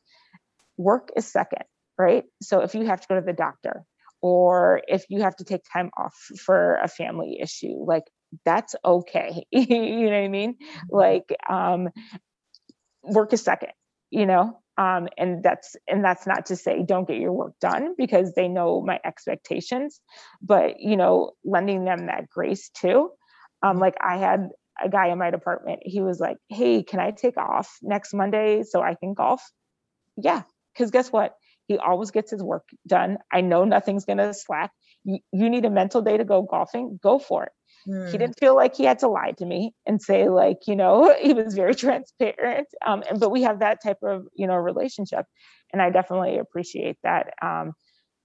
work 0.77 1.09
is 1.15 1.25
second 1.25 1.63
right? 1.97 2.25
So 2.41 2.61
if 2.61 2.75
you 2.75 2.85
have 2.85 3.01
to 3.01 3.07
go 3.07 3.15
to 3.15 3.25
the 3.25 3.33
doctor 3.33 3.83
or 4.25 4.81
if 4.87 5.05
you 5.07 5.21
have 5.21 5.35
to 5.35 5.43
take 5.43 5.61
time 5.71 5.91
off 5.95 6.15
for 6.43 6.77
a 6.77 6.87
family 6.87 7.37
issue 7.39 7.75
like 7.85 8.05
that's 8.43 8.75
okay. 8.83 9.45
You 9.51 10.09
know 10.09 10.17
what 10.17 10.25
i 10.25 10.27
mean? 10.27 10.55
Mm-hmm. 10.55 10.95
like 10.95 11.29
um 11.47 11.89
work 13.03 13.33
a 13.33 13.37
second 13.37 13.73
you 14.09 14.25
know? 14.25 14.57
Um 14.79 15.07
and 15.15 15.43
that's 15.43 15.75
and 15.87 16.03
that's 16.03 16.25
not 16.25 16.47
to 16.47 16.55
say 16.55 16.83
don't 16.83 17.07
get 17.07 17.19
your 17.19 17.33
work 17.33 17.53
done 17.61 17.93
because 17.99 18.33
they 18.33 18.47
know 18.47 18.81
my 18.81 18.99
expectations 19.05 20.01
but 20.41 20.79
you 20.79 20.97
know 20.97 21.33
lending 21.43 21.85
them 21.85 22.07
that 22.07 22.27
grace 22.27 22.69
too. 22.69 23.11
Um 23.61 23.73
mm-hmm. 23.73 23.81
like 23.81 23.95
i 24.01 24.17
had 24.17 24.49
a 24.83 24.89
guy 24.89 25.09
in 25.09 25.19
my 25.19 25.29
department 25.29 25.81
he 25.83 26.01
was 26.01 26.19
like 26.19 26.37
hey 26.49 26.81
can 26.81 26.99
i 26.99 27.11
take 27.11 27.37
off 27.37 27.77
next 27.83 28.11
monday 28.11 28.63
so 28.63 28.81
i 28.81 28.95
can 28.95 29.13
golf? 29.13 29.43
Yeah 30.17 30.41
because 30.73 30.89
guess 30.89 31.11
what 31.11 31.35
he 31.67 31.77
always 31.77 32.11
gets 32.11 32.31
his 32.31 32.43
work 32.43 32.67
done. 32.87 33.17
I 33.31 33.41
know 33.41 33.65
nothing's 33.65 34.05
going 34.05 34.17
to 34.17 34.33
slack. 34.33 34.71
You, 35.03 35.19
you, 35.31 35.49
need 35.49 35.65
a 35.65 35.69
mental 35.69 36.01
day 36.01 36.17
to 36.17 36.23
go 36.23 36.41
golfing, 36.41 36.99
go 37.01 37.19
for 37.19 37.43
it. 37.43 37.51
Mm. 37.87 38.05
He 38.07 38.11
hmm. 38.11 38.17
didn't 38.17 38.39
feel 38.39 38.55
like 38.55 38.75
he 38.75 38.83
had 38.83 38.99
to 38.99 39.07
lie 39.07 39.33
to 39.37 39.45
me 39.45 39.73
and 39.85 40.01
say 40.01 40.29
like, 40.29 40.67
you 40.67 40.75
know, 40.75 41.15
he 41.21 41.33
was 41.33 41.53
very 41.53 41.75
transparent. 41.85 42.67
Um, 42.85 43.03
and 43.09 43.19
but 43.19 43.31
we 43.31 43.43
have 43.43 43.59
that 43.59 43.83
type 43.83 43.99
of, 44.03 44.27
you 44.35 44.47
know, 44.47 44.55
relationship. 44.55 45.25
And 45.73 45.81
I 45.81 45.89
definitely 45.89 46.37
appreciate 46.37 46.97
that. 47.03 47.33
Um, 47.41 47.73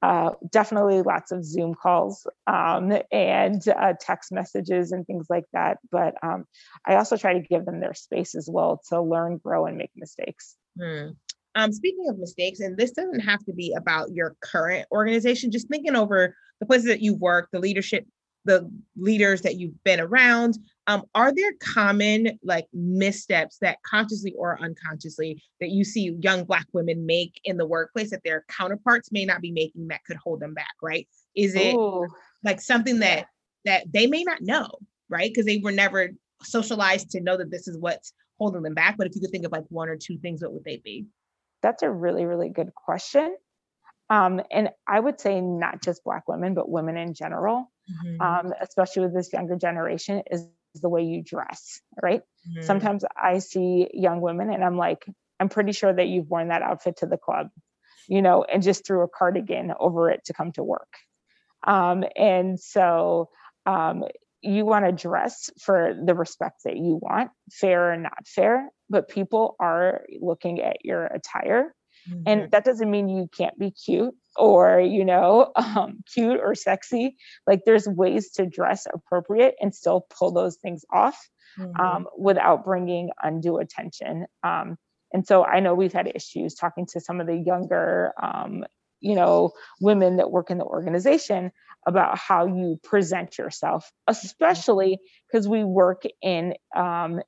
uh, 0.02 0.30
definitely 0.50 1.02
lots 1.02 1.30
of 1.30 1.44
Zoom 1.44 1.74
calls 1.74 2.26
um, 2.46 2.92
and 3.12 3.62
uh, 3.68 3.92
text 4.00 4.32
messages 4.32 4.92
and 4.92 5.06
things 5.06 5.26
like 5.28 5.44
that. 5.52 5.78
But 5.90 6.14
um, 6.22 6.46
I 6.86 6.96
also 6.96 7.18
try 7.18 7.34
to 7.34 7.40
give 7.40 7.66
them 7.66 7.80
their 7.80 7.92
space 7.92 8.34
as 8.34 8.48
well 8.50 8.80
to 8.88 9.02
learn, 9.02 9.36
grow, 9.36 9.66
and 9.66 9.76
make 9.76 9.90
mistakes. 9.94 10.56
Hmm. 10.80 11.10
Um, 11.54 11.72
speaking 11.72 12.08
of 12.08 12.18
mistakes, 12.18 12.60
and 12.60 12.76
this 12.76 12.92
doesn't 12.92 13.20
have 13.20 13.44
to 13.46 13.52
be 13.52 13.74
about 13.76 14.12
your 14.12 14.36
current 14.40 14.86
organization, 14.92 15.50
just 15.50 15.68
thinking 15.68 15.96
over 15.96 16.34
the 16.60 16.66
places 16.66 16.86
that 16.86 17.00
you've 17.00 17.20
worked, 17.20 17.52
the 17.52 17.58
leadership, 17.58 18.06
the 18.44 18.70
leaders 18.96 19.42
that 19.42 19.56
you've 19.56 19.82
been 19.84 20.00
around. 20.00 20.58
Um, 20.86 21.02
are 21.14 21.34
there 21.34 21.52
common 21.60 22.38
like 22.42 22.66
missteps 22.72 23.58
that 23.60 23.78
consciously 23.82 24.34
or 24.36 24.60
unconsciously 24.60 25.42
that 25.60 25.70
you 25.70 25.84
see 25.84 26.16
young 26.22 26.44
Black 26.44 26.66
women 26.72 27.04
make 27.04 27.40
in 27.44 27.56
the 27.56 27.66
workplace 27.66 28.10
that 28.10 28.22
their 28.24 28.44
counterparts 28.48 29.12
may 29.12 29.24
not 29.24 29.40
be 29.40 29.52
making 29.52 29.88
that 29.88 30.04
could 30.04 30.16
hold 30.16 30.40
them 30.40 30.54
back? 30.54 30.74
Right? 30.82 31.08
Is 31.34 31.54
it 31.54 31.74
Ooh. 31.74 32.06
like 32.44 32.60
something 32.60 33.00
that 33.00 33.26
that 33.64 33.92
they 33.92 34.06
may 34.06 34.22
not 34.22 34.40
know, 34.40 34.70
right? 35.08 35.30
Because 35.30 35.46
they 35.46 35.58
were 35.58 35.72
never 35.72 36.10
socialized 36.42 37.10
to 37.10 37.20
know 37.20 37.36
that 37.36 37.50
this 37.50 37.68
is 37.68 37.76
what's 37.76 38.12
holding 38.38 38.62
them 38.62 38.74
back. 38.74 38.96
But 38.96 39.06
if 39.06 39.14
you 39.14 39.20
could 39.20 39.30
think 39.30 39.44
of 39.44 39.52
like 39.52 39.66
one 39.68 39.88
or 39.88 39.96
two 39.96 40.18
things, 40.18 40.42
what 40.42 40.52
would 40.52 40.64
they 40.64 40.78
be? 40.78 41.06
That's 41.62 41.82
a 41.82 41.90
really, 41.90 42.24
really 42.24 42.48
good 42.48 42.70
question. 42.74 43.34
Um, 44.08 44.40
and 44.50 44.70
I 44.88 44.98
would 44.98 45.20
say 45.20 45.40
not 45.40 45.82
just 45.82 46.02
Black 46.04 46.26
women, 46.28 46.54
but 46.54 46.68
women 46.68 46.96
in 46.96 47.14
general, 47.14 47.70
mm-hmm. 47.88 48.20
um, 48.20 48.52
especially 48.60 49.02
with 49.02 49.14
this 49.14 49.32
younger 49.32 49.56
generation, 49.56 50.22
is 50.30 50.48
the 50.74 50.88
way 50.88 51.02
you 51.02 51.22
dress, 51.22 51.80
right? 52.02 52.20
Mm-hmm. 52.20 52.62
Sometimes 52.62 53.04
I 53.16 53.38
see 53.38 53.88
young 53.92 54.20
women 54.20 54.52
and 54.52 54.64
I'm 54.64 54.76
like, 54.76 55.04
I'm 55.38 55.48
pretty 55.48 55.72
sure 55.72 55.92
that 55.92 56.08
you've 56.08 56.28
worn 56.28 56.48
that 56.48 56.62
outfit 56.62 56.98
to 56.98 57.06
the 57.06 57.16
club, 57.16 57.48
you 58.08 58.20
know, 58.20 58.44
and 58.44 58.62
just 58.62 58.84
threw 58.86 59.02
a 59.02 59.08
cardigan 59.08 59.72
over 59.78 60.10
it 60.10 60.24
to 60.26 60.32
come 60.32 60.52
to 60.52 60.62
work. 60.62 60.92
Um, 61.66 62.04
and 62.16 62.58
so 62.58 63.30
um, 63.64 64.04
you 64.42 64.64
want 64.64 64.86
to 64.86 64.92
dress 64.92 65.50
for 65.60 65.94
the 66.04 66.14
respect 66.14 66.62
that 66.64 66.76
you 66.76 66.98
want, 67.00 67.30
fair 67.52 67.92
or 67.92 67.96
not 67.96 68.26
fair, 68.26 68.68
but 68.90 69.08
people 69.08 69.56
are 69.60 70.02
looking 70.20 70.60
at 70.60 70.84
your 70.84 71.06
attire. 71.06 71.74
Mm-hmm. 72.10 72.22
And 72.26 72.50
that 72.50 72.64
doesn't 72.64 72.90
mean 72.90 73.08
you 73.08 73.28
can't 73.36 73.58
be 73.58 73.70
cute 73.70 74.14
or, 74.36 74.80
you 74.80 75.04
know, 75.04 75.52
um, 75.56 76.00
cute 76.12 76.40
or 76.42 76.54
sexy. 76.54 77.16
Like 77.46 77.60
there's 77.64 77.86
ways 77.86 78.32
to 78.32 78.46
dress 78.46 78.86
appropriate 78.92 79.54
and 79.60 79.74
still 79.74 80.06
pull 80.10 80.32
those 80.32 80.56
things 80.56 80.84
off 80.92 81.18
mm-hmm. 81.58 81.80
um, 81.80 82.06
without 82.18 82.64
bringing 82.64 83.10
undue 83.22 83.58
attention. 83.58 84.26
Um, 84.42 84.76
and 85.12 85.26
so 85.26 85.44
I 85.44 85.60
know 85.60 85.74
we've 85.74 85.92
had 85.92 86.12
issues 86.14 86.54
talking 86.54 86.86
to 86.92 87.00
some 87.00 87.20
of 87.20 87.26
the 87.26 87.36
younger, 87.36 88.12
um, 88.20 88.64
you 89.00 89.14
know, 89.14 89.52
women 89.80 90.16
that 90.16 90.30
work 90.30 90.50
in 90.50 90.58
the 90.58 90.64
organization 90.64 91.52
about 91.86 92.18
how 92.18 92.46
you 92.46 92.78
present 92.84 93.38
yourself, 93.38 93.90
especially 94.06 94.98
because 95.26 95.48
we 95.48 95.64
work 95.64 96.02
in 96.22 96.54
um, 96.76 97.20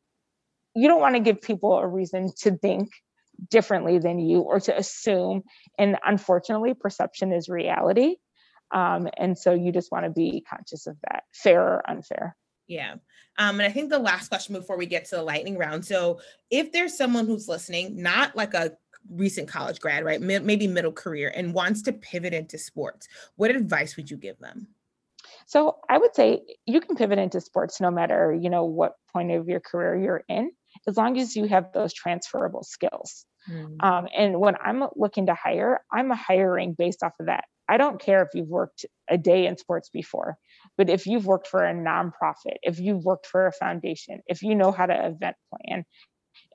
you 0.75 0.89
don't 0.89 1.01
want 1.01 1.17
to 1.17 1.21
give 1.21 1.41
people 1.41 1.77
a 1.79 1.87
reason 1.87 2.33
to 2.41 2.57
think 2.57 2.91
differently 3.51 3.99
than 3.99 4.19
you 4.19 4.41
or 4.41 4.61
to 4.61 4.77
assume. 4.77 5.43
And 5.79 5.97
unfortunately, 6.05 6.75
perception 6.75 7.33
is 7.33 7.49
reality. 7.49 8.17
Um, 8.71 9.09
and 9.17 9.37
so 9.37 9.53
you 9.53 9.73
just 9.73 9.93
want 9.93 10.05
to 10.05 10.11
be 10.11 10.45
conscious 10.49 10.87
of 10.87 10.97
that, 11.03 11.25
fair 11.33 11.63
or 11.63 11.91
unfair. 11.91 12.37
Yeah. 12.69 12.95
Um, 13.39 13.61
and 13.61 13.63
I 13.63 13.71
think 13.71 13.91
the 13.91 13.99
last 13.99 14.29
question 14.29 14.55
before 14.55 14.77
we 14.77 14.87
get 14.87 15.05
to 15.07 15.17
the 15.17 15.23
lightning 15.23 15.59
round. 15.59 15.85
So, 15.85 16.21
if 16.51 16.73
there's 16.73 16.97
someone 16.97 17.27
who's 17.27 17.49
listening, 17.49 18.01
not 18.01 18.37
like 18.37 18.55
a 18.55 18.73
recent 19.11 19.49
college 19.49 19.81
grad, 19.81 20.05
right? 20.05 20.21
maybe 20.21 20.67
middle 20.67 20.93
career 20.93 21.33
and 21.35 21.55
wants 21.55 21.83
to 21.83 21.93
pivot 21.93 22.33
into 22.33 22.57
sports, 22.57 23.09
what 23.37 23.51
advice 23.51 23.97
would 23.97 24.11
you 24.11 24.17
give 24.17 24.39
them? 24.39 24.69
So, 25.47 25.79
I 25.89 25.99
would 25.99 26.15
say 26.15 26.43
you 26.67 26.81
can 26.81 26.97
pivot 26.97 27.19
into 27.19 27.41
sports 27.41 27.81
no 27.81 27.91
matter, 27.91 28.33
you 28.33 28.49
know, 28.49 28.65
what 28.65 28.95
point 29.13 29.33
of 29.33 29.49
your 29.49 29.61
career 29.61 29.97
you're 29.97 30.25
in, 30.29 30.53
as 30.87 30.97
long 30.97 31.19
as 31.19 31.37
you 31.37 31.47
have 31.47 31.73
those 31.73 31.93
transferable 31.93 32.63
skills. 32.63 33.25
Mm. 33.51 33.83
Um, 33.83 34.09
and 34.17 34.41
when 34.41 34.57
I'm 34.65 34.85
looking 34.97 35.27
to 35.27 35.35
hire, 35.35 35.81
I'm 35.93 36.11
hiring 36.11 36.75
based 36.75 37.03
off 37.03 37.13
of 37.21 37.27
that. 37.27 37.45
I 37.69 37.77
don't 37.77 38.01
care 38.01 38.23
if 38.23 38.29
you've 38.35 38.49
worked 38.49 38.85
a 39.09 39.17
day 39.17 39.47
in 39.47 39.57
sports 39.57 39.89
before, 39.89 40.37
but 40.77 40.91
if 40.91 41.07
you've 41.07 41.27
worked 41.27 41.47
for 41.47 41.65
a 41.65 41.73
nonprofit, 41.73 42.57
if 42.63 42.79
you've 42.79 43.05
worked 43.05 43.27
for 43.27 43.47
a 43.47 43.53
foundation, 43.53 44.21
if 44.27 44.43
you 44.43 44.55
know 44.55 44.73
how 44.73 44.87
to 44.87 45.07
event 45.07 45.37
plan, 45.51 45.85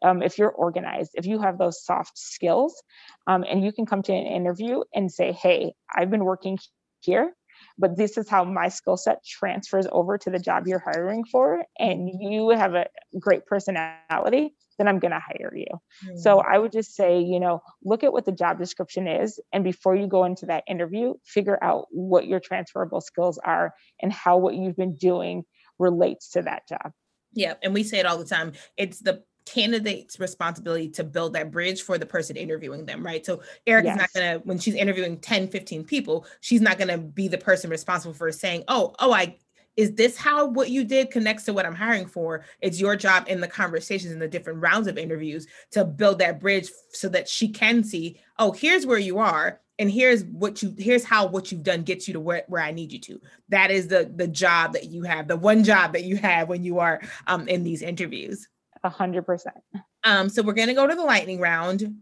um, 0.04 0.22
if 0.22 0.38
you're 0.38 0.52
organized, 0.52 1.12
if 1.16 1.26
you 1.26 1.40
have 1.40 1.58
those 1.58 1.84
soft 1.84 2.18
skills, 2.18 2.82
um, 3.26 3.44
and 3.50 3.64
you 3.64 3.72
can 3.72 3.86
come 3.86 4.02
to 4.04 4.14
an 4.14 4.28
interview 4.28 4.82
and 4.94 5.12
say, 5.12 5.32
Hey, 5.32 5.74
I've 5.94 6.12
been 6.12 6.26
working 6.26 6.60
here, 7.02 7.34
but 7.78 7.98
this 7.98 8.18
is 8.18 8.30
how 8.30 8.44
my 8.44 8.70
skill 8.70 8.98
set 8.98 9.26
transfers 9.26 9.88
over 9.92 10.18
to 10.18 10.30
the 10.30 10.40
job 10.40 10.68
you're 10.68 10.84
hiring 10.84 11.24
for, 11.26 11.64
and 11.80 12.10
you 12.20 12.50
have 12.50 12.76
a 12.76 12.88
great 13.20 13.46
personality 13.46 14.54
then 14.78 14.88
I'm 14.88 15.00
going 15.00 15.12
to 15.12 15.20
hire 15.20 15.54
you. 15.56 15.66
Mm-hmm. 16.06 16.18
So 16.18 16.40
I 16.40 16.58
would 16.58 16.72
just 16.72 16.96
say, 16.96 17.20
you 17.20 17.40
know, 17.40 17.62
look 17.84 18.04
at 18.04 18.14
what 18.14 18.26
the 18.26 18.32
job 18.32 18.60
description 18.60 19.08
is. 19.08 19.40
And 19.52 19.64
before 19.64 19.96
you 19.96 20.08
go 20.08 20.24
into 20.24 20.46
that 20.48 20.64
interview, 20.68 21.16
figure 21.26 21.62
out 21.64 21.88
what 21.92 22.28
your 22.28 22.40
transferable 22.40 23.02
skills 23.02 23.40
are 23.44 23.74
and 24.02 24.14
how 24.14 24.38
what 24.38 24.56
you've 24.56 24.78
been 24.78 24.96
doing 24.96 25.44
relates 25.80 26.30
to 26.32 26.44
that 26.44 26.68
job. 26.68 26.92
Yeah. 27.34 27.56
And 27.62 27.74
we 27.74 27.84
say 27.84 28.00
it 28.00 28.06
all 28.06 28.18
the 28.18 28.26
time. 28.26 28.54
It's 28.78 29.00
the 29.00 29.24
candidate's 29.48 30.20
responsibility 30.20 30.90
to 30.90 31.04
build 31.04 31.34
that 31.34 31.52
bridge 31.52 31.82
for 31.82 31.98
the 31.98 32.06
person 32.06 32.36
interviewing 32.36 32.86
them, 32.86 33.06
right? 33.06 33.26
So 33.26 33.42
Erica's 33.66 33.96
yes. 33.96 33.98
not 33.98 34.14
gonna, 34.14 34.40
when 34.44 34.60
she's 34.60 34.76
interviewing 34.76 35.18
10, 35.18 35.48
15 35.48 35.86
people, 35.86 36.26
she's 36.42 36.62
not 36.62 36.78
gonna 36.78 36.98
be 36.98 37.28
the 37.28 37.38
person 37.38 37.70
responsible 37.70 38.14
for 38.14 38.32
saying, 38.32 38.64
oh, 38.68 38.94
oh, 39.00 39.14
I 39.14 39.38
is 39.78 39.94
this 39.94 40.18
how 40.18 40.48
what 40.48 40.72
you 40.72 40.84
did 40.84 41.12
connects 41.12 41.44
to 41.46 41.54
what 41.54 41.66
I'm 41.66 41.76
hiring 41.76 42.08
for? 42.08 42.44
It's 42.62 42.82
your 42.82 42.96
job 42.96 43.26
in 43.28 43.40
the 43.40 43.48
conversations 43.48 44.12
in 44.12 44.18
the 44.20 44.28
different 44.28 44.60
rounds 44.60 44.88
of 44.88 44.98
interviews 44.98 45.48
to 45.72 45.86
build 45.86 46.18
that 46.20 46.40
bridge 46.40 46.68
so 46.92 47.08
that 47.10 47.30
she 47.30 47.48
can 47.48 47.84
see, 47.84 48.20
oh, 48.40 48.52
here's 48.52 48.88
where 48.88 48.98
you 48.98 49.20
are. 49.20 49.62
And 49.80 49.92
here's 49.92 50.24
what 50.26 50.64
you 50.64 50.74
here's 50.80 51.04
how 51.04 51.28
what 51.28 51.52
you've 51.52 51.62
done 51.62 51.84
gets 51.84 52.08
you 52.08 52.14
to 52.16 52.20
where, 52.20 52.44
where 52.48 52.64
I 52.64 52.72
need 52.72 52.92
you 52.92 53.00
to. 53.02 53.22
That 53.50 53.70
is 53.70 53.88
the 53.88 54.12
the 54.16 54.28
job 54.28 54.74
that 54.74 54.86
you 54.86 55.04
have, 55.04 55.28
the 55.28 55.38
one 55.38 55.64
job 55.64 55.94
that 55.94 56.04
you 56.04 56.18
have 56.18 56.50
when 56.50 56.64
you 56.64 56.80
are 56.80 57.00
um, 57.28 57.48
in 57.48 57.64
these 57.64 57.84
interviews. 57.84 58.48
A 58.84 58.90
hundred 58.90 59.26
percent. 59.26 59.58
Um, 60.04 60.30
so 60.30 60.42
we're 60.42 60.54
gonna 60.54 60.74
go 60.74 60.88
to 60.88 60.96
the 60.96 61.04
lightning 61.04 61.40
round 61.40 61.96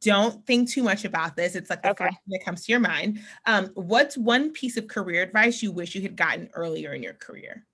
don't 0.00 0.44
think 0.46 0.68
too 0.68 0.82
much 0.82 1.04
about 1.04 1.36
this. 1.36 1.54
It's 1.54 1.68
like 1.68 1.82
the 1.82 1.90
okay. 1.90 2.06
first 2.06 2.16
thing 2.16 2.38
that 2.38 2.44
comes 2.44 2.64
to 2.64 2.72
your 2.72 2.80
mind. 2.80 3.20
Um, 3.46 3.70
what's 3.74 4.16
one 4.16 4.50
piece 4.50 4.76
of 4.76 4.88
career 4.88 5.22
advice 5.22 5.62
you 5.62 5.72
wish 5.72 5.94
you 5.94 6.02
had 6.02 6.16
gotten 6.16 6.48
earlier 6.54 6.92
in 6.94 7.02
your 7.02 7.12
career? 7.14 7.66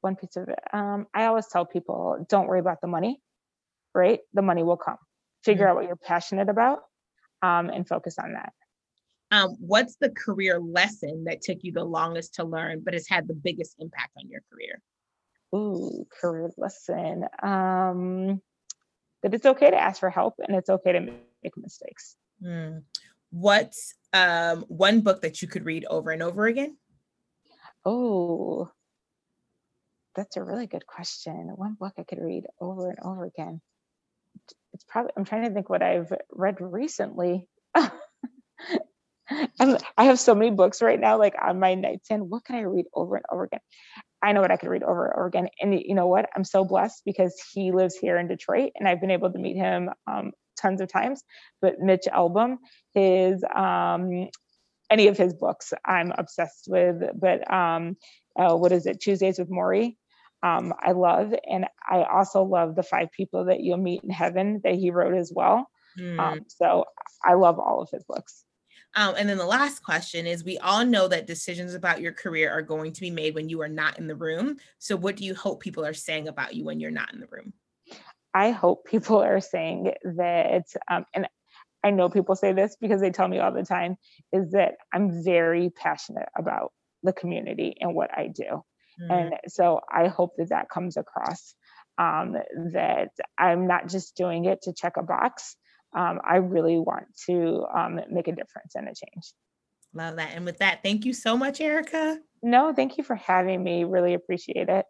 One 0.00 0.16
piece 0.16 0.36
of 0.36 0.48
it. 0.48 0.58
Um, 0.72 1.06
I 1.14 1.26
always 1.26 1.46
tell 1.46 1.64
people, 1.64 2.24
don't 2.28 2.46
worry 2.46 2.60
about 2.60 2.80
the 2.80 2.88
money, 2.88 3.20
right? 3.94 4.20
The 4.34 4.42
money 4.42 4.62
will 4.62 4.76
come. 4.76 4.96
Figure 5.44 5.64
mm-hmm. 5.64 5.70
out 5.70 5.76
what 5.76 5.86
you're 5.86 5.96
passionate 5.96 6.48
about 6.48 6.80
um, 7.42 7.70
and 7.70 7.86
focus 7.86 8.18
on 8.18 8.32
that. 8.32 8.52
Um, 9.30 9.56
what's 9.60 9.96
the 10.00 10.10
career 10.10 10.58
lesson 10.58 11.24
that 11.24 11.42
took 11.42 11.58
you 11.62 11.70
the 11.70 11.84
longest 11.84 12.34
to 12.34 12.44
learn, 12.44 12.80
but 12.84 12.94
has 12.94 13.06
had 13.08 13.28
the 13.28 13.34
biggest 13.34 13.76
impact 13.78 14.10
on 14.18 14.28
your 14.28 14.40
career? 14.52 14.80
Ooh, 15.54 16.06
career 16.20 16.50
lesson. 16.56 17.24
Um, 17.42 18.40
that 19.22 19.34
it's 19.34 19.46
okay 19.46 19.70
to 19.70 19.80
ask 19.80 20.00
for 20.00 20.10
help 20.10 20.34
and 20.38 20.56
it's 20.56 20.70
okay 20.70 20.92
to 20.92 21.00
make 21.00 21.56
mistakes. 21.56 22.16
Mm. 22.42 22.82
What's 23.30 23.94
um, 24.12 24.64
one 24.68 25.00
book 25.00 25.22
that 25.22 25.42
you 25.42 25.48
could 25.48 25.64
read 25.64 25.84
over 25.88 26.10
and 26.10 26.22
over 26.22 26.46
again? 26.46 26.76
Oh, 27.84 28.70
that's 30.14 30.36
a 30.36 30.42
really 30.42 30.66
good 30.66 30.86
question. 30.86 31.52
One 31.54 31.74
book 31.78 31.94
I 31.98 32.02
could 32.02 32.20
read 32.20 32.44
over 32.60 32.90
and 32.90 32.98
over 33.00 33.24
again. 33.24 33.60
It's 34.72 34.84
probably, 34.84 35.12
I'm 35.16 35.24
trying 35.24 35.44
to 35.44 35.50
think 35.50 35.68
what 35.68 35.82
I've 35.82 36.12
read 36.30 36.56
recently. 36.60 37.46
I'm, 37.74 37.90
I 39.96 40.04
have 40.04 40.18
so 40.18 40.34
many 40.34 40.50
books 40.50 40.82
right 40.82 40.98
now, 40.98 41.18
like 41.18 41.34
on 41.40 41.60
my 41.60 41.74
nightstand. 41.74 42.28
What 42.28 42.44
can 42.44 42.56
I 42.56 42.62
read 42.62 42.86
over 42.92 43.16
and 43.16 43.24
over 43.30 43.44
again? 43.44 43.60
I 44.22 44.32
know 44.32 44.40
what 44.40 44.50
I 44.50 44.56
could 44.56 44.68
read 44.68 44.82
over 44.82 45.06
and 45.06 45.14
over 45.14 45.26
again. 45.26 45.48
And 45.60 45.74
you 45.74 45.94
know 45.94 46.06
what? 46.06 46.28
I'm 46.36 46.44
so 46.44 46.64
blessed 46.64 47.02
because 47.04 47.34
he 47.52 47.72
lives 47.72 47.96
here 47.96 48.18
in 48.18 48.28
Detroit 48.28 48.72
and 48.76 48.86
I've 48.86 49.00
been 49.00 49.10
able 49.10 49.32
to 49.32 49.38
meet 49.38 49.56
him 49.56 49.90
um, 50.06 50.32
tons 50.60 50.80
of 50.80 50.88
times. 50.88 51.22
But 51.62 51.80
Mitch 51.80 52.06
Albom, 52.12 52.56
his 52.92 53.42
um, 53.54 54.28
any 54.90 55.06
of 55.06 55.16
his 55.16 55.32
books, 55.34 55.72
I'm 55.84 56.12
obsessed 56.16 56.66
with. 56.68 57.02
But 57.18 57.50
um, 57.52 57.96
uh, 58.38 58.56
what 58.56 58.72
is 58.72 58.86
it? 58.86 59.00
Tuesdays 59.00 59.38
with 59.38 59.50
Morrie. 59.50 59.96
Um, 60.42 60.72
I 60.80 60.92
love, 60.92 61.34
and 61.48 61.66
I 61.88 62.02
also 62.02 62.42
love 62.42 62.74
the 62.74 62.82
five 62.82 63.12
people 63.12 63.46
that 63.46 63.60
you'll 63.60 63.76
meet 63.76 64.02
in 64.02 64.10
heaven 64.10 64.60
that 64.64 64.74
he 64.74 64.90
wrote 64.90 65.14
as 65.14 65.30
well. 65.34 65.68
Mm. 65.98 66.18
Um, 66.18 66.40
so 66.48 66.84
I 67.24 67.34
love 67.34 67.58
all 67.58 67.82
of 67.82 67.90
his 67.92 68.04
books. 68.04 68.44
Um, 68.96 69.14
and 69.16 69.28
then 69.28 69.38
the 69.38 69.46
last 69.46 69.84
question 69.84 70.26
is 70.26 70.44
we 70.44 70.58
all 70.58 70.84
know 70.84 71.06
that 71.08 71.26
decisions 71.26 71.74
about 71.74 72.00
your 72.00 72.12
career 72.12 72.50
are 72.50 72.62
going 72.62 72.92
to 72.92 73.00
be 73.00 73.10
made 73.10 73.34
when 73.34 73.48
you 73.48 73.60
are 73.62 73.68
not 73.68 73.98
in 73.98 74.08
the 74.08 74.16
room. 74.16 74.56
So, 74.78 74.96
what 74.96 75.16
do 75.16 75.24
you 75.24 75.34
hope 75.34 75.60
people 75.60 75.84
are 75.84 75.94
saying 75.94 76.28
about 76.28 76.54
you 76.54 76.64
when 76.64 76.80
you're 76.80 76.90
not 76.90 77.12
in 77.12 77.20
the 77.20 77.28
room? 77.30 77.52
I 78.34 78.50
hope 78.50 78.84
people 78.86 79.22
are 79.22 79.40
saying 79.40 79.92
that, 80.16 80.64
um, 80.90 81.04
and 81.14 81.28
I 81.84 81.90
know 81.90 82.08
people 82.08 82.36
say 82.36 82.52
this 82.52 82.76
because 82.80 83.00
they 83.00 83.10
tell 83.10 83.28
me 83.28 83.38
all 83.38 83.52
the 83.52 83.64
time, 83.64 83.96
is 84.32 84.50
that 84.52 84.74
I'm 84.92 85.22
very 85.24 85.70
passionate 85.70 86.28
about 86.36 86.72
the 87.02 87.12
community 87.12 87.76
and 87.80 87.94
what 87.94 88.10
I 88.16 88.26
do. 88.26 88.62
Mm-hmm. 89.00 89.10
And 89.10 89.34
so 89.48 89.80
I 89.90 90.08
hope 90.08 90.32
that 90.36 90.50
that 90.50 90.68
comes 90.68 90.96
across 90.96 91.54
um, 91.96 92.36
that 92.72 93.10
I'm 93.38 93.66
not 93.66 93.88
just 93.88 94.16
doing 94.16 94.46
it 94.46 94.62
to 94.62 94.72
check 94.72 94.96
a 94.96 95.02
box, 95.02 95.56
um, 95.94 96.20
I 96.24 96.36
really 96.36 96.78
want 96.78 97.06
to 97.26 97.66
um, 97.74 98.00
make 98.10 98.28
a 98.28 98.32
difference 98.32 98.74
and 98.74 98.88
a 98.88 98.94
change. 98.94 99.32
Love 99.92 100.16
that. 100.16 100.30
And 100.34 100.44
with 100.44 100.58
that, 100.58 100.82
thank 100.82 101.04
you 101.04 101.12
so 101.12 101.36
much, 101.36 101.60
Erica. 101.60 102.18
No, 102.42 102.72
thank 102.72 102.96
you 102.96 103.04
for 103.04 103.16
having 103.16 103.62
me. 103.62 103.84
Really 103.84 104.14
appreciate 104.14 104.68
it. 104.68 104.86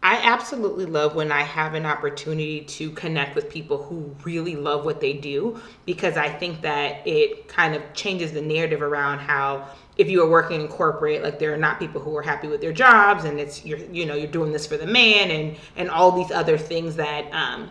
I 0.00 0.16
absolutely 0.22 0.86
love 0.86 1.16
when 1.16 1.32
I 1.32 1.42
have 1.42 1.74
an 1.74 1.84
opportunity 1.84 2.60
to 2.60 2.90
connect 2.92 3.34
with 3.34 3.50
people 3.50 3.82
who 3.82 4.14
really 4.22 4.54
love 4.54 4.84
what 4.84 5.00
they 5.00 5.12
do 5.12 5.60
because 5.86 6.16
I 6.16 6.28
think 6.28 6.62
that 6.62 7.04
it 7.04 7.48
kind 7.48 7.74
of 7.74 7.82
changes 7.94 8.30
the 8.32 8.40
narrative 8.40 8.80
around 8.80 9.18
how 9.18 9.68
if 9.96 10.08
you 10.08 10.22
are 10.22 10.30
working 10.30 10.60
in 10.60 10.68
corporate 10.68 11.24
like 11.24 11.40
there 11.40 11.52
are 11.52 11.58
not 11.58 11.80
people 11.80 12.00
who 12.00 12.16
are 12.16 12.22
happy 12.22 12.46
with 12.46 12.60
their 12.60 12.72
jobs 12.72 13.24
and 13.24 13.40
it's 13.40 13.64
you're 13.64 13.78
you 13.78 14.06
know 14.06 14.14
you're 14.14 14.30
doing 14.30 14.52
this 14.52 14.64
for 14.64 14.76
the 14.76 14.86
man 14.86 15.32
and 15.32 15.56
and 15.74 15.90
all 15.90 16.12
these 16.12 16.30
other 16.30 16.56
things 16.56 16.94
that 16.94 17.28
um 17.32 17.68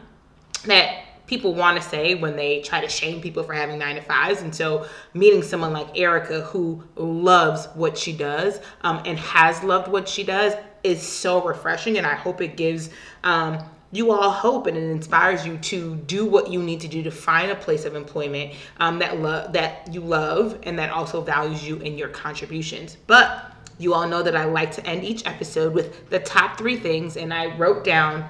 that 0.65 1.05
people 1.27 1.53
want 1.53 1.81
to 1.81 1.87
say 1.87 2.15
when 2.15 2.35
they 2.35 2.61
try 2.61 2.81
to 2.81 2.89
shame 2.89 3.21
people 3.21 3.43
for 3.43 3.53
having 3.53 3.77
nine 3.77 3.95
to 3.95 4.01
fives. 4.01 4.41
And 4.41 4.55
so, 4.55 4.87
meeting 5.13 5.43
someone 5.43 5.73
like 5.73 5.97
Erica 5.97 6.41
who 6.41 6.83
loves 6.95 7.67
what 7.75 7.97
she 7.97 8.13
does 8.13 8.59
um, 8.81 9.01
and 9.05 9.19
has 9.19 9.63
loved 9.63 9.91
what 9.91 10.09
she 10.09 10.23
does 10.23 10.53
is 10.83 11.01
so 11.01 11.43
refreshing. 11.43 11.97
And 11.97 12.07
I 12.07 12.15
hope 12.15 12.41
it 12.41 12.57
gives 12.57 12.89
um, 13.23 13.59
you 13.91 14.11
all 14.11 14.31
hope 14.31 14.67
and 14.67 14.75
it 14.75 14.83
inspires 14.83 15.45
you 15.45 15.57
to 15.57 15.95
do 15.95 16.25
what 16.25 16.49
you 16.51 16.61
need 16.61 16.81
to 16.81 16.87
do 16.87 17.03
to 17.03 17.11
find 17.11 17.51
a 17.51 17.55
place 17.55 17.85
of 17.85 17.95
employment 17.95 18.53
um, 18.79 18.99
that 18.99 19.19
love 19.19 19.53
that 19.53 19.93
you 19.93 20.01
love 20.01 20.59
and 20.63 20.77
that 20.77 20.89
also 20.91 21.21
values 21.21 21.65
you 21.65 21.81
and 21.83 21.97
your 21.97 22.09
contributions. 22.09 22.97
But 23.07 23.53
you 23.79 23.93
all 23.93 24.07
know 24.07 24.23
that 24.23 24.35
I 24.35 24.45
like 24.45 24.71
to 24.73 24.85
end 24.85 25.03
each 25.03 25.25
episode 25.25 25.73
with 25.73 26.09
the 26.09 26.19
top 26.19 26.57
three 26.57 26.77
things, 26.77 27.15
and 27.15 27.31
I 27.31 27.55
wrote 27.57 27.83
down 27.83 28.27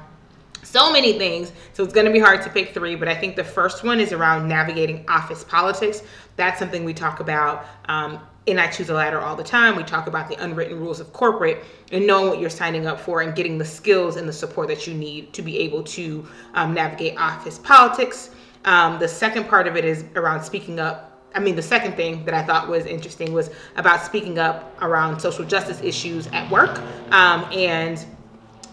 so 0.68 0.92
many 0.92 1.18
things. 1.18 1.52
So 1.74 1.84
it's 1.84 1.94
going 1.94 2.06
to 2.06 2.12
be 2.12 2.20
hard 2.20 2.42
to 2.44 2.50
pick 2.50 2.74
three, 2.74 2.96
but 2.96 3.08
I 3.08 3.16
think 3.16 3.36
the 3.36 3.44
first 3.44 3.84
one 3.84 4.00
is 4.00 4.12
around 4.12 4.48
navigating 4.48 5.06
office 5.08 5.44
politics. 5.44 6.04
That's 6.36 6.60
something 6.60 6.84
we 6.84 6.94
talk 6.94 7.20
about 7.20 7.66
um, 7.86 8.20
in 8.46 8.60
I 8.60 8.68
Choose 8.68 8.90
a 8.90 8.94
Ladder 8.94 9.22
all 9.22 9.36
the 9.36 9.44
time. 9.44 9.76
We 9.76 9.84
talk 9.84 10.08
about 10.08 10.30
the 10.30 10.36
unwritten 10.44 10.80
rules 10.80 11.00
of 11.00 11.14
corporate 11.14 11.64
and 11.92 12.06
knowing 12.06 12.30
what 12.30 12.40
you're 12.40 12.50
signing 12.50 12.86
up 12.86 13.00
for 13.00 13.22
and 13.22 13.36
getting 13.36 13.58
the 13.58 13.66
skills 13.66 14.18
and 14.18 14.28
the 14.28 14.34
support 14.34 14.68
that 14.68 14.86
you 14.88 14.94
need 14.94 15.34
to 15.34 15.42
be 15.42 15.58
able 15.60 15.84
to 15.84 16.28
um, 16.54 16.74
navigate 16.74 17.18
office 17.18 17.58
politics. 17.60 18.32
Um, 18.66 19.00
the 19.00 19.08
second 19.08 19.48
part 19.48 19.68
of 19.68 19.78
it 19.78 19.86
is 19.86 20.06
around 20.16 20.44
speaking 20.44 20.80
up 20.80 21.08
I 21.36 21.40
mean, 21.40 21.56
the 21.56 21.62
second 21.62 21.96
thing 21.96 22.26
that 22.26 22.34
I 22.34 22.42
thought 22.42 22.68
was 22.68 22.88
interesting 22.88 23.32
was 23.32 23.52
about 23.76 24.02
speaking 24.02 24.40
up 24.40 24.76
around 24.82 25.20
social 25.20 25.46
justice 25.46 25.80
issues 25.82 26.26
at 26.28 26.50
work 26.50 26.80
um, 27.12 27.46
and 27.52 28.04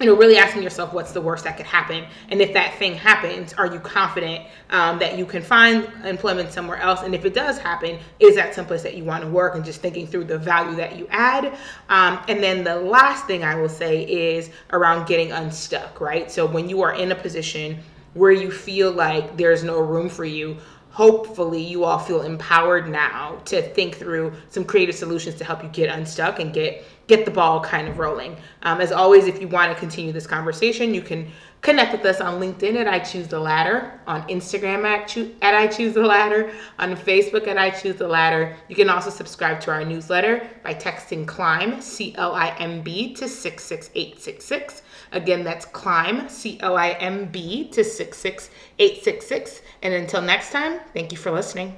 you 0.00 0.06
know, 0.06 0.16
really 0.16 0.36
asking 0.36 0.62
yourself 0.62 0.92
what's 0.92 1.12
the 1.12 1.20
worst 1.20 1.44
that 1.44 1.56
could 1.56 1.66
happen, 1.66 2.04
and 2.30 2.40
if 2.40 2.52
that 2.52 2.74
thing 2.74 2.94
happens, 2.94 3.52
are 3.54 3.66
you 3.66 3.78
confident 3.80 4.44
um, 4.70 4.98
that 4.98 5.16
you 5.16 5.24
can 5.24 5.42
find 5.42 5.88
employment 6.04 6.52
somewhere 6.52 6.78
else? 6.78 7.02
And 7.02 7.14
if 7.14 7.24
it 7.24 7.34
does 7.34 7.58
happen, 7.58 7.98
is 8.18 8.34
that 8.34 8.54
someplace 8.54 8.82
that 8.82 8.96
you 8.96 9.04
want 9.04 9.22
to 9.22 9.30
work? 9.30 9.54
And 9.54 9.64
just 9.64 9.80
thinking 9.80 10.06
through 10.06 10.24
the 10.24 10.38
value 10.38 10.76
that 10.76 10.96
you 10.96 11.06
add. 11.10 11.56
Um, 11.88 12.20
and 12.28 12.42
then 12.42 12.64
the 12.64 12.76
last 12.76 13.26
thing 13.26 13.44
I 13.44 13.54
will 13.54 13.68
say 13.68 14.04
is 14.04 14.50
around 14.72 15.06
getting 15.06 15.32
unstuck, 15.32 16.00
right? 16.00 16.30
So 16.30 16.46
when 16.46 16.68
you 16.68 16.82
are 16.82 16.94
in 16.94 17.12
a 17.12 17.14
position 17.14 17.78
where 18.14 18.32
you 18.32 18.50
feel 18.50 18.92
like 18.92 19.36
there's 19.36 19.64
no 19.64 19.80
room 19.80 20.08
for 20.08 20.24
you, 20.24 20.56
hopefully 20.94 21.60
you 21.60 21.82
all 21.82 21.98
feel 21.98 22.22
empowered 22.22 22.88
now 22.88 23.36
to 23.44 23.60
think 23.60 23.96
through 23.96 24.32
some 24.48 24.64
creative 24.64 24.94
solutions 24.94 25.34
to 25.34 25.44
help 25.44 25.60
you 25.60 25.68
get 25.70 25.90
unstuck 25.90 26.38
and 26.38 26.54
get 26.54 26.84
get 27.08 27.24
the 27.24 27.30
ball 27.30 27.60
kind 27.60 27.88
of 27.88 27.98
rolling. 27.98 28.36
Um, 28.62 28.80
as 28.80 28.92
always, 28.92 29.26
if 29.26 29.40
you 29.40 29.48
want 29.48 29.72
to 29.72 29.78
continue 29.78 30.12
this 30.12 30.26
conversation, 30.26 30.94
you 30.94 31.02
can 31.02 31.30
connect 31.60 31.92
with 31.92 32.04
us 32.06 32.20
on 32.20 32.40
LinkedIn 32.40 32.76
at 32.76 32.86
I 32.86 33.00
Choose 33.00 33.26
the 33.28 33.40
Ladder, 33.40 34.00
on 34.06 34.22
Instagram 34.28 34.84
at, 34.84 35.14
at 35.42 35.54
I 35.54 35.66
Choose 35.66 35.94
the 35.94 36.02
Ladder, 36.02 36.52
on 36.78 36.96
Facebook 36.96 37.46
at 37.48 37.58
I 37.58 37.70
Choose 37.70 37.96
the 37.96 38.08
Ladder. 38.08 38.56
You 38.68 38.76
can 38.76 38.88
also 38.88 39.10
subscribe 39.10 39.60
to 39.62 39.72
our 39.72 39.84
newsletter 39.84 40.48
by 40.62 40.74
texting 40.74 41.26
CLIMB, 41.26 41.82
C 41.82 42.14
L 42.16 42.34
I 42.34 42.50
M 42.58 42.82
B, 42.82 43.12
to 43.14 43.28
66866. 43.28 44.82
Again, 45.14 45.44
that's 45.44 45.64
CLIMB, 45.64 46.28
C 46.28 46.58
L 46.60 46.76
I 46.76 46.90
M 46.90 47.26
B, 47.26 47.68
to 47.68 47.84
66866. 47.84 49.62
And 49.82 49.94
until 49.94 50.20
next 50.20 50.50
time, 50.50 50.80
thank 50.92 51.12
you 51.12 51.18
for 51.18 51.30
listening. 51.30 51.76